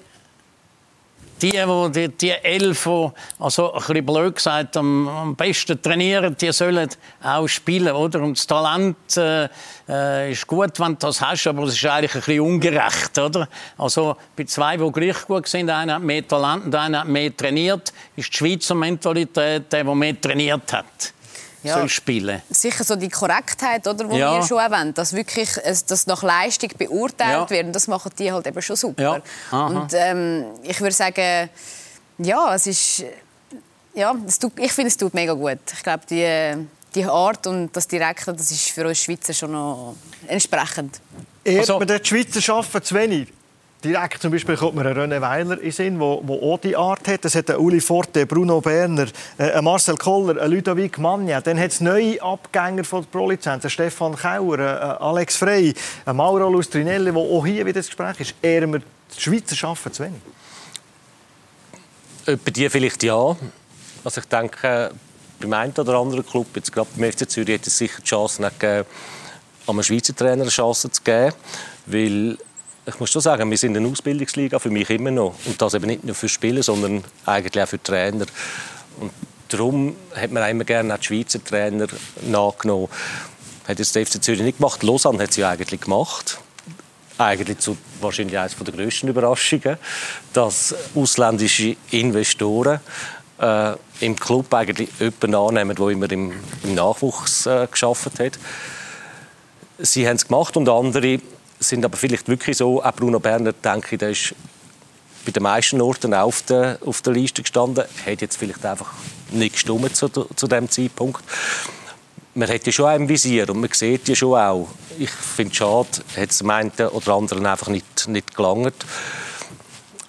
die, 1.42 1.62
die, 1.90 2.08
die 2.08 2.30
elf, 2.30 2.84
die, 2.84 3.10
also 3.38 3.72
ein 3.72 3.78
bisschen 3.80 4.06
blöd 4.06 4.34
gesagt, 4.34 4.76
am, 4.76 5.08
am 5.08 5.36
besten 5.36 5.80
trainieren, 5.80 6.36
die 6.40 6.52
sollen 6.52 6.88
auch 7.22 7.46
spielen, 7.46 7.94
oder? 7.94 8.20
Und 8.22 8.38
das 8.38 8.46
Talent 8.46 9.16
äh, 9.16 9.48
äh, 9.88 10.32
ist 10.32 10.46
gut, 10.46 10.78
wenn 10.80 10.92
du 10.92 10.98
das 10.98 11.20
hast, 11.20 11.46
aber 11.46 11.64
es 11.64 11.74
ist 11.74 11.84
eigentlich 11.84 12.14
ein 12.14 12.20
bisschen 12.20 12.40
ungerecht, 12.40 13.18
oder? 13.18 13.48
Also 13.76 14.16
bei 14.34 14.44
zwei, 14.44 14.76
die 14.76 14.92
gleich 14.92 15.26
gut 15.26 15.46
sind, 15.46 15.70
einer 15.70 15.94
hat 15.94 16.02
mehr 16.02 16.26
Talent 16.26 16.66
und 16.66 16.74
einer 16.74 17.00
hat 17.00 17.08
mehr 17.08 17.36
trainiert, 17.36 17.92
ist 18.16 18.32
die 18.32 18.36
Schweizer 18.36 18.74
Mentalität 18.74 19.72
der, 19.72 19.84
der 19.84 19.94
mehr 19.94 20.20
trainiert 20.20 20.72
hat 20.72 21.15
ja, 21.66 21.74
soll 21.74 21.88
spielen. 21.88 22.42
Sicher 22.50 22.84
so 22.84 22.96
die 22.96 23.08
Korrektheit, 23.08 23.86
oder, 23.86 24.04
die 24.04 24.16
ja. 24.16 24.34
wir 24.34 24.42
schon 24.46 24.58
erwähnen, 24.58 24.94
dass 24.94 25.12
wirklich 25.12 25.50
dass 25.86 26.06
nach 26.06 26.22
Leistung 26.22 26.70
beurteilt 26.78 27.50
ja. 27.50 27.50
wird. 27.50 27.66
Und 27.66 27.72
das 27.72 27.88
machen 27.88 28.12
die 28.18 28.32
halt 28.32 28.46
eben 28.46 28.62
schon 28.62 28.76
super. 28.76 29.22
Ja. 29.50 29.66
Und 29.66 29.92
ähm, 29.94 30.46
ich 30.62 30.80
würde 30.80 30.94
sagen, 30.94 31.50
ja, 32.18 32.54
es 32.54 32.66
ist, 32.66 33.04
ja, 33.94 34.14
es 34.26 34.38
tut, 34.38 34.58
ich 34.58 34.72
finde, 34.72 34.88
es 34.88 34.96
tut 34.96 35.14
mega 35.14 35.32
gut. 35.34 35.58
Ich 35.72 35.82
glaube, 35.82 36.04
die, 36.08 36.66
die 36.94 37.04
Art 37.04 37.46
und 37.46 37.74
das 37.74 37.86
Direkte, 37.88 38.32
das 38.32 38.50
ist 38.50 38.70
für 38.70 38.86
uns 38.86 38.98
Schweizer 38.98 39.34
schon 39.34 39.52
noch 39.52 39.94
entsprechend. 40.26 41.00
Ehrt 41.44 41.60
also, 41.60 41.78
man 41.78 41.88
die 41.88 41.98
Schweizer 42.02 42.54
arbeiten 42.54 42.82
zu 42.82 42.94
wenig? 42.94 43.28
Direkt 43.86 44.20
zum 44.20 44.32
Beispiel 44.32 44.56
kommt 44.56 44.74
mir 44.74 44.84
ein 44.84 44.96
René 44.96 45.20
Weiler 45.20 45.60
in 45.60 45.70
Sinn, 45.70 46.00
der 46.00 46.08
auch 46.08 46.58
die 46.58 46.74
Art 46.74 47.06
hat. 47.06 47.24
Es 47.24 47.36
hat 47.36 47.56
Uli 47.56 47.80
Forte, 47.80 48.26
Bruno 48.26 48.60
Berner, 48.60 49.06
äh, 49.38 49.62
Marcel 49.62 49.96
Koller, 49.96 50.48
Ludovic 50.48 50.98
Magna. 50.98 51.40
Dann 51.40 51.56
hat 51.56 51.70
es 51.70 51.80
neue 51.80 52.20
Abgänger 52.20 52.82
von 52.82 53.02
der 53.02 53.10
Pro-Lizenz, 53.10 53.70
Stefan 53.70 54.16
Kauer, 54.16 54.58
äh, 54.58 54.62
Alex 55.00 55.36
Frey, 55.36 55.72
Mauro 56.12 56.50
Lustrinelli, 56.50 57.12
der 57.12 57.22
auch 57.22 57.46
hier 57.46 57.64
wieder 57.64 57.78
das 57.78 57.86
Gespräch 57.86 58.18
ist. 58.18 58.34
Ehren 58.42 58.72
wir 58.72 58.80
die 58.80 59.20
Schweizer 59.20 59.68
arbeiten 59.68 59.92
zu 59.92 60.02
wenig? 60.02 60.20
Bei 62.44 62.50
dir 62.50 62.68
vielleicht 62.68 63.04
ja. 63.04 63.36
Also 64.02 64.20
ich 64.20 64.26
denke, 64.26 64.90
beim 65.38 65.52
einen 65.52 65.72
oder 65.72 65.94
anderen 65.94 66.26
Club, 66.26 66.48
jetzt 66.56 66.72
gerade 66.72 66.88
beim 66.96 67.12
FC 67.12 67.30
Zürich, 67.30 67.54
hätte 67.54 67.70
es 67.70 67.78
sicher 67.78 68.00
die 68.00 68.08
Chance 68.08 68.42
gegeben, 68.58 68.88
einem 69.68 69.82
Schweizer 69.84 70.16
Trainer 70.16 70.42
eine 70.42 70.50
Chance 70.50 70.90
zu 70.90 71.02
geben. 71.02 71.32
Weil 71.86 72.36
ich 72.86 73.00
muss 73.00 73.10
schon 73.10 73.22
sagen, 73.22 73.50
wir 73.50 73.58
sind 73.58 73.76
eine 73.76 73.88
Ausbildungsliga 73.88 74.58
für 74.58 74.70
mich 74.70 74.88
immer 74.90 75.10
noch. 75.10 75.34
Und 75.44 75.60
das 75.60 75.74
eben 75.74 75.86
nicht 75.86 76.04
nur 76.04 76.14
für 76.14 76.28
Spieler, 76.28 76.62
sondern 76.62 77.02
eigentlich 77.24 77.62
auch 77.62 77.68
für 77.68 77.82
Trainer. 77.82 78.26
Und 79.00 79.10
darum 79.48 79.96
hat 80.14 80.30
man 80.30 80.48
immer 80.48 80.64
gerne 80.64 80.94
auch 80.94 80.98
die 80.98 81.06
Schweizer 81.06 81.42
Trainer 81.42 81.88
nachgenommen. 82.22 82.88
Hat 83.66 83.80
jetzt 83.80 83.94
der 83.96 84.06
FC 84.06 84.22
Zürich 84.22 84.42
nicht 84.42 84.58
gemacht. 84.58 84.84
Lausanne 84.84 85.20
hat 85.20 85.32
sie 85.32 85.44
eigentlich 85.44 85.80
gemacht. 85.80 86.38
Eigentlich 87.18 87.58
zu 87.58 87.76
wahrscheinlich 88.00 88.38
eines 88.38 88.54
der 88.56 88.74
grössten 88.74 89.08
Überraschungen, 89.08 89.78
dass 90.32 90.74
ausländische 90.94 91.74
Investoren 91.90 92.78
äh, 93.40 93.72
im 94.00 94.14
Club 94.14 94.52
eigentlich 94.54 94.90
jemanden 95.00 95.34
annehmen, 95.34 95.74
der 95.74 95.88
immer 95.88 96.10
im, 96.12 96.32
im 96.62 96.74
Nachwuchs 96.74 97.46
äh, 97.46 97.66
geschafft 97.68 98.20
hat. 98.20 98.38
Sie 99.78 100.06
haben 100.06 100.16
es 100.16 100.28
gemacht 100.28 100.56
und 100.56 100.68
andere 100.68 101.20
sind 101.68 101.84
aber 101.84 101.96
vielleicht 101.96 102.28
wirklich 102.28 102.56
so, 102.56 102.82
auch 102.82 102.92
Bruno 102.92 103.20
Berner, 103.20 103.52
denke 103.52 103.94
ich, 103.94 103.98
der 103.98 104.10
ist 104.10 104.34
bei 105.24 105.32
den 105.32 105.42
meisten 105.42 105.80
Orten 105.80 106.14
auf 106.14 106.42
der, 106.42 106.78
auf 106.84 107.02
der 107.02 107.12
Liste 107.12 107.42
gestanden, 107.42 107.84
hat 108.06 108.20
jetzt 108.20 108.36
vielleicht 108.36 108.64
einfach 108.64 108.92
nicht 109.30 109.54
gestimmt 109.54 109.96
zu, 109.96 110.08
zu 110.08 110.46
dem 110.46 110.70
Zeitpunkt. 110.70 111.22
Man 112.34 112.48
hat 112.48 112.66
ja 112.66 112.72
schon 112.72 112.86
ein 112.86 113.08
Visier 113.08 113.48
und 113.50 113.60
man 113.60 113.70
sieht 113.72 114.08
ja 114.08 114.14
schon 114.14 114.38
auch. 114.38 114.68
Ich 114.98 115.10
finde 115.10 115.50
es 115.50 115.56
schade, 115.56 115.88
hat 116.16 116.30
es 116.30 116.38
dem 116.38 116.50
einen 116.50 116.70
oder 116.70 117.14
anderen 117.14 117.46
einfach 117.46 117.68
nicht, 117.68 118.08
nicht 118.08 118.36
gelangt. 118.36 118.86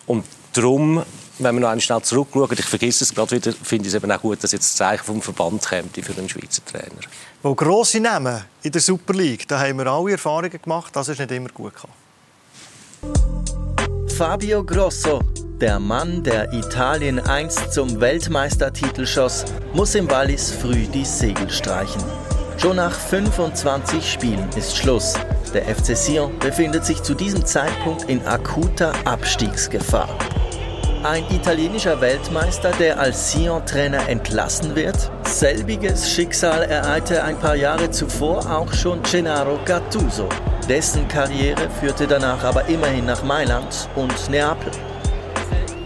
Und 0.06 0.26
darum 0.54 1.04
wenn 1.40 1.56
wir 1.56 1.62
noch 1.62 1.70
einmal 1.70 1.82
schnell 1.82 2.02
zurückschauen, 2.02 2.58
ich 2.58 2.66
vergesse 2.66 3.04
es 3.04 3.14
gerade 3.14 3.32
wieder, 3.32 3.54
finde 3.54 3.88
ich 3.88 3.94
es 3.94 4.02
eben 4.02 4.12
auch 4.12 4.22
gut, 4.22 4.44
dass 4.44 4.52
jetzt 4.52 4.70
das 4.70 4.76
Zeichen 4.76 5.04
vom 5.04 5.22
Verband 5.22 5.64
kommt 5.64 5.96
für 5.96 6.18
einen 6.18 6.30
Schweizer 6.30 6.66
Trainer. 6.66 7.02
Wo 7.44 7.54
grosse 7.54 8.00
Namen 8.00 8.44
in 8.64 8.72
der 8.72 8.82
Super 8.82 9.14
League, 9.14 9.48
da 9.48 9.60
haben 9.60 9.78
wir 9.78 9.86
alle 9.86 10.14
Erfahrungen 10.14 10.60
gemacht, 10.60 10.96
das 10.96 11.08
ist 11.08 11.20
nicht 11.20 11.32
immer 11.32 11.50
gut 11.50 11.74
gekommen. 11.76 11.94
Fabio 14.18 14.64
Grosso, 14.64 15.22
der 15.62 15.80
Mann, 15.80 16.24
der 16.24 16.52
Italien 16.52 17.20
einst 17.20 17.72
zum 17.72 18.00
Weltmeistertitel 18.00 19.06
schoss, 19.06 19.46
muss 19.74 19.94
im 19.94 20.10
Wallis 20.10 20.52
früh 20.52 20.88
die 20.88 21.06
Segel 21.06 21.48
streichen. 21.52 22.04
Schon 22.58 22.78
nach 22.78 23.00
25 23.00 24.12
Spielen 24.12 24.50
ist 24.56 24.76
Schluss. 24.76 25.14
Der 25.54 25.64
FC 25.64 25.96
Sion 25.96 26.40
befindet 26.40 26.86
sich 26.86 27.04
zu 27.04 27.14
diesem 27.14 27.46
Zeitpunkt 27.46 28.10
in 28.10 28.26
akuter 28.26 28.94
Abstiegsgefahr. 29.06 30.10
Ein 31.04 31.24
italienischer 31.30 32.02
Weltmeister, 32.02 32.72
der 32.72 33.00
als 33.00 33.32
Sion-Trainer 33.32 34.10
entlassen 34.10 34.76
wird? 34.76 35.12
Selbiges 35.28 36.10
Schicksal 36.10 36.64
ereilte 36.64 37.24
ein 37.24 37.38
paar 37.38 37.56
Jahre 37.56 37.92
zuvor 37.92 38.40
auch 38.50 38.74
schon 38.74 39.02
Gennaro 39.04 39.60
Gattuso. 39.66 40.28
Dessen 40.68 41.08
Karriere 41.08 41.70
führte 41.80 42.08
danach 42.08 42.44
aber 42.44 42.68
immerhin 42.68 43.06
nach 43.06 43.24
Mailand 43.24 43.90
und 43.96 44.30
Neapel. 44.30 44.72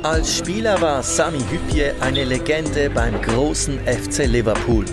Als 0.03 0.37
Spieler 0.37 0.79
war 0.79 1.03
Sami 1.03 1.43
Hüpje 1.51 1.95
eine 1.99 2.23
Legende 2.23 2.89
beim 2.89 3.19
großen 3.21 3.79
FC 3.79 4.27
Liverpool. 4.27 4.85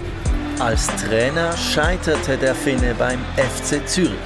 Als 0.58 0.88
Trainer 0.96 1.56
scheiterte 1.56 2.36
der 2.36 2.54
Finne 2.54 2.94
beim 2.98 3.20
FC 3.36 3.86
Zürich. 3.86 4.18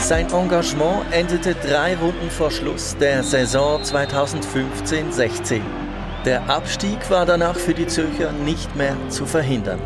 Sein 0.00 0.30
Engagement 0.32 1.04
endete 1.12 1.54
drei 1.54 1.96
Runden 1.96 2.30
vor 2.30 2.50
Schluss 2.50 2.96
der 3.00 3.22
Saison 3.22 3.80
2015-16. 3.82 5.60
Der 6.24 6.50
Abstieg 6.50 7.08
war 7.10 7.24
danach 7.24 7.56
für 7.56 7.72
die 7.72 7.86
Zürcher 7.86 8.32
nicht 8.32 8.74
mehr 8.74 8.96
zu 9.08 9.24
verhindern. 9.24 9.80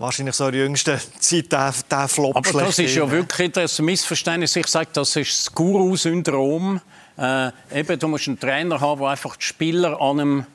Wahrscheinlich 0.00 0.34
so 0.34 0.46
in 0.46 0.52
der 0.52 0.62
jüngsten 0.62 0.98
Zeit 1.20 1.52
der, 1.52 1.72
der 1.88 2.08
Flop 2.08 2.34
Aber 2.34 2.52
das 2.52 2.78
ist 2.80 2.96
ja 2.96 3.08
wirklich 3.08 3.52
das 3.52 3.78
Missverständnis. 3.78 4.56
Ich 4.56 4.66
sage, 4.66 4.88
das 4.92 5.14
ist 5.14 5.46
das 5.46 5.54
Guru-Syndrom. 5.54 6.80
Äh, 7.16 7.50
eben, 7.72 7.98
du 7.98 8.08
musst 8.08 8.26
einen 8.26 8.40
Trainer 8.40 8.80
haben, 8.80 9.00
der 9.00 9.10
einfach 9.10 9.36
die 9.36 9.44
Spieler 9.44 10.00
an 10.00 10.20
einem 10.20 10.46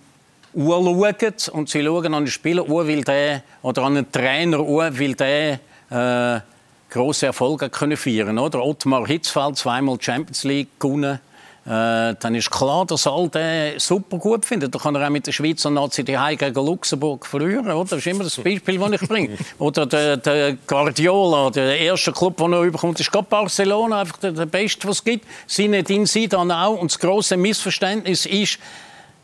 anschauen 0.54 1.34
und 1.54 1.70
sie 1.70 1.84
schauen 1.84 2.14
an 2.14 2.26
den 2.26 2.32
Spieler 2.32 2.64
an, 2.64 2.88
weil 2.88 3.04
der, 3.04 3.44
oder 3.62 3.84
an 3.84 3.96
den 3.96 4.12
Trainer 4.12 4.60
an, 4.60 5.00
weil 5.00 5.14
der 5.14 5.60
äh, 5.90 6.42
große 6.90 7.26
Erfolge 7.26 7.70
können 7.70 7.98
feiern 7.98 8.38
oder 8.38 8.64
Ottmar 8.64 9.06
Hitzfeld 9.08 9.58
zweimal 9.58 9.98
Champions 10.02 10.44
League 10.44 10.80
gewonnen 10.80 11.20
äh, 11.66 12.14
dann 12.20 12.36
ist 12.36 12.52
klar, 12.52 12.86
dass 12.86 13.08
all 13.08 13.28
den 13.28 13.80
super 13.80 14.20
gut 14.20 14.46
findet. 14.46 14.76
Da 14.76 14.78
kann 14.78 14.94
er 14.94 15.08
auch 15.08 15.10
mit 15.10 15.26
der 15.26 15.32
Schweizer 15.32 15.72
Nazi 15.72 16.04
die 16.04 16.16
gegen 16.38 16.54
Luxemburg 16.54 17.26
verlieren. 17.26 17.72
Oder? 17.72 17.90
Das 17.90 18.00
ist 18.00 18.08
immer 18.08 18.24
das 18.24 18.36
Beispiel, 18.36 18.78
das 18.78 19.02
ich 19.02 19.08
bringe. 19.08 19.38
Oder 19.58 19.88
der, 19.88 20.18
der 20.18 20.54
Guardiola, 20.68 21.50
der 21.50 21.80
erste 21.80 22.12
Club, 22.12 22.38
den 22.38 22.54
er 22.54 22.62
überkommt, 22.62 23.00
ist 23.00 23.12
gerade 23.12 23.26
Barcelona, 23.28 24.02
einfach 24.02 24.18
der, 24.18 24.34
der 24.34 24.46
beste, 24.46 24.88
was 24.88 24.98
es 24.98 25.04
gibt. 25.04 25.26
Zinedine 25.48 26.06
Zidane 26.06 26.56
auch. 26.56 26.80
Und 26.80 26.92
das 26.92 27.00
große 27.00 27.36
Missverständnis 27.36 28.28
ist, 28.28 28.60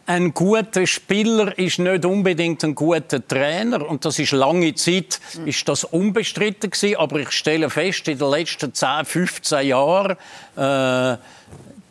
ein 0.07 0.33
guter 0.33 0.87
Spieler 0.87 1.57
ist 1.57 1.79
nicht 1.79 2.05
unbedingt 2.05 2.63
ein 2.63 2.73
guter 2.73 3.25
Trainer 3.25 3.87
und 3.87 4.03
das 4.03 4.17
ist 4.19 4.31
lange 4.31 4.73
Zeit 4.73 5.21
ist 5.45 5.69
das 5.69 5.83
unbestritten 5.83 6.71
gewesen. 6.71 6.97
aber 6.97 7.19
ich 7.19 7.31
stelle 7.31 7.69
fest 7.69 8.07
in 8.07 8.17
den 8.17 8.29
letzten 8.29 8.73
10, 8.73 9.05
15 9.05 9.67
Jahren 9.67 10.17
äh, 10.57 11.17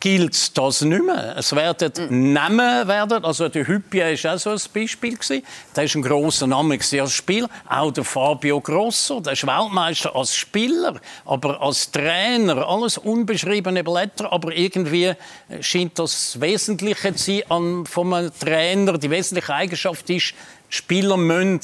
gilt 0.01 0.57
das 0.57 0.81
nicht 0.81 1.05
mehr. 1.05 1.35
Es 1.37 1.55
werden 1.55 1.91
mhm. 2.09 2.33
Namen 2.33 2.87
werden, 2.87 3.23
also 3.23 3.47
der 3.47 3.65
Hüppie 3.65 4.01
ist 4.01 4.25
auch 4.25 4.37
so 4.37 4.49
ein 4.49 4.59
Beispiel 4.73 5.15
gewesen. 5.15 5.43
Der 5.75 5.83
ist 5.85 5.95
ein 5.95 6.01
großer 6.01 6.47
Name 6.47 6.77
als 6.77 7.13
Spieler. 7.13 7.47
Auch 7.69 7.91
der 7.91 8.03
Fabio 8.03 8.59
Grosso, 8.59 9.21
der 9.21 9.33
ist 9.33 9.47
Weltmeister 9.47 10.13
als 10.13 10.35
Spieler, 10.35 10.99
aber 11.23 11.61
als 11.61 11.89
Trainer 11.91 12.67
alles 12.67 12.97
unbeschriebene 12.97 13.83
Blätter. 13.83 14.33
Aber 14.33 14.51
irgendwie 14.51 15.13
scheint 15.61 15.97
das 15.99 16.41
Wesentliche 16.41 17.15
zu 17.15 17.23
sein 17.23 17.43
an 17.49 17.85
vom 17.85 18.31
Trainer. 18.39 18.97
Die 18.97 19.09
wesentliche 19.09 19.53
Eigenschaft 19.53 20.09
ist, 20.09 20.33
Spieler 20.67 21.15
müssen 21.15 21.61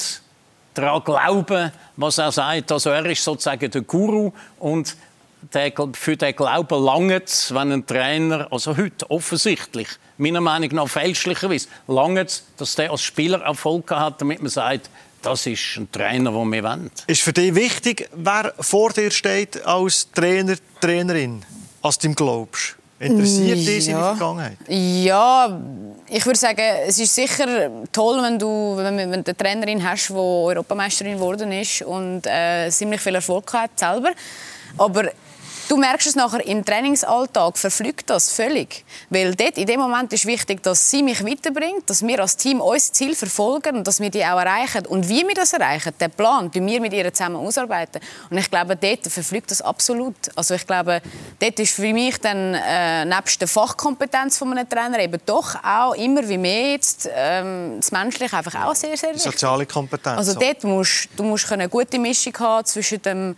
daran 0.76 1.04
glauben, 1.04 1.72
was 1.96 2.20
er 2.20 2.32
sagt. 2.32 2.72
Also 2.72 2.92
er 2.92 3.06
ist 3.08 3.24
sozusagen 3.24 3.72
der 3.72 3.82
Guru 3.82 4.32
und 4.60 4.96
für 5.94 6.18
den 6.18 6.36
Glauben 6.36 6.84
lange 6.84 7.22
wenn 7.50 7.72
ein 7.72 7.86
Trainer, 7.86 8.48
also 8.52 8.76
heute 8.76 9.10
offensichtlich, 9.10 9.88
meiner 10.18 10.42
Meinung 10.42 10.70
nach 10.74 10.88
fälschlicherweise, 10.88 11.68
lange 11.88 12.26
dass 12.58 12.76
der 12.76 12.92
als 12.92 13.02
Spieler 13.02 13.42
Erfolg 13.42 13.90
hat, 13.92 14.22
damit 14.22 14.42
man 14.42 14.50
sagt, 14.50 14.90
das 15.22 15.46
ist 15.46 15.78
ein 15.78 15.92
Trainer, 15.92 16.32
den 16.32 16.52
wir 16.52 16.64
wollen. 16.64 16.92
Ist 17.08 17.22
für 17.22 17.34
dich 17.34 17.54
wichtig, 17.56 18.10
wer 18.14 18.54
vor 18.60 18.92
dir 18.92 19.12
steht 19.12 19.66
als 19.66 20.12
Trainer, 20.12 20.56
Trainerin, 20.80 21.44
als 21.82 21.98
du 21.98 22.08
ihm 22.08 22.16
glaubst? 22.16 22.76
Interessiert 23.00 23.60
dich 23.60 23.86
ja. 23.88 23.94
seine 23.94 24.18
Vergangenheit? 24.18 24.58
Ja, 24.68 25.60
ich 26.08 26.26
würde 26.26 26.40
sagen, 26.40 26.62
es 26.88 26.98
ist 26.98 27.14
sicher 27.14 27.70
toll, 27.92 28.24
wenn 28.24 28.40
du, 28.40 28.76
wenn, 28.78 28.98
wenn 28.98 29.24
du 29.24 29.32
eine 29.32 29.38
Trainerin 29.38 29.88
hast, 29.88 30.10
die 30.10 30.14
Europameisterin 30.14 31.14
geworden 31.14 31.52
ist 31.52 31.84
und 31.84 32.26
äh, 32.26 32.70
ziemlich 32.70 33.02
viel 33.02 33.14
Erfolg 33.14 33.54
hat 33.54 33.78
selber. 33.78 34.12
Aber 34.78 35.12
Du 35.68 35.76
merkst 35.76 36.08
es 36.08 36.16
nachher 36.16 36.46
im 36.46 36.64
Trainingsalltag, 36.64 37.58
verflügt 37.58 38.10
das 38.10 38.32
völlig. 38.32 38.86
Weil 39.10 39.36
dort, 39.36 39.58
in 39.58 39.66
dem 39.66 39.82
Moment 39.82 40.14
ist 40.14 40.26
wichtig, 40.26 40.64
dass 40.64 40.90
sie 40.90 41.04
mich 41.04 41.26
weiterbringt, 41.26 41.90
dass 41.90 42.06
wir 42.08 42.20
als 42.22 42.38
Team 42.38 42.62
unser 42.62 42.94
Ziel 42.94 43.16
verfolgen 43.16 43.78
und 43.78 43.88
dass 43.88 44.00
wir 44.00 44.10
die 44.10 44.24
auch 44.24 44.40
erreichen. 44.40 44.86
Und 44.86 45.10
wie 45.10 45.28
wir 45.28 45.36
das 45.36 45.52
erreichen, 45.52 45.94
der 46.00 46.08
Plan, 46.08 46.50
den 46.52 46.66
wir 46.66 46.80
mit 46.80 46.94
ihr 46.94 47.14
zusammen 47.14 47.36
ausarbeiten. 47.36 48.02
Und 48.30 48.38
ich 48.38 48.50
glaube, 48.50 48.78
dort 48.78 49.08
verflügt 49.08 49.52
das 49.52 49.62
absolut. 49.62 50.16
Also 50.36 50.54
ich 50.54 50.66
glaube, 50.66 51.02
dort 51.40 51.60
ist 51.60 51.74
für 51.74 51.94
mich 51.94 52.18
dann 52.20 52.54
äh, 52.54 53.04
nebst 53.04 53.42
der 53.42 53.50
Fachkompetenz 53.50 54.38
von 54.38 54.52
einem 54.52 54.70
Trainer 54.70 55.00
eben 55.00 55.20
doch 55.26 55.62
auch 55.64 55.96
immer 55.96 56.28
wie 56.30 56.38
mehr 56.38 56.72
jetzt 56.72 57.10
ähm, 57.14 57.78
das 57.78 57.92
Menschliche 57.92 58.38
einfach 58.38 58.56
auch 58.64 58.76
sehr, 58.76 58.96
sehr 58.96 59.10
wichtig. 59.10 59.34
Soziale 59.34 59.66
Kompetenz. 59.66 60.18
Also 60.18 60.34
dort 60.40 60.64
musst 60.64 61.10
du 61.18 61.24
musst 61.24 61.52
eine 61.52 61.68
gute 61.68 62.00
Mischung 62.00 62.34
haben 62.40 62.66
zwischen 62.66 63.02
dem 63.02 63.36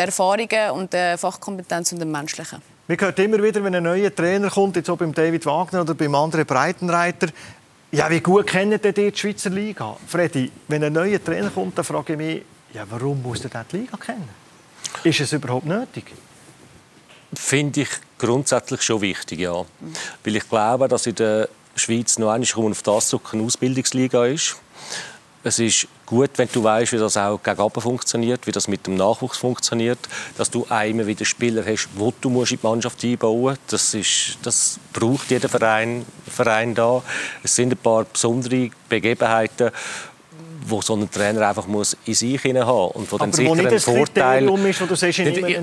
der 0.00 0.06
Erfahrungen 0.06 0.70
und 0.72 0.92
der 0.94 1.18
Fachkompetenz 1.18 1.92
und 1.92 1.98
dem 1.98 2.10
Menschlichen. 2.10 2.62
Wir 2.86 2.96
hören 2.96 3.14
immer 3.16 3.42
wieder, 3.42 3.62
wenn 3.62 3.74
ein 3.74 3.82
neuer 3.82 4.14
Trainer 4.14 4.48
kommt, 4.48 4.76
jetzt 4.76 4.88
auch 4.88 4.96
beim 4.96 5.12
David 5.12 5.44
Wagner 5.44 5.82
oder 5.82 5.94
beim 5.94 6.14
anderen 6.14 6.46
Breitenreiter, 6.46 7.28
ja, 7.92 8.08
wie 8.08 8.20
gut 8.20 8.46
kennen 8.46 8.80
die 8.82 8.92
die 8.92 9.12
Schweizer 9.14 9.50
Liga? 9.50 9.96
Freddy, 10.06 10.50
wenn 10.68 10.84
ein 10.84 10.92
neuer 10.92 11.22
Trainer 11.22 11.50
kommt, 11.50 11.76
dann 11.76 11.84
frage 11.84 12.14
ich 12.14 12.18
mich, 12.18 12.42
ja, 12.72 12.86
warum 12.88 13.20
muss 13.20 13.42
der 13.42 13.64
die 13.70 13.76
Liga 13.76 13.98
kennen? 13.98 14.28
Ist 15.04 15.20
es 15.20 15.32
überhaupt 15.32 15.66
nötig? 15.66 16.04
Finde 17.34 17.82
ich 17.82 17.88
grundsätzlich 18.16 18.80
schon 18.82 19.02
wichtig, 19.02 19.40
ja. 19.40 19.64
Weil 20.24 20.36
ich 20.36 20.48
glaube, 20.48 20.88
dass 20.88 21.06
in 21.06 21.16
der 21.16 21.48
Schweiz 21.76 22.18
noch 22.18 22.30
einmal 22.30 22.70
auf 22.70 22.82
das 22.82 23.08
zurück 23.08 23.30
eine 23.32 23.42
Ausbildungsliga 23.42 24.24
ist 24.26 24.56
es 25.42 25.58
ist 25.58 25.88
gut, 26.10 26.30
wenn 26.36 26.48
du 26.52 26.62
weißt, 26.64 26.92
wie 26.92 26.98
das 26.98 27.16
auch 27.16 27.40
gegen 27.40 27.70
funktioniert, 27.70 28.46
wie 28.46 28.50
das 28.50 28.66
mit 28.66 28.86
dem 28.86 28.96
Nachwuchs 28.96 29.38
funktioniert, 29.38 29.98
dass 30.36 30.50
du 30.50 30.66
einmal 30.68 31.06
wieder 31.06 31.24
Spieler 31.24 31.64
hast, 31.64 31.88
wo 31.94 32.12
du 32.20 32.28
musst 32.28 32.50
in 32.50 32.58
die 32.60 32.66
Mannschaft 32.66 33.04
einbauen 33.04 33.40
musst. 33.40 33.60
Das, 33.68 33.94
ist, 33.94 34.38
das 34.42 34.80
braucht 34.92 35.30
jeder 35.30 35.48
Verein, 35.48 36.04
Verein 36.28 36.74
da. 36.74 37.02
Es 37.44 37.54
sind 37.54 37.72
ein 37.72 37.78
paar 37.78 38.04
besondere 38.04 38.70
Begebenheiten, 38.88 39.70
wo 40.66 40.82
so 40.82 40.94
ein 40.94 41.08
Trainer 41.08 41.48
einfach 41.48 41.66
muss 41.66 41.96
in 42.04 42.14
sich 42.14 42.42
hinein 42.42 42.66
haben 42.66 42.90
und 42.92 43.10
wo 43.10 43.16
dann 43.16 43.32
sicher 43.32 43.52
einen 43.52 43.78
Vorteil 43.78 44.48
ist, 44.68 44.80
du 44.80 44.94
sagst, 44.94 45.20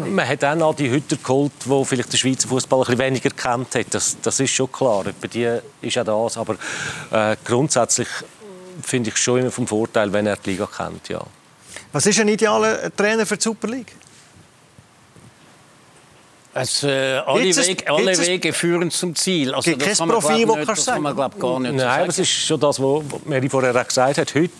man 0.09 0.27
hat 0.27 0.43
auch 0.45 0.55
noch 0.55 0.75
die 0.75 0.89
Hütter 0.89 1.17
geholt, 1.17 1.51
wo 1.65 1.83
vielleicht 1.83 2.13
der 2.13 2.17
Schweizer 2.17 2.47
Fußball 2.47 2.79
ein 2.79 2.85
bisschen 2.85 2.99
weniger 2.99 3.29
kennt 3.29 3.75
hat. 3.75 3.87
Das, 3.91 4.17
das 4.21 4.39
ist 4.39 4.51
schon 4.51 4.71
klar. 4.71 5.03
Bei 5.21 5.27
dir 5.27 5.61
ist 5.81 5.97
auch 5.97 6.25
das, 6.25 6.37
aber 6.37 6.55
äh, 7.11 7.35
grundsätzlich 7.43 8.07
finde 8.81 9.09
ich 9.09 9.17
schon 9.17 9.39
immer 9.39 9.51
vom 9.51 9.67
Vorteil, 9.67 10.11
wenn 10.13 10.25
er 10.25 10.37
die 10.37 10.51
Liga 10.51 10.67
kennt, 10.67 11.09
ja. 11.09 11.21
Was 11.91 12.05
ist 12.05 12.19
ein 12.19 12.27
idealer 12.27 12.95
Trainer 12.95 13.25
für 13.25 13.37
die 13.37 13.43
Super 13.43 13.67
League? 13.67 13.93
Also, 16.53 16.87
äh, 16.87 17.17
alle, 17.17 17.55
Wege, 17.55 17.87
alle 17.87 18.17
Wege 18.17 18.51
führen 18.51 18.89
zum 18.89 19.15
Ziel. 19.15 19.53
Also, 19.53 19.69
gibt 19.69 19.85
das 19.85 19.99
kann 19.99 20.07
man, 20.07 20.19
Profil, 20.19 20.45
nicht, 20.47 20.67
das 20.67 20.85
kann 20.85 21.03
man 21.03 21.15
glaub, 21.15 21.39
gar 21.39 21.59
nicht 21.59 21.75
Nein, 21.75 21.79
sagen. 21.79 22.05
das 22.07 22.19
ist 22.19 22.29
schon 22.29 22.59
das, 22.59 22.81
was 22.81 23.03
Mary 23.25 23.47
vorher 23.47 23.73
gesagt 23.83 24.17
hat. 24.17 24.33
Heute, 24.33 24.51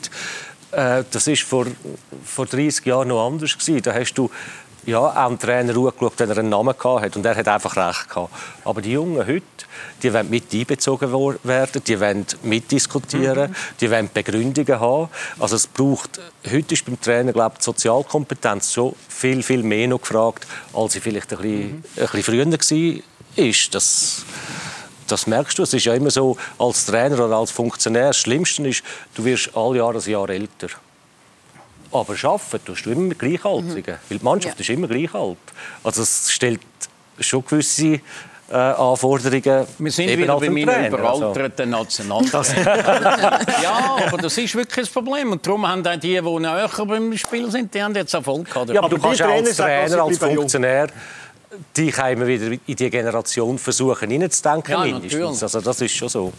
äh, 0.71 1.03
das 1.09 1.25
ist 1.25 1.41
vor, 1.41 1.65
vor 2.23 2.45
30 2.45 2.85
Jahren 2.85 3.07
noch 3.07 3.25
anders 3.25 3.57
gewesen. 3.57 3.81
Da 3.81 3.95
hast 3.95 4.13
du 4.13 4.29
ja, 4.87 4.99
auch 4.99 5.15
einen 5.15 5.37
Trainer 5.37 5.75
angeschaut, 5.75 6.13
wenn 6.17 6.29
er 6.29 6.37
einen 6.37 6.49
Namen 6.49 6.73
hatte. 6.73 7.19
Und 7.19 7.25
er 7.25 7.35
hat 7.35 7.47
einfach 7.47 7.75
recht 7.75 8.09
gehabt. 8.09 8.33
Aber 8.63 8.81
die 8.81 8.93
Jungen 8.93 9.27
heute, 9.27 9.43
die 10.01 10.13
wollen 10.13 10.29
mit 10.29 10.53
einbezogen 10.53 11.11
werden, 11.43 11.83
die 11.85 11.99
wollen 11.99 12.25
mitdiskutieren, 12.43 13.51
mhm. 13.51 13.55
die 13.81 13.91
wollen 13.91 14.09
Begründungen 14.13 14.79
haben. 14.79 15.09
Also 15.39 15.57
es 15.57 15.67
braucht, 15.67 16.21
heute 16.49 16.73
ist 16.73 16.85
beim 16.85 16.99
Trainer, 17.01 17.33
glaube 17.33 17.55
ich, 17.55 17.59
die 17.59 17.65
Sozialkompetenz 17.65 18.73
schon 18.73 18.95
viel, 19.09 19.43
viel 19.43 19.61
mehr 19.61 19.89
noch 19.89 20.01
gefragt, 20.01 20.47
als 20.73 20.93
sie 20.93 21.01
vielleicht 21.01 21.33
ein 21.33 21.37
bisschen, 21.39 21.67
mhm. 21.67 21.83
ein 21.97 22.01
bisschen 22.01 22.23
früher 22.23 22.45
war. 22.45 23.53
Das, 23.71 24.25
das 25.07 25.27
merkst 25.27 25.59
du. 25.59 25.63
Es 25.63 25.73
ist 25.73 25.85
ja 25.85 25.95
immer 25.95 26.11
so, 26.11 26.37
als 26.57 26.85
Trainer 26.85 27.25
oder 27.25 27.35
als 27.35 27.51
Funktionär, 27.51 28.07
das 28.07 28.17
Schlimmste 28.19 28.65
ist, 28.65 28.83
du 29.15 29.25
wirst 29.25 29.51
alle 29.53 29.79
Jahre 29.79 29.97
ein 29.99 30.09
Jahr 30.09 30.29
älter. 30.29 30.69
Aber 31.91 32.13
arbeiten 32.13 32.65
tust 32.65 32.85
du 32.85 32.91
immer 32.91 33.13
Gleichaltrigen. 33.13 33.95
Mhm. 33.95 34.09
Weil 34.09 34.17
die 34.17 34.23
Mannschaft 34.23 34.57
ja. 34.57 34.61
ist 34.61 34.69
immer 34.69 34.87
gleich 34.87 35.13
alt. 35.13 35.37
Also 35.83 36.01
es 36.01 36.31
stellt 36.31 36.59
schon 37.19 37.45
gewisse 37.45 37.99
äh, 38.49 38.55
Anforderungen. 38.55 39.67
Wir 39.77 39.91
sind 39.91 40.09
eben 40.09 40.23
wieder 40.23 40.39
bei 40.39 40.49
meinen 40.49 40.69
also. 40.69 40.97
überalterten 40.97 41.69
Nationaltrainer. 41.69 43.39
ja, 43.63 43.97
aber 44.07 44.17
das 44.17 44.37
ist 44.37 44.55
wirklich 44.55 44.85
das 44.85 44.89
Problem. 44.89 45.31
Und 45.31 45.45
darum 45.45 45.67
haben 45.67 45.85
auch 45.85 45.95
die, 45.95 46.21
die 46.21 46.39
näher 46.39 46.69
beim 46.85 47.17
Spiel 47.17 47.51
sind, 47.51 47.73
die 47.73 47.83
haben 47.83 47.95
jetzt 47.95 48.13
Erfolg 48.13 48.45
gehabt. 48.45 48.69
Ja, 48.69 48.81
aber 48.81 48.89
du 48.89 48.99
kannst 48.99 49.21
als 49.21 49.57
Trainer, 49.57 50.03
als 50.03 50.17
Funktionär 50.17 50.87
dich 51.75 51.97
immer 51.97 52.27
wieder 52.27 52.51
in 52.51 52.75
die 52.75 52.89
Generation 52.89 53.57
versuchen 53.57 54.09
hineinzudenken. 54.09 54.71
Ja, 54.71 54.79
mindestens. 54.79 55.43
Also 55.43 55.61
das 55.61 55.81
ist 55.81 55.95
schon 55.95 56.09
so. 56.09 56.33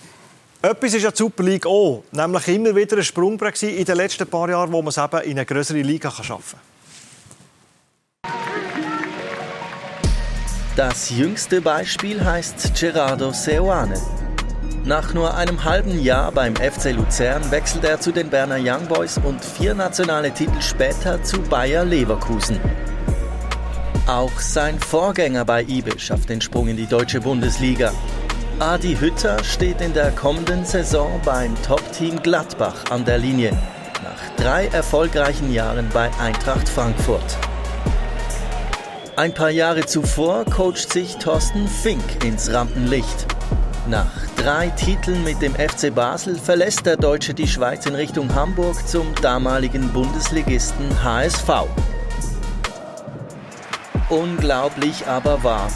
Etwas 0.61 0.93
ist 0.93 1.05
ja 1.05 1.13
die 1.13 1.17
Super 1.17 1.45
League 1.45 1.67
auch, 1.67 2.03
nämlich 2.11 2.49
immer 2.49 2.75
wieder 2.75 2.97
ein 2.97 3.05
Sprungbrett 3.05 3.63
in 3.63 3.85
den 3.85 3.97
letzten 3.97 4.27
paar 4.27 4.51
Jahren, 4.51 4.73
wo 4.73 4.83
man 4.83 4.89
es 4.89 4.99
eben 4.99 5.21
in 5.23 5.31
eine 5.31 5.47
größere 5.47 5.83
Liga 5.83 6.11
schaffen 6.11 6.59
kann. 6.59 8.33
Das 10.75 11.11
jüngste 11.11 11.61
Beispiel 11.61 12.25
heißt 12.25 12.73
Gerardo 12.75 13.31
Seoane. 13.31 14.01
Nach 14.85 15.15
nur 15.15 15.33
einem 15.37 15.63
halben 15.63 16.01
Jahr 16.03 16.33
beim 16.33 16.57
FC 16.57 16.93
Luzern 16.93 17.49
wechselt 17.53 17.85
er 17.85 18.01
zu 18.01 18.11
den 18.11 18.29
Berner 18.29 18.59
Young 18.59 18.89
Boys 18.89 19.17
und 19.19 19.45
vier 19.45 19.75
nationale 19.75 20.33
Titel 20.33 20.61
später 20.61 21.23
zu 21.23 21.41
Bayer 21.43 21.85
Leverkusen. 21.85 22.59
Auch 24.09 24.41
sein 24.41 24.81
Vorgänger 24.81 25.45
bei 25.45 25.63
IBE 25.63 26.01
schafft 26.01 26.31
den 26.31 26.41
Sprung 26.41 26.67
in 26.67 26.77
die 26.77 26.87
deutsche 26.87 27.21
Bundesliga. 27.21 27.93
Adi 28.61 28.97
Hütter 28.97 29.45
steht 29.45 29.81
in 29.81 29.93
der 29.95 30.11
kommenden 30.11 30.65
Saison 30.65 31.21
beim 31.25 31.55
Top-Team 31.63 32.21
Gladbach 32.21 32.91
an 32.91 33.05
der 33.05 33.17
Linie. 33.17 33.53
Nach 34.03 34.37
drei 34.37 34.67
erfolgreichen 34.67 35.53
Jahren 35.53 35.89
bei 35.95 36.11
Eintracht 36.21 36.69
Frankfurt. 36.69 37.39
Ein 39.15 39.33
paar 39.33 39.51
Jahre 39.51 39.87
zuvor 39.87 40.45
coacht 40.45 40.93
sich 40.93 41.19
Thorsten 41.19 41.69
Fink 41.69 42.25
ins 42.25 42.53
Rampenlicht. 42.53 43.27
Nach 43.87 44.11
drei 44.37 44.71
Titeln 44.71 45.23
mit 45.23 45.41
dem 45.41 45.55
FC 45.55 45.95
Basel 45.95 46.37
verlässt 46.37 46.85
der 46.85 46.97
Deutsche 46.97 47.35
die 47.35 47.47
Schweiz 47.47 47.87
in 47.87 47.95
Richtung 47.95 48.35
Hamburg 48.35 48.89
zum 48.89 49.15
damaligen 49.23 49.93
Bundesligisten 49.93 51.05
HSV. 51.05 51.49
Unglaublich 54.09 55.07
aber 55.07 55.45
wahr. 55.45 55.71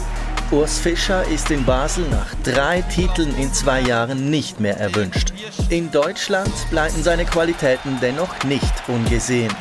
Urs 0.53 0.77
Fischer 0.77 1.27
ist 1.29 1.49
in 1.49 1.65
Basel 1.65 2.07
nach 2.09 2.35
drei 2.43 2.83
Titeln 2.83 3.35
in 3.37 3.51
zwei 3.51 3.81
Jahren 3.81 4.29
nicht 4.29 4.59
mehr 4.59 4.77
erwünscht. 4.77 5.33
In 5.69 5.89
Deutschland 5.89 6.53
bleiben 6.69 7.01
seine 7.01 7.25
Qualitäten 7.25 7.97
dennoch 7.99 8.43
nicht 8.43 8.71
ungesehen. 8.87 9.51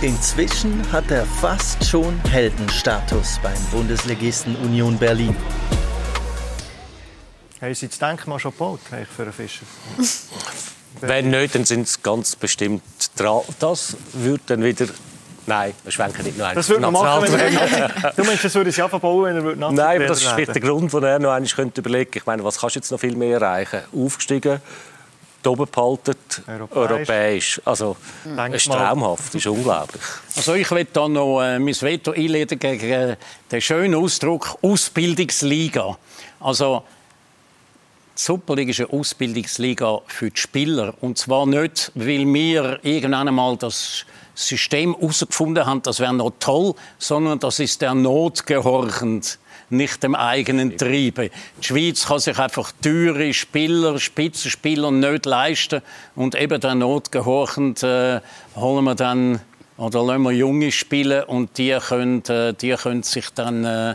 Inzwischen 0.00 0.90
hat 0.90 1.10
er 1.10 1.26
fast 1.26 1.84
schon 1.84 2.18
Heldenstatus 2.30 3.38
beim 3.42 3.62
Bundesligisten 3.70 4.56
Union 4.56 4.96
Berlin. 4.96 5.36
Haben 7.60 7.74
Sie 7.74 7.88
das 7.88 7.98
Denkmal 7.98 8.38
schon 8.38 8.52
gebaut 8.52 8.80
für 8.88 9.24
einen 9.24 9.32
Fischer? 9.34 9.66
Wenn 11.02 11.32
nicht, 11.32 11.54
dann 11.54 11.66
sind 11.66 11.82
es 11.82 12.02
ganz 12.02 12.34
bestimmt 12.34 12.82
dran. 13.16 13.42
Das 13.58 13.94
würde 14.14 14.42
dann 14.46 14.64
wieder 14.64 14.86
Nein, 15.46 15.74
wir 15.82 15.92
schwenken 15.92 16.24
nicht 16.24 16.38
noch 16.38 16.52
Das 16.52 16.68
würde 16.68 16.82
man 16.82 16.92
machen, 16.92 17.32
wenn 17.32 17.56
er, 17.56 18.12
Du 18.16 18.24
meinst, 18.24 18.44
das 18.44 18.54
würde 18.54 18.70
es 18.70 18.76
ja 18.76 18.88
verbauen, 18.88 19.24
wenn 19.24 19.36
er 19.36 19.44
würde 19.44 19.60
Nein, 19.60 19.96
aber 19.96 20.06
das 20.06 20.22
ist 20.22 20.36
der 20.36 20.60
Grund, 20.60 20.92
wo 20.92 20.98
er 20.98 21.18
noch 21.18 21.32
einmal 21.32 21.50
könnte 21.50 21.80
überlegen 21.80 22.10
könnte. 22.10 22.18
Ich 22.18 22.26
meine, 22.26 22.44
was 22.44 22.58
kannst 22.58 22.76
du 22.76 22.78
jetzt 22.78 22.90
noch 22.90 23.00
viel 23.00 23.16
mehr 23.16 23.40
erreichen? 23.40 23.80
Aufgestiegen, 23.94 24.60
oben 25.46 25.66
behalten, 25.70 26.16
europäisch. 26.46 26.76
europäisch. 26.76 27.62
Also, 27.64 27.96
es 28.52 28.54
ist 28.54 28.72
traumhaft, 28.72 29.26
das 29.26 29.34
ist 29.34 29.46
unglaublich. 29.46 30.02
Also 30.36 30.54
ich 30.54 30.70
will 30.70 30.86
da 30.92 31.08
noch 31.08 31.42
äh, 31.42 31.58
mein 31.58 31.74
Veto 31.74 32.12
einleden 32.12 32.58
gegen 32.58 32.90
äh, 32.90 33.16
den 33.50 33.60
schönen 33.60 33.94
Ausdruck 33.94 34.58
Ausbildungsliga. 34.62 35.96
Also, 36.40 36.82
die 38.16 38.22
Superliga 38.22 38.70
ist 38.70 38.80
eine 38.80 38.98
Ausbildungsliga 38.98 40.00
für 40.06 40.30
die 40.30 40.40
Spieler. 40.40 40.94
Und 41.00 41.18
zwar 41.18 41.46
nicht, 41.46 41.90
weil 41.94 42.32
wir 42.32 42.78
irgendwann 42.82 43.28
einmal 43.28 43.56
das 43.56 44.06
System 44.34 44.94
herausgefunden 44.94 45.66
haben, 45.66 45.82
das 45.82 46.00
wäre 46.00 46.14
noch 46.14 46.32
toll, 46.40 46.74
sondern 46.98 47.38
das 47.38 47.60
ist 47.60 47.80
der 47.82 47.94
Not 47.94 48.46
gehorchend 48.46 49.38
nicht 49.70 50.02
dem 50.02 50.14
eigenen 50.14 50.76
Triebe. 50.76 51.30
Die 51.60 51.66
Schweiz 51.66 52.06
kann 52.06 52.18
sich 52.18 52.38
einfach 52.38 52.72
teure 52.82 53.32
Spieler, 53.32 53.98
Spitzenspieler 53.98 54.90
nicht 54.90 55.26
leisten 55.26 55.82
und 56.14 56.34
eben 56.34 56.60
der 56.60 56.74
Not 56.74 57.10
gehorchend 57.12 57.82
äh, 57.82 58.20
holen 58.56 58.84
wir 58.84 58.94
dann 58.94 59.40
oder 59.76 60.04
lassen 60.04 60.22
wir 60.22 60.32
Junge 60.32 60.70
spielen 60.70 61.24
und 61.24 61.58
die 61.58 61.76
können, 61.80 62.24
äh, 62.26 62.54
die 62.54 62.74
können 62.74 63.02
sich 63.02 63.30
dann 63.30 63.64
äh, 63.64 63.94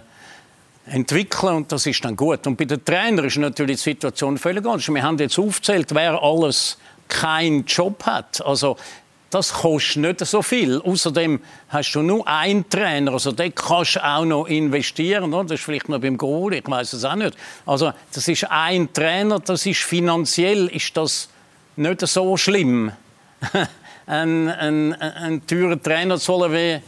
entwickeln 0.88 1.56
und 1.56 1.72
das 1.72 1.86
ist 1.86 2.04
dann 2.04 2.16
gut. 2.16 2.46
Und 2.48 2.58
bei 2.58 2.66
den 2.66 2.84
Trainern 2.84 3.26
ist 3.26 3.38
natürlich 3.38 3.78
die 3.78 3.92
Situation 3.92 4.38
völlig 4.38 4.66
anders. 4.66 4.90
Wir 4.90 5.04
haben 5.04 5.18
jetzt 5.20 5.40
aufgezählt, 5.40 5.94
wer 5.94 6.22
alles 6.22 6.78
keinen 7.08 7.66
Job 7.66 8.04
hat. 8.06 8.46
Also 8.46 8.78
das 9.30 9.54
kostet 9.54 9.98
nicht 9.98 10.20
so 10.26 10.42
viel. 10.42 10.82
Außerdem 10.82 11.40
hast 11.70 11.94
du 11.94 12.02
nur 12.02 12.28
einen 12.28 12.68
Trainer, 12.70 13.14
also 13.14 13.32
den 13.32 13.54
kannst 13.54 13.96
du 13.96 14.06
auch 14.06 14.26
noch 14.26 14.46
investieren. 14.48 15.34
Oder? 15.34 15.44
Das 15.44 15.60
ist 15.60 15.66
vielleicht 15.66 15.90
noch 15.90 16.00
beim 16.00 16.18
Goal, 16.18 16.54
ich 16.54 16.68
weiß 16.68 16.94
es 16.94 17.06
auch 17.06 17.16
nicht. 17.16 17.38
Also 17.66 17.94
das 18.14 18.28
ist 18.28 18.50
ein 18.50 18.92
Trainer, 18.92 19.40
das 19.40 19.66
ist 19.66 19.82
finanziell 19.82 20.68
ist 20.68 20.96
das 20.98 21.30
nicht 21.76 22.02
so 22.02 22.36
schlimm. 22.38 22.92
ein, 24.06 24.50
ein, 24.50 24.94
ein 24.94 25.46
teurer 25.46 25.82
Trainer 25.82 26.18
soll 26.18 26.52
wie 26.52 26.82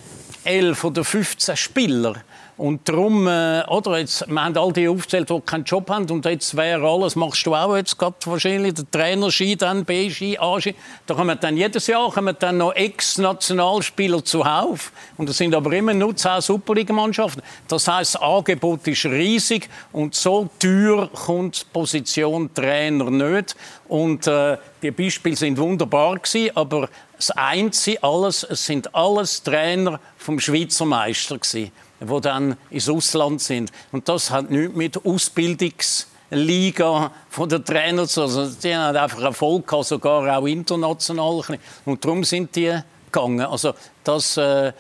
11 0.44 0.84
oder 0.84 1.04
15 1.04 1.56
Spieler. 1.56 2.16
Und 2.62 2.88
darum, 2.88 3.28
äh, 3.28 3.64
oder, 3.70 3.98
jetzt, 3.98 4.30
wir 4.30 4.44
haben 4.44 4.56
all 4.56 4.72
die 4.72 4.88
aufgezählt, 4.88 5.32
die 5.32 5.42
keinen 5.42 5.64
Job 5.64 5.90
haben. 5.90 6.08
Und 6.12 6.24
jetzt 6.26 6.56
wäre 6.56 6.88
alles, 6.88 7.16
machst 7.16 7.44
du 7.48 7.56
auch 7.56 7.76
jetzt 7.76 7.98
gerade 7.98 8.16
wahrscheinlich, 8.26 8.76
der 8.76 8.92
Trainerski, 8.92 9.56
dann 9.56 9.84
B-Ski, 9.84 10.38
A-Ski. 10.38 10.76
Da 11.08 11.16
kommen 11.16 11.36
dann 11.42 11.58
jedes 11.58 11.88
Jahr 11.88 12.12
kommen 12.12 12.36
dann 12.38 12.58
noch 12.58 12.76
Ex-Nationalspieler 12.76 14.24
zuhauf. 14.24 14.92
Und 15.18 15.28
das 15.28 15.38
sind 15.38 15.56
aber 15.56 15.74
immer 15.74 15.96
nur 15.96 16.16
zehn 16.16 16.40
Superligamannschaften. 16.40 17.42
Das 17.68 17.88
heißt, 17.88 18.14
das 18.14 18.22
Angebot 18.22 18.88
ist 18.88 19.06
riesig 19.06 19.68
und 19.92 20.14
so 20.14 20.48
teuer 20.60 21.10
kommt 21.10 21.64
die 21.64 21.66
Position 21.74 22.54
Trainer 22.54 23.10
nicht. 23.10 23.56
Und 23.88 24.28
äh, 24.28 24.58
die 24.84 24.92
Beispiele 24.92 25.36
sind 25.36 25.58
wunderbar 25.58 26.20
gewesen, 26.20 26.56
aber 26.56 26.90
das 27.18 27.32
Einzige, 27.32 28.04
alles, 28.04 28.44
es 28.44 28.64
sind 28.64 28.94
alles 28.94 29.42
Trainer 29.42 30.00
vom 30.16 30.40
Schweizer 30.40 30.86
Meister 30.86 31.40
gewesen 31.40 31.72
die 32.02 32.22
dann 32.22 32.58
ins 32.70 32.90
Ausland 32.90 33.42
sind. 33.42 33.72
Und 33.92 34.08
das 34.10 34.32
hat 34.32 34.50
nichts 34.50 34.76
mit 34.76 35.06
Ausbildungsliga 35.06 37.12
von 37.30 37.50
den 37.50 37.64
Trainern 37.64 38.08
zu 38.08 38.24
also 38.24 38.48
Die 38.48 38.76
haben 38.76 38.98
einfach 38.98 39.22
Erfolg 39.22 39.68
gehabt, 39.68 39.86
sogar 39.86 40.38
auch 40.38 40.46
international. 40.46 41.44
Und 41.86 42.04
darum 42.04 42.24
sind 42.24 42.56
die 42.56 42.82
gegangen. 43.12 43.42
Also, 43.42 43.74
dass 44.04 44.38
äh, 44.38 44.72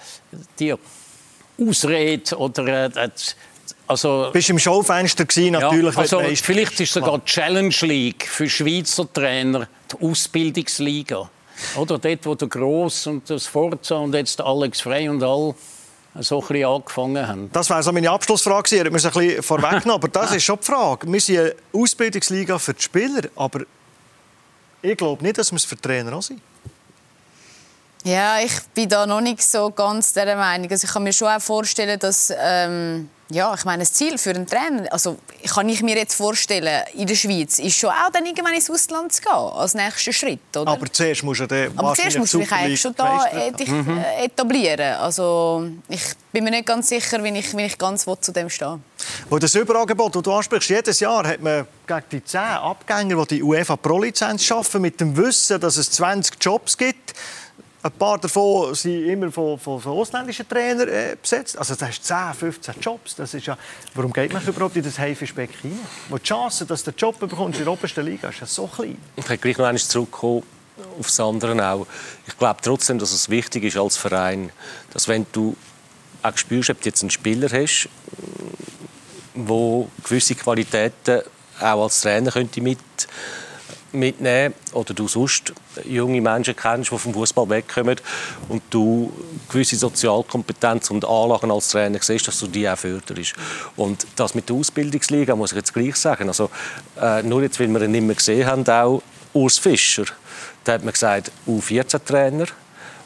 die 0.59 0.73
Ausrede 1.59 2.37
oder 2.37 2.67
äh, 2.67 3.09
also, 3.87 4.29
Bist 4.31 4.47
du 4.47 4.53
im 4.53 4.59
Schaufenster 4.59 5.25
gewesen, 5.25 5.51
natürlich. 5.51 5.93
Ja, 5.93 6.01
also, 6.01 6.21
vielleicht 6.21 6.79
ist 6.79 6.93
sogar 6.93 7.19
die 7.19 7.25
Challenge 7.25 7.75
League 7.81 8.25
für 8.25 8.49
Schweizer 8.49 9.11
Trainer 9.11 9.67
die 9.91 10.05
Ausbildungsliga. 10.05 11.29
Oder 11.75 11.99
dort, 11.99 12.25
wo 12.25 12.35
der 12.35 12.47
Gross 12.47 13.05
und 13.07 13.29
das 13.29 13.47
Forza 13.47 13.97
und 13.97 14.15
jetzt 14.15 14.39
der 14.39 14.45
Alex 14.45 14.81
Frey 14.81 15.09
und 15.09 15.21
all 15.21 15.53
so 16.19 16.43
ein 16.49 16.63
angefangen 16.65 17.27
haben. 17.27 17.49
Das 17.53 17.69
wäre 17.69 17.81
so 17.83 17.91
meine 17.91 18.09
Abschlussfrage. 18.09 18.83
Ich 18.83 18.91
muss 18.91 19.05
ein 19.05 19.11
bisschen 19.13 19.43
vorwegnehmen, 19.43 19.91
aber 19.91 20.07
das 20.07 20.31
ist 20.35 20.43
schon 20.43 20.59
die 20.59 20.65
Frage. 20.65 21.11
Wir 21.11 21.21
sind 21.21 21.39
eine 21.39 21.55
Ausbildungsliga 21.73 22.59
für 22.59 22.73
die 22.73 22.81
Spieler, 22.81 23.29
aber 23.35 23.61
ich 24.81 24.97
glaube 24.97 25.23
nicht, 25.23 25.37
dass 25.37 25.51
wir 25.51 25.57
es 25.57 25.65
für 25.65 25.75
die 25.75 25.81
Trainer 25.81 26.13
auch 26.13 26.21
sind. 26.21 26.41
Ja, 28.03 28.39
ich 28.39 28.51
bin 28.73 28.89
da 28.89 29.05
noch 29.05 29.21
nicht 29.21 29.43
so 29.43 29.69
ganz 29.69 30.13
der 30.13 30.35
Meinung. 30.35 30.69
Also 30.71 30.85
ich 30.85 30.93
kann 30.93 31.03
mir 31.03 31.13
schon 31.13 31.27
auch 31.27 31.41
vorstellen, 31.41 31.99
dass 31.99 32.33
ähm 32.37 33.09
ja, 33.31 33.53
ich 33.53 33.63
meine, 33.63 33.83
das 33.83 33.93
Ziel 33.93 34.17
für 34.17 34.31
einen 34.31 34.45
Trainer, 34.45 34.91
also 34.91 35.17
kann 35.53 35.67
ich 35.69 35.81
mir 35.81 35.95
jetzt 35.95 36.15
vorstellen, 36.15 36.83
in 36.93 37.07
der 37.07 37.15
Schweiz 37.15 37.59
ist 37.59 37.77
schon 37.77 37.89
auch 37.89 38.11
dann 38.11 38.25
irgendwann 38.25 38.53
ins 38.53 38.69
Ausland 38.69 39.13
zu 39.13 39.21
gehen, 39.21 39.31
als 39.31 39.73
nächster 39.73 40.11
Schritt, 40.11 40.39
oder? 40.55 40.71
Aber 40.71 40.91
zuerst 40.91 41.23
musst 41.23 41.39
du 41.39 41.47
dann 41.47 41.71
Aber 41.77 41.93
zuerst 41.93 42.17
musst 42.17 42.33
du 42.33 42.39
dich 42.39 42.51
eigentlich 42.51 42.81
schon 42.81 42.93
da 42.95 43.25
dich 43.57 43.69
mhm. 43.69 43.97
Äh, 43.97 44.25
etablieren. 44.25 44.95
Also 44.95 45.65
ich 45.87 46.01
bin 46.31 46.43
mir 46.43 46.51
nicht 46.51 46.65
ganz 46.65 46.89
sicher, 46.89 47.23
wie 47.23 47.29
ich, 47.29 47.55
wie 47.55 47.63
ich 47.63 47.77
ganz 47.77 48.05
zu 48.19 48.31
dem 48.31 48.49
stehe. 48.49 48.79
Und 49.29 49.43
das 49.43 49.55
Überangebot, 49.55 50.13
das 50.13 50.23
du 50.23 50.33
ansprichst, 50.33 50.69
jedes 50.69 50.99
Jahr 50.99 51.25
hat 51.25 51.41
man 51.41 51.65
gegen 51.87 52.03
die 52.11 52.23
10 52.23 52.39
Abgänger, 52.39 53.25
die 53.25 53.35
die 53.35 53.43
UEFA 53.43 53.77
Pro-Lizenz 53.77 54.43
schaffen, 54.43 54.81
mit 54.81 54.99
dem 54.99 55.15
Wissen, 55.15 55.59
dass 55.59 55.77
es 55.77 55.89
20 55.91 56.35
Jobs 56.41 56.77
gibt, 56.77 57.13
ein 57.83 57.91
paar 57.93 58.19
davon 58.19 58.75
sind 58.75 59.05
immer 59.05 59.31
von, 59.31 59.57
von, 59.57 59.81
von 59.81 59.93
ausländischen 59.93 60.47
Trainern 60.47 60.87
äh, 60.87 61.15
besetzt. 61.19 61.57
Also 61.57 61.75
das 61.75 61.89
hast 61.89 62.03
10, 62.05 62.33
15 62.37 62.75
Jobs. 62.79 63.15
Das 63.15 63.33
ist 63.33 63.47
ja, 63.47 63.57
warum 63.95 64.13
geht 64.13 64.31
man 64.31 64.45
überhaupt 64.45 64.75
in 64.75 64.83
das 64.83 64.99
Haifischbeck 64.99 65.49
hinein? 65.61 65.79
Wo 66.09 66.17
die 66.17 66.23
Chance, 66.23 66.65
dass 66.65 66.83
du 66.83 66.91
den 66.91 66.97
Job 66.97 67.19
bekommst 67.19 67.59
in 67.59 67.65
der 67.65 67.73
obersten 67.73 68.05
Liga, 68.05 68.29
ist 68.29 68.39
ja 68.39 68.45
so 68.45 68.67
klein. 68.67 68.97
Ich 69.15 69.25
kann 69.25 69.39
gleich 69.39 69.57
noch 69.57 69.65
einmal 69.65 69.81
zurückkommen 69.81 70.43
auf 70.99 71.07
das 71.07 71.19
andere 71.19 71.67
auch. 71.67 71.87
Ich 72.27 72.37
glaube 72.37 72.59
trotzdem, 72.61 72.99
dass 72.99 73.11
es 73.11 73.29
wichtig 73.29 73.63
ist 73.63 73.77
als 73.77 73.97
Verein, 73.97 74.51
dass 74.93 75.07
wenn 75.07 75.25
du 75.31 75.55
auch 76.23 76.37
spürst, 76.37 76.69
ob 76.69 76.81
du 76.81 76.89
jetzt 76.89 77.01
einen 77.01 77.09
Spieler 77.09 77.49
hast, 77.51 77.89
der 79.33 79.85
gewisse 80.03 80.35
Qualitäten 80.35 81.21
auch 81.59 81.83
als 81.83 82.01
Trainer 82.01 82.31
könnte 82.31 82.61
mit 82.61 82.79
mitnehmen 83.93 84.53
oder 84.73 84.93
du 84.93 85.07
sonst 85.07 85.53
junge 85.85 86.21
Menschen 86.21 86.55
kennst, 86.55 86.91
die 86.91 86.97
vom 86.97 87.13
Fußball 87.13 87.49
wegkommen 87.49 87.97
und 88.49 88.61
du 88.69 89.11
gewisse 89.49 89.75
Sozialkompetenz 89.75 90.89
und 90.91 91.05
Anlagen 91.05 91.51
als 91.51 91.69
Trainer 91.69 91.99
siehst, 92.01 92.27
dass 92.27 92.39
du 92.39 92.47
die 92.47 92.67
auch 92.69 92.77
förderst. 92.77 93.33
Und 93.75 94.05
das 94.15 94.35
mit 94.35 94.49
der 94.49 94.55
Ausbildungsliga 94.55 95.35
muss 95.35 95.51
ich 95.51 95.57
jetzt 95.57 95.73
gleich 95.73 95.95
sagen. 95.95 96.27
Also, 96.27 96.49
äh, 96.99 97.23
nur 97.23 97.41
jetzt, 97.41 97.59
weil 97.59 97.67
wir 97.67 97.81
ihn 97.81 97.91
nicht 97.91 98.05
mehr 98.05 98.15
gesehen 98.15 98.45
haben, 98.45 98.67
auch 98.67 99.01
Urs 99.33 99.57
Fischer, 99.57 100.05
da 100.63 100.73
hat 100.73 100.83
man 100.83 100.93
gesagt, 100.93 101.31
U14-Trainer. 101.47 102.45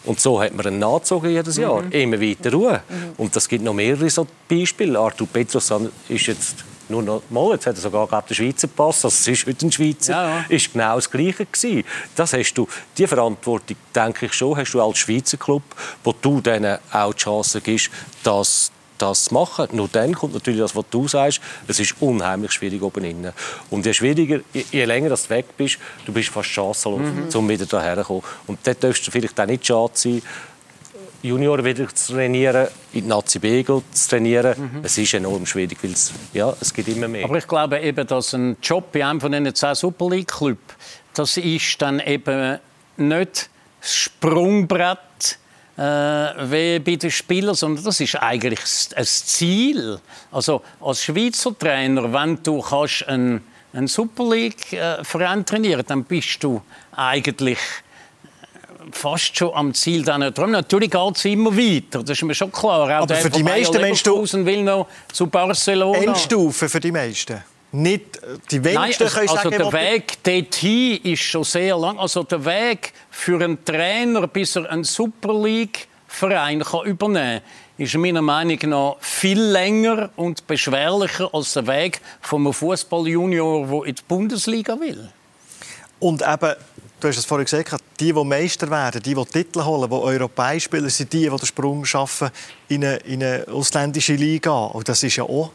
Und 0.06 0.20
so 0.20 0.40
hat 0.40 0.54
man 0.54 0.68
ihn 0.68 0.80
nachgezogen 0.80 1.32
jedes 1.32 1.58
Jahr, 1.58 1.82
mhm. 1.82 1.92
immer 1.92 2.22
weiter 2.22 2.52
Ruhe. 2.52 2.82
Mhm. 2.88 3.14
Und 3.18 3.36
das 3.36 3.48
gibt 3.48 3.64
noch 3.64 3.74
mehrere 3.74 4.10
so 4.10 4.28
Beispiele. 4.48 5.00
Arthur 5.00 5.28
Petrus 5.28 5.74
ist 6.08 6.28
jetzt 6.28 6.64
nur 6.90 7.02
noch 7.02 7.22
mal, 7.30 7.52
jetzt 7.54 7.66
hat 7.66 7.76
er 7.76 7.82
sogar 7.82 8.08
glaub, 8.08 8.28
den 8.28 8.36
Schweizer 8.36 8.68
Pass, 8.68 9.06
also 9.06 9.08
es 9.08 9.28
ist 9.28 9.48
heute 9.48 9.66
ein 9.66 9.72
Schweizer, 9.72 10.14
ja, 10.14 10.30
ja. 10.40 10.46
ist 10.50 10.74
genau 10.74 10.96
das 10.96 11.10
Gleiche 11.10 11.46
gewesen. 11.46 11.84
Das 12.16 12.34
hast 12.34 12.54
du, 12.54 12.68
die 12.98 13.08
Verantwortung, 13.08 13.78
denke 13.94 14.28
ich 14.28 14.34
schon, 14.34 14.56
hast 14.58 14.74
du 14.74 14.82
als 14.82 14.98
Schweizer 14.98 15.38
Club, 15.38 15.64
wo 16.04 16.14
du 16.14 16.42
denen 16.42 16.78
auch 16.92 17.14
die 17.14 17.20
Chance 17.20 17.62
gibst, 17.62 17.90
dass 18.24 18.72
das 18.98 19.26
zu 19.26 19.34
machen. 19.34 19.68
Nur 19.74 19.88
dann 19.92 20.14
kommt 20.14 20.34
natürlich 20.34 20.60
das, 20.60 20.76
was 20.76 20.86
du 20.90 21.08
sagst, 21.08 21.42
es 21.68 21.80
ist 21.80 21.96
unheimlich 22.00 22.52
schwierig 22.52 22.82
oben 22.82 23.04
innen. 23.04 23.34
Und 23.70 23.86
je 23.86 23.94
schwieriger, 23.94 24.40
je 24.54 24.86
länger 24.86 25.10
du 25.10 25.30
weg 25.30 25.46
bist, 25.58 25.78
du 26.06 26.14
bist 26.14 26.30
fast 26.30 26.50
chancenlos, 26.50 27.02
mhm. 27.02 27.30
um 27.34 27.50
wieder 27.50 27.66
daher 27.66 27.98
zu 27.98 28.04
kommen. 28.04 28.24
Und 28.48 28.60
dort 28.64 28.84
darfst 28.84 29.06
du 29.06 29.12
vielleicht 29.12 29.40
auch 29.40 29.46
nicht 29.46 29.66
schade 29.66 29.92
sein, 29.94 30.22
Junior 31.26 31.64
wieder 31.64 31.94
zu 31.94 32.14
trainieren, 32.14 32.68
in 32.94 33.02
die 33.04 33.08
Nazi 33.08 33.40
B 33.40 33.64
zu 33.64 33.84
trainieren. 34.10 34.56
Mhm. 34.58 34.82
Es 34.84 34.98
ist 34.98 35.14
enorm 35.14 35.46
schwierig, 35.46 35.78
weil 35.82 35.92
es, 35.92 36.14
ja, 36.34 36.54
es 36.60 36.74
gibt 36.74 36.88
immer 36.88 37.08
mehr. 37.08 37.26
Aber 37.26 37.38
ich 37.38 37.48
glaube 37.48 37.80
eben, 37.80 38.06
dass 38.06 38.34
ein 38.34 38.58
Job 38.62 38.92
bei 38.92 39.06
einem 39.06 39.20
von 39.20 39.32
diesen 39.32 39.56
zehn 39.56 39.76
Super 39.76 40.10
League 40.10 40.28
Club, 40.28 40.60
das 41.14 41.38
ist 41.38 41.82
dann 41.82 42.00
eben 42.00 42.60
nicht 42.98 43.50
das 43.82 43.96
Sprungbrett 43.96 45.40
äh, 45.78 45.82
wie 45.82 46.80
bei 46.80 46.96
den 46.96 47.12
Spielern, 47.12 47.56
sondern 47.56 47.84
das 47.84 48.00
ist 48.00 48.16
eigentlich 48.16 48.60
ein 48.96 49.06
Ziel. 49.06 50.00
Also 50.32 50.62
als 50.80 51.04
Schweizer 51.04 51.58
Trainer, 51.58 52.12
wenn 52.14 52.42
du 52.44 52.62
kannst 52.62 53.08
einen, 53.08 53.44
einen 53.74 53.88
Super 53.88 54.30
League 54.30 54.74
äh, 54.74 55.04
Verein 55.04 55.46
trainieren, 55.46 55.84
dann 55.88 56.04
bist 56.04 56.44
du 56.44 56.62
eigentlich 56.96 57.60
fast 58.92 59.38
schon 59.38 59.54
am 59.54 59.74
Ziel 59.74 60.04
dann 60.04 60.34
drum. 60.34 60.52
Natürlich 60.52 60.92
geht 60.92 61.16
es 61.16 61.26
immer 61.26 61.56
weiter, 61.56 62.04
das 62.04 62.12
ist 62.12 62.24
mir 62.24 62.36
schon 62.36 62.52
klar. 62.52 62.84
Auch 62.84 63.04
Aber 63.04 63.16
für 63.16 63.30
die 63.30 63.44
meisten 63.44 63.80
meinst 63.80 64.06
du... 64.06 64.24
will 64.46 64.64
noch 64.64 64.88
zu 65.12 65.28
Barcelona. 65.28 66.00
Endstufe 66.00 66.70
für 66.70 66.80
die 66.80 66.92
meisten? 66.92 67.44
Nicht 67.72 68.18
äh, 68.18 68.38
die 68.52 68.64
wenigsten 68.64 69.04
Nein, 69.06 69.18
also, 69.28 69.36
also 69.36 69.50
der 69.50 69.74
Weg 69.74 70.24
dorthin 70.24 70.98
ist 71.04 71.22
schon 71.22 71.44
sehr 71.44 71.78
lang. 71.78 72.00
Also 72.00 72.24
der 72.24 72.44
Weg 72.46 72.94
für 73.10 73.44
einen 73.44 73.64
Trainer, 73.66 74.28
bis 74.28 74.56
er 74.56 74.70
einen 74.70 74.84
Super 74.84 75.34
League 75.34 75.88
Verein 76.08 76.64
kann 76.64 76.86
übernehmen 76.86 77.42
kann, 77.42 77.86
ist 77.86 77.96
meiner 77.96 78.22
Meinung 78.22 78.58
nach 78.70 78.96
viel 79.02 79.42
länger 79.42 80.10
und 80.16 80.48
beschwerlicher 80.48 81.30
als 81.34 81.54
der 81.54 81.68
Weg 81.68 82.00
von 82.22 82.42
einem 82.42 82.54
Fußballjunior, 82.54 83.68
der 83.68 83.90
in 83.90 83.96
die 83.96 84.02
Bundesliga 84.08 84.80
will. 84.80 85.10
Und 86.00 86.22
eben, 86.22 86.56
du 87.12 87.18
hast 87.18 87.26
vorhin 87.26 87.46
gesagt, 87.46 87.84
die, 88.00 88.14
die 88.14 88.24
Meister 88.24 88.70
werden, 88.70 89.02
die, 89.02 89.14
die 89.14 89.26
Titel 89.26 89.64
holen, 89.64 89.90
die 89.90 89.96
europäisch 89.96 90.66
spielen, 90.66 90.90
sind 90.90 91.12
die, 91.14 91.30
die 91.30 91.30
den 91.30 91.46
Sprung 91.46 91.86
schaffen 91.86 92.30
in 92.68 92.84
eine, 92.84 92.98
in 92.98 93.48
ausländische 93.48 94.14
Liga. 94.14 94.66
Und 94.66 94.88
das 94.88 95.04
ist 95.04 95.16
ja 95.16 95.24
auch 95.24 95.52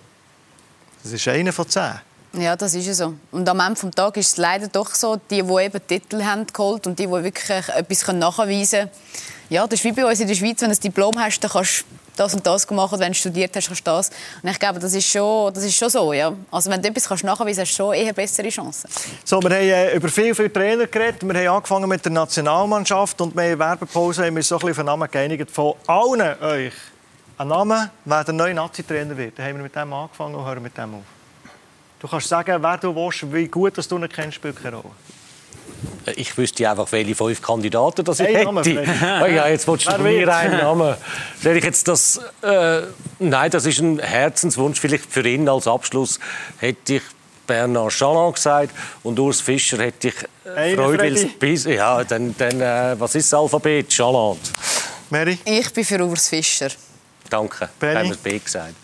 das 1.02 1.12
ist 1.12 1.28
einer 1.28 1.52
von 1.52 1.68
zehn. 1.68 2.00
Ja, 2.32 2.54
das 2.54 2.74
ist 2.74 2.94
so. 2.96 3.14
Und 3.32 3.48
am 3.48 3.58
Ende 3.58 3.80
des 3.80 3.90
Tages 3.90 4.26
ist 4.26 4.32
es 4.32 4.36
leider 4.36 4.68
doch 4.68 4.94
so, 4.94 5.16
die, 5.16 5.42
die 5.42 5.62
eben 5.62 5.86
Titel 5.86 6.22
haben 6.22 6.46
geholt 6.46 6.86
und 6.86 6.98
die, 6.98 7.06
die 7.06 7.12
wirklich 7.12 7.50
etwas 7.50 8.06
nachweisen 8.12 8.80
können. 8.80 8.90
Ja, 9.48 9.66
das 9.66 9.80
ist 9.80 9.84
wie 9.84 9.90
bei 9.90 10.06
uns 10.06 10.20
in 10.20 10.28
der 10.28 10.36
Schweiz, 10.36 10.60
wenn 10.60 10.70
du 10.70 10.76
ein 10.76 10.80
Diplom 10.80 11.18
hast, 11.18 11.40
dann 11.40 11.50
kannst 11.50 11.80
du 11.80 11.84
das 12.16 12.34
und 12.34 12.46
das 12.46 12.70
machen. 12.70 13.00
Wenn 13.00 13.10
du 13.10 13.18
studiert 13.18 13.56
hast, 13.56 13.66
kannst 13.66 13.84
du 13.84 13.90
das. 13.90 14.10
Und 14.42 14.48
ich 14.48 14.60
glaube, 14.60 14.78
das 14.78 14.94
ist 14.94 15.08
schon, 15.08 15.52
das 15.52 15.64
ist 15.64 15.74
schon 15.74 15.90
so. 15.90 16.12
Ja. 16.12 16.32
Also 16.52 16.70
wenn 16.70 16.80
du 16.80 16.88
etwas 16.88 17.08
kannst 17.08 17.24
nachweisen 17.24 17.56
kannst, 17.56 17.70
hast 17.72 17.78
du 17.80 17.82
schon 17.82 17.94
eher 17.94 18.12
bessere 18.12 18.48
Chancen. 18.48 18.88
So, 19.24 19.42
wir 19.42 19.50
haben 19.50 19.62
äh, 19.62 19.96
über 19.96 20.08
viele, 20.08 20.36
viele 20.36 20.52
Trainer 20.52 20.86
geredet. 20.86 21.24
Wir 21.24 21.34
haben 21.34 21.56
angefangen 21.56 21.88
mit 21.88 22.04
der 22.04 22.12
Nationalmannschaft 22.12 23.20
und 23.20 23.34
wir 23.34 23.42
haben 23.42 23.58
Werbepause 23.58 24.24
haben 24.24 24.36
wir 24.36 24.42
so 24.44 24.54
ein 24.54 24.58
bisschen 24.60 24.70
auf 24.70 24.78
einen 24.78 24.86
Namen 24.86 25.10
geeinigt 25.10 25.50
von 25.50 25.74
allen 25.88 26.40
euch. 26.42 26.74
Ein 27.36 27.48
Name, 27.48 27.90
wer 28.04 28.22
der 28.22 28.34
neue 28.34 28.54
Nazi-Trainer 28.54 29.16
wird. 29.16 29.36
Dann 29.36 29.46
haben 29.46 29.56
wir 29.56 29.62
mit 29.64 29.74
dem 29.74 29.92
angefangen 29.92 30.36
und 30.36 30.44
hören 30.44 30.62
mit 30.62 30.78
dem 30.78 30.94
auf. 30.94 31.19
Du 32.00 32.08
kannst 32.08 32.28
sagen, 32.28 32.62
wer 32.62 32.78
du 32.78 32.94
willst, 32.94 33.30
wie 33.32 33.46
gut 33.46 33.76
dass 33.76 33.86
du 33.86 33.98
ihn 33.98 34.08
kennst, 34.08 34.36
spielt 34.36 34.60
keine 34.60 34.76
Rolle. 34.76 34.94
Ich 36.16 36.36
wüsste 36.36 36.68
einfach, 36.68 36.90
welche 36.92 37.14
fünf 37.14 37.42
Kandidaten 37.42 38.04
das 38.04 38.20
ich 38.20 38.26
hey, 38.26 38.46
hätte. 38.46 38.50
oh 39.22 39.26
ja, 39.26 39.46
jetzt 39.48 39.68
willst 39.68 39.86
du 39.86 39.92
von 39.92 40.02
mir 40.02 40.34
einen 40.34 40.58
Namen. 40.58 40.94
Soll 41.42 41.56
ich 41.56 41.64
jetzt 41.64 41.86
das... 41.88 42.18
Äh, 42.42 42.82
nein, 43.18 43.50
das 43.50 43.66
ist 43.66 43.80
ein 43.80 43.98
Herzenswunsch. 43.98 44.80
Vielleicht 44.80 45.12
für 45.12 45.26
ihn 45.28 45.46
als 45.48 45.68
Abschluss 45.68 46.18
hätte 46.58 46.94
ich 46.94 47.02
Bernard 47.46 47.92
Chaland 47.92 48.34
gesagt 48.34 48.74
und 49.02 49.18
Urs 49.18 49.42
Fischer 49.42 49.78
hätte 49.78 50.08
ich 50.08 50.14
äh, 50.44 50.74
Freud, 50.74 51.30
bis 51.38 51.64
Ja, 51.64 52.02
dann, 52.02 52.34
dann 52.38 52.60
äh, 52.60 52.98
was 52.98 53.14
ist 53.14 53.30
das 53.30 53.38
Alphabet? 53.38 53.92
Chaland. 53.92 54.40
Mary? 55.10 55.38
Ich 55.44 55.72
bin 55.72 55.84
für 55.84 56.02
Urs 56.02 56.28
Fischer. 56.28 56.68
Danke. 57.28 57.68
Benny? 57.78 57.94
Haben 57.94 58.08
wir 58.10 58.16
B 58.16 58.38
gesagt. 58.38 58.74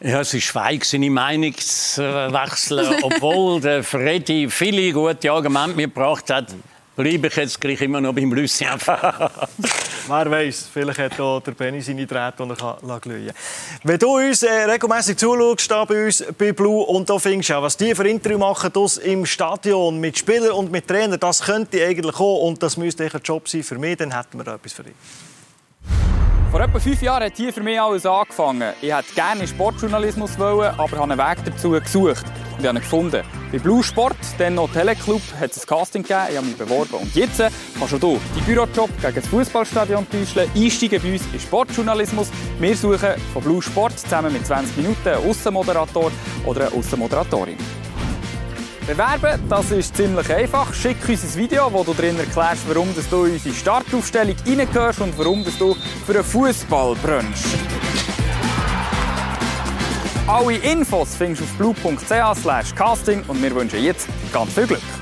Ja, 0.00 0.20
es 0.20 0.34
ist 0.34 0.44
schweig, 0.44 0.84
seine 0.84 1.08
Meinung 1.08 1.56
zu 1.56 2.02
wechseln. 2.02 2.96
Obwohl 3.02 3.60
der 3.60 3.82
Freddy 3.82 4.48
viele 4.50 4.92
gute 4.92 5.32
Argumente 5.32 5.74
mitgebracht 5.74 6.28
hat, 6.28 6.54
bleibe 6.94 7.28
ich 7.28 7.36
jetzt 7.36 7.58
gleich 7.58 7.80
immer 7.80 8.00
noch 8.00 8.14
beim 8.14 8.30
Lucien. 8.30 8.68
Wer 8.86 10.30
weiß, 10.30 10.68
vielleicht 10.72 10.98
hat 10.98 11.18
auch 11.18 11.40
der 11.40 11.52
Benny 11.52 11.80
seine 11.80 12.06
Drähte, 12.06 12.46
die 12.46 12.88
er 12.88 13.00
glühen 13.00 13.26
kann. 13.26 13.36
Wenn 13.84 13.98
du 13.98 14.16
uns 14.16 14.42
äh, 14.42 14.64
regelmäßig 14.64 15.16
zuschaust, 15.16 15.68
bei 15.88 16.04
uns 16.04 16.24
bei 16.36 16.52
Blue, 16.52 16.84
und 16.84 17.08
da 17.08 17.18
findest 17.18 17.50
du 17.50 17.62
was 17.62 17.76
die 17.76 17.94
für 17.94 18.06
Interview 18.06 18.38
machen 18.38 18.70
im 19.02 19.24
Stadion 19.24 19.98
mit 19.98 20.18
Spielern 20.18 20.52
und 20.52 20.70
mit 20.70 20.86
Trainern, 20.86 21.18
das 21.18 21.40
könnte 21.42 21.82
eigentlich 21.82 22.16
auch 22.16 22.46
und 22.46 22.62
das 22.62 22.76
müsste 22.76 23.04
ein 23.04 23.20
Job 23.24 23.48
sein 23.48 23.62
für 23.62 23.78
mich, 23.78 23.96
dann 23.96 24.14
hätten 24.14 24.38
wir 24.38 24.46
etwas 24.52 24.72
für 24.74 24.84
dich. 24.84 24.94
Vor 26.50 26.60
etwa 26.60 26.78
fünf 26.78 27.02
Jahren 27.02 27.24
hat 27.24 27.36
hier 27.36 27.52
für 27.52 27.62
mich 27.62 27.80
alles 27.80 28.06
angefangen. 28.06 28.72
Ich 28.80 28.92
wollte 28.92 29.14
gerne 29.14 29.46
Sportjournalismus, 29.48 30.38
wollen, 30.38 30.70
aber 30.78 30.98
habe 30.98 31.12
einen 31.12 31.18
Weg 31.18 31.38
dazu 31.44 31.70
gesucht 31.70 32.24
und 32.52 32.60
ich 32.60 32.66
habe 32.66 32.78
ihn 32.78 32.82
gefunden. 32.82 33.22
Bei 33.52 33.58
Blue 33.58 33.82
Sport, 33.82 34.16
dann 34.38 34.54
noch 34.54 34.70
Teleclub, 34.72 35.20
hat 35.40 35.50
es 35.50 35.62
ein 35.62 35.66
Casting 35.66 36.02
gegeben, 36.02 36.26
ich 36.30 36.36
habe 36.36 36.46
mich 36.46 36.56
beworben. 36.56 36.94
Und 36.94 37.14
jetzt 37.14 37.38
kannst 37.38 37.92
du 37.92 37.98
hier 37.98 38.20
deinen 38.34 38.46
Bürojob 38.46 38.90
gegen 39.02 39.14
das 39.14 39.26
Fußballstadion 39.26 40.06
täuschen, 40.08 40.48
einsteigen 40.54 41.02
bei 41.02 41.12
uns 41.12 41.22
in 41.32 41.40
Sportjournalismus. 41.40 42.30
Wir 42.58 42.76
suchen 42.76 43.20
von 43.32 43.42
Blue 43.42 43.60
Sport 43.60 43.98
zusammen 43.98 44.32
mit 44.32 44.46
20 44.46 44.76
Minuten 44.76 45.08
einen 45.08 45.28
Aussenmoderator 45.28 46.10
oder 46.46 46.68
eine 46.68 46.72
Aussenmoderatorin. 46.72 47.58
Bewerben, 48.86 49.40
das 49.48 49.72
ist 49.72 49.96
ziemlich 49.96 50.32
einfach. 50.32 50.72
Schick 50.72 50.96
uns 51.08 51.24
ein 51.24 51.34
Video, 51.34 51.72
wo 51.72 51.82
du 51.82 51.92
drin 51.92 52.16
erklärst, 52.18 52.62
warum 52.68 52.88
du 52.94 53.24
in 53.24 53.32
unsere 53.32 53.54
Startaufstellung 53.54 54.36
reingehörst 54.46 55.00
und 55.00 55.18
warum 55.18 55.44
du 55.44 55.74
für 56.06 56.14
einen 56.14 56.22
Fußball 56.22 56.94
brennst. 57.02 57.46
Alle 60.28 60.56
Infos 60.58 61.16
findest 61.16 61.42
du 61.58 61.70
auf 61.70 61.74
blue.ch 61.80 62.74
casting 62.76 63.24
und 63.26 63.42
wir 63.42 63.54
wünschen 63.56 63.82
jetzt 63.82 64.08
ganz 64.32 64.52
viel 64.52 64.68
Glück. 64.68 64.95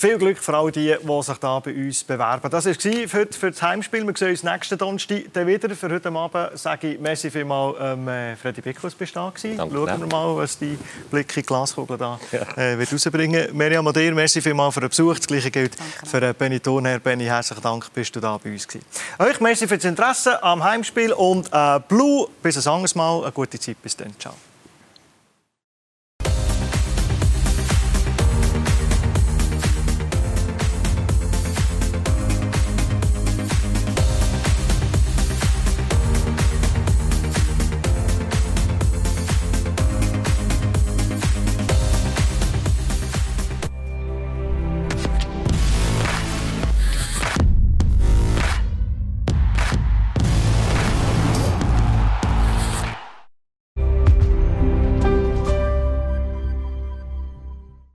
Viel 0.00 0.16
Glück 0.16 0.38
für 0.38 0.56
all 0.56 0.72
die, 0.72 0.96
die 0.98 1.22
sich 1.22 1.36
da 1.36 1.58
bei 1.58 1.74
uns 1.74 2.04
bewerben. 2.04 2.50
Das 2.50 2.64
war 2.64 2.72
es 2.72 2.78
für, 2.78 3.26
für 3.30 3.50
das 3.50 3.60
Heimspiel. 3.60 4.06
Wir 4.06 4.16
sehen 4.16 4.30
uns 4.30 4.42
nächsten 4.42 4.78
Donnerstag 4.78 5.46
wieder. 5.46 5.68
Für 5.76 5.90
heute 5.90 6.08
Abend 6.10 6.58
sage 6.58 6.94
ich 6.94 7.00
merci 7.00 7.30
vielmals 7.30 7.76
ähm, 7.78 8.08
Freddy 8.40 8.62
Bickus 8.62 8.94
bist 8.94 9.14
da 9.14 9.28
gewesen. 9.28 9.58
Danke, 9.58 9.74
Schauen 9.74 10.00
wir 10.00 10.06
mal, 10.06 10.36
was 10.38 10.58
die 10.58 10.78
Blick 11.10 11.36
in 11.36 11.42
die 11.42 11.46
Glaskugel 11.46 11.98
da 11.98 12.18
äh, 12.56 12.78
wird 12.78 12.90
rausbringen. 12.90 13.54
Miriam 13.54 13.86
Adir, 13.88 14.14
merci 14.14 14.40
vielmals 14.40 14.72
für 14.72 14.80
den 14.80 14.88
Besuch. 14.88 15.18
Das 15.18 15.26
Gleiche 15.26 15.50
gilt 15.50 15.78
Danke. 15.78 16.06
für 16.06 16.22
äh, 16.22 16.32
Benny 16.32 16.60
Thurner. 16.60 16.98
Benny, 16.98 17.26
herzlichen 17.26 17.62
Dank, 17.62 17.92
bist 17.92 18.16
du 18.16 18.20
da 18.20 18.38
bei 18.42 18.52
uns 18.52 18.66
gewesen. 18.66 18.86
Euch 19.18 19.38
merci 19.40 19.68
für 19.68 19.76
das 19.76 19.84
Interesse 19.84 20.42
am 20.42 20.64
Heimspiel 20.64 21.12
und 21.12 21.50
äh, 21.52 21.78
Blue. 21.86 22.26
Bis 22.42 22.56
ein 22.56 22.72
anderes 22.72 22.94
Mal. 22.94 23.20
Eine 23.20 23.32
gute 23.32 23.60
Zeit. 23.60 23.76
Bis 23.82 23.98
dann. 23.98 24.18
Ciao. 24.18 24.32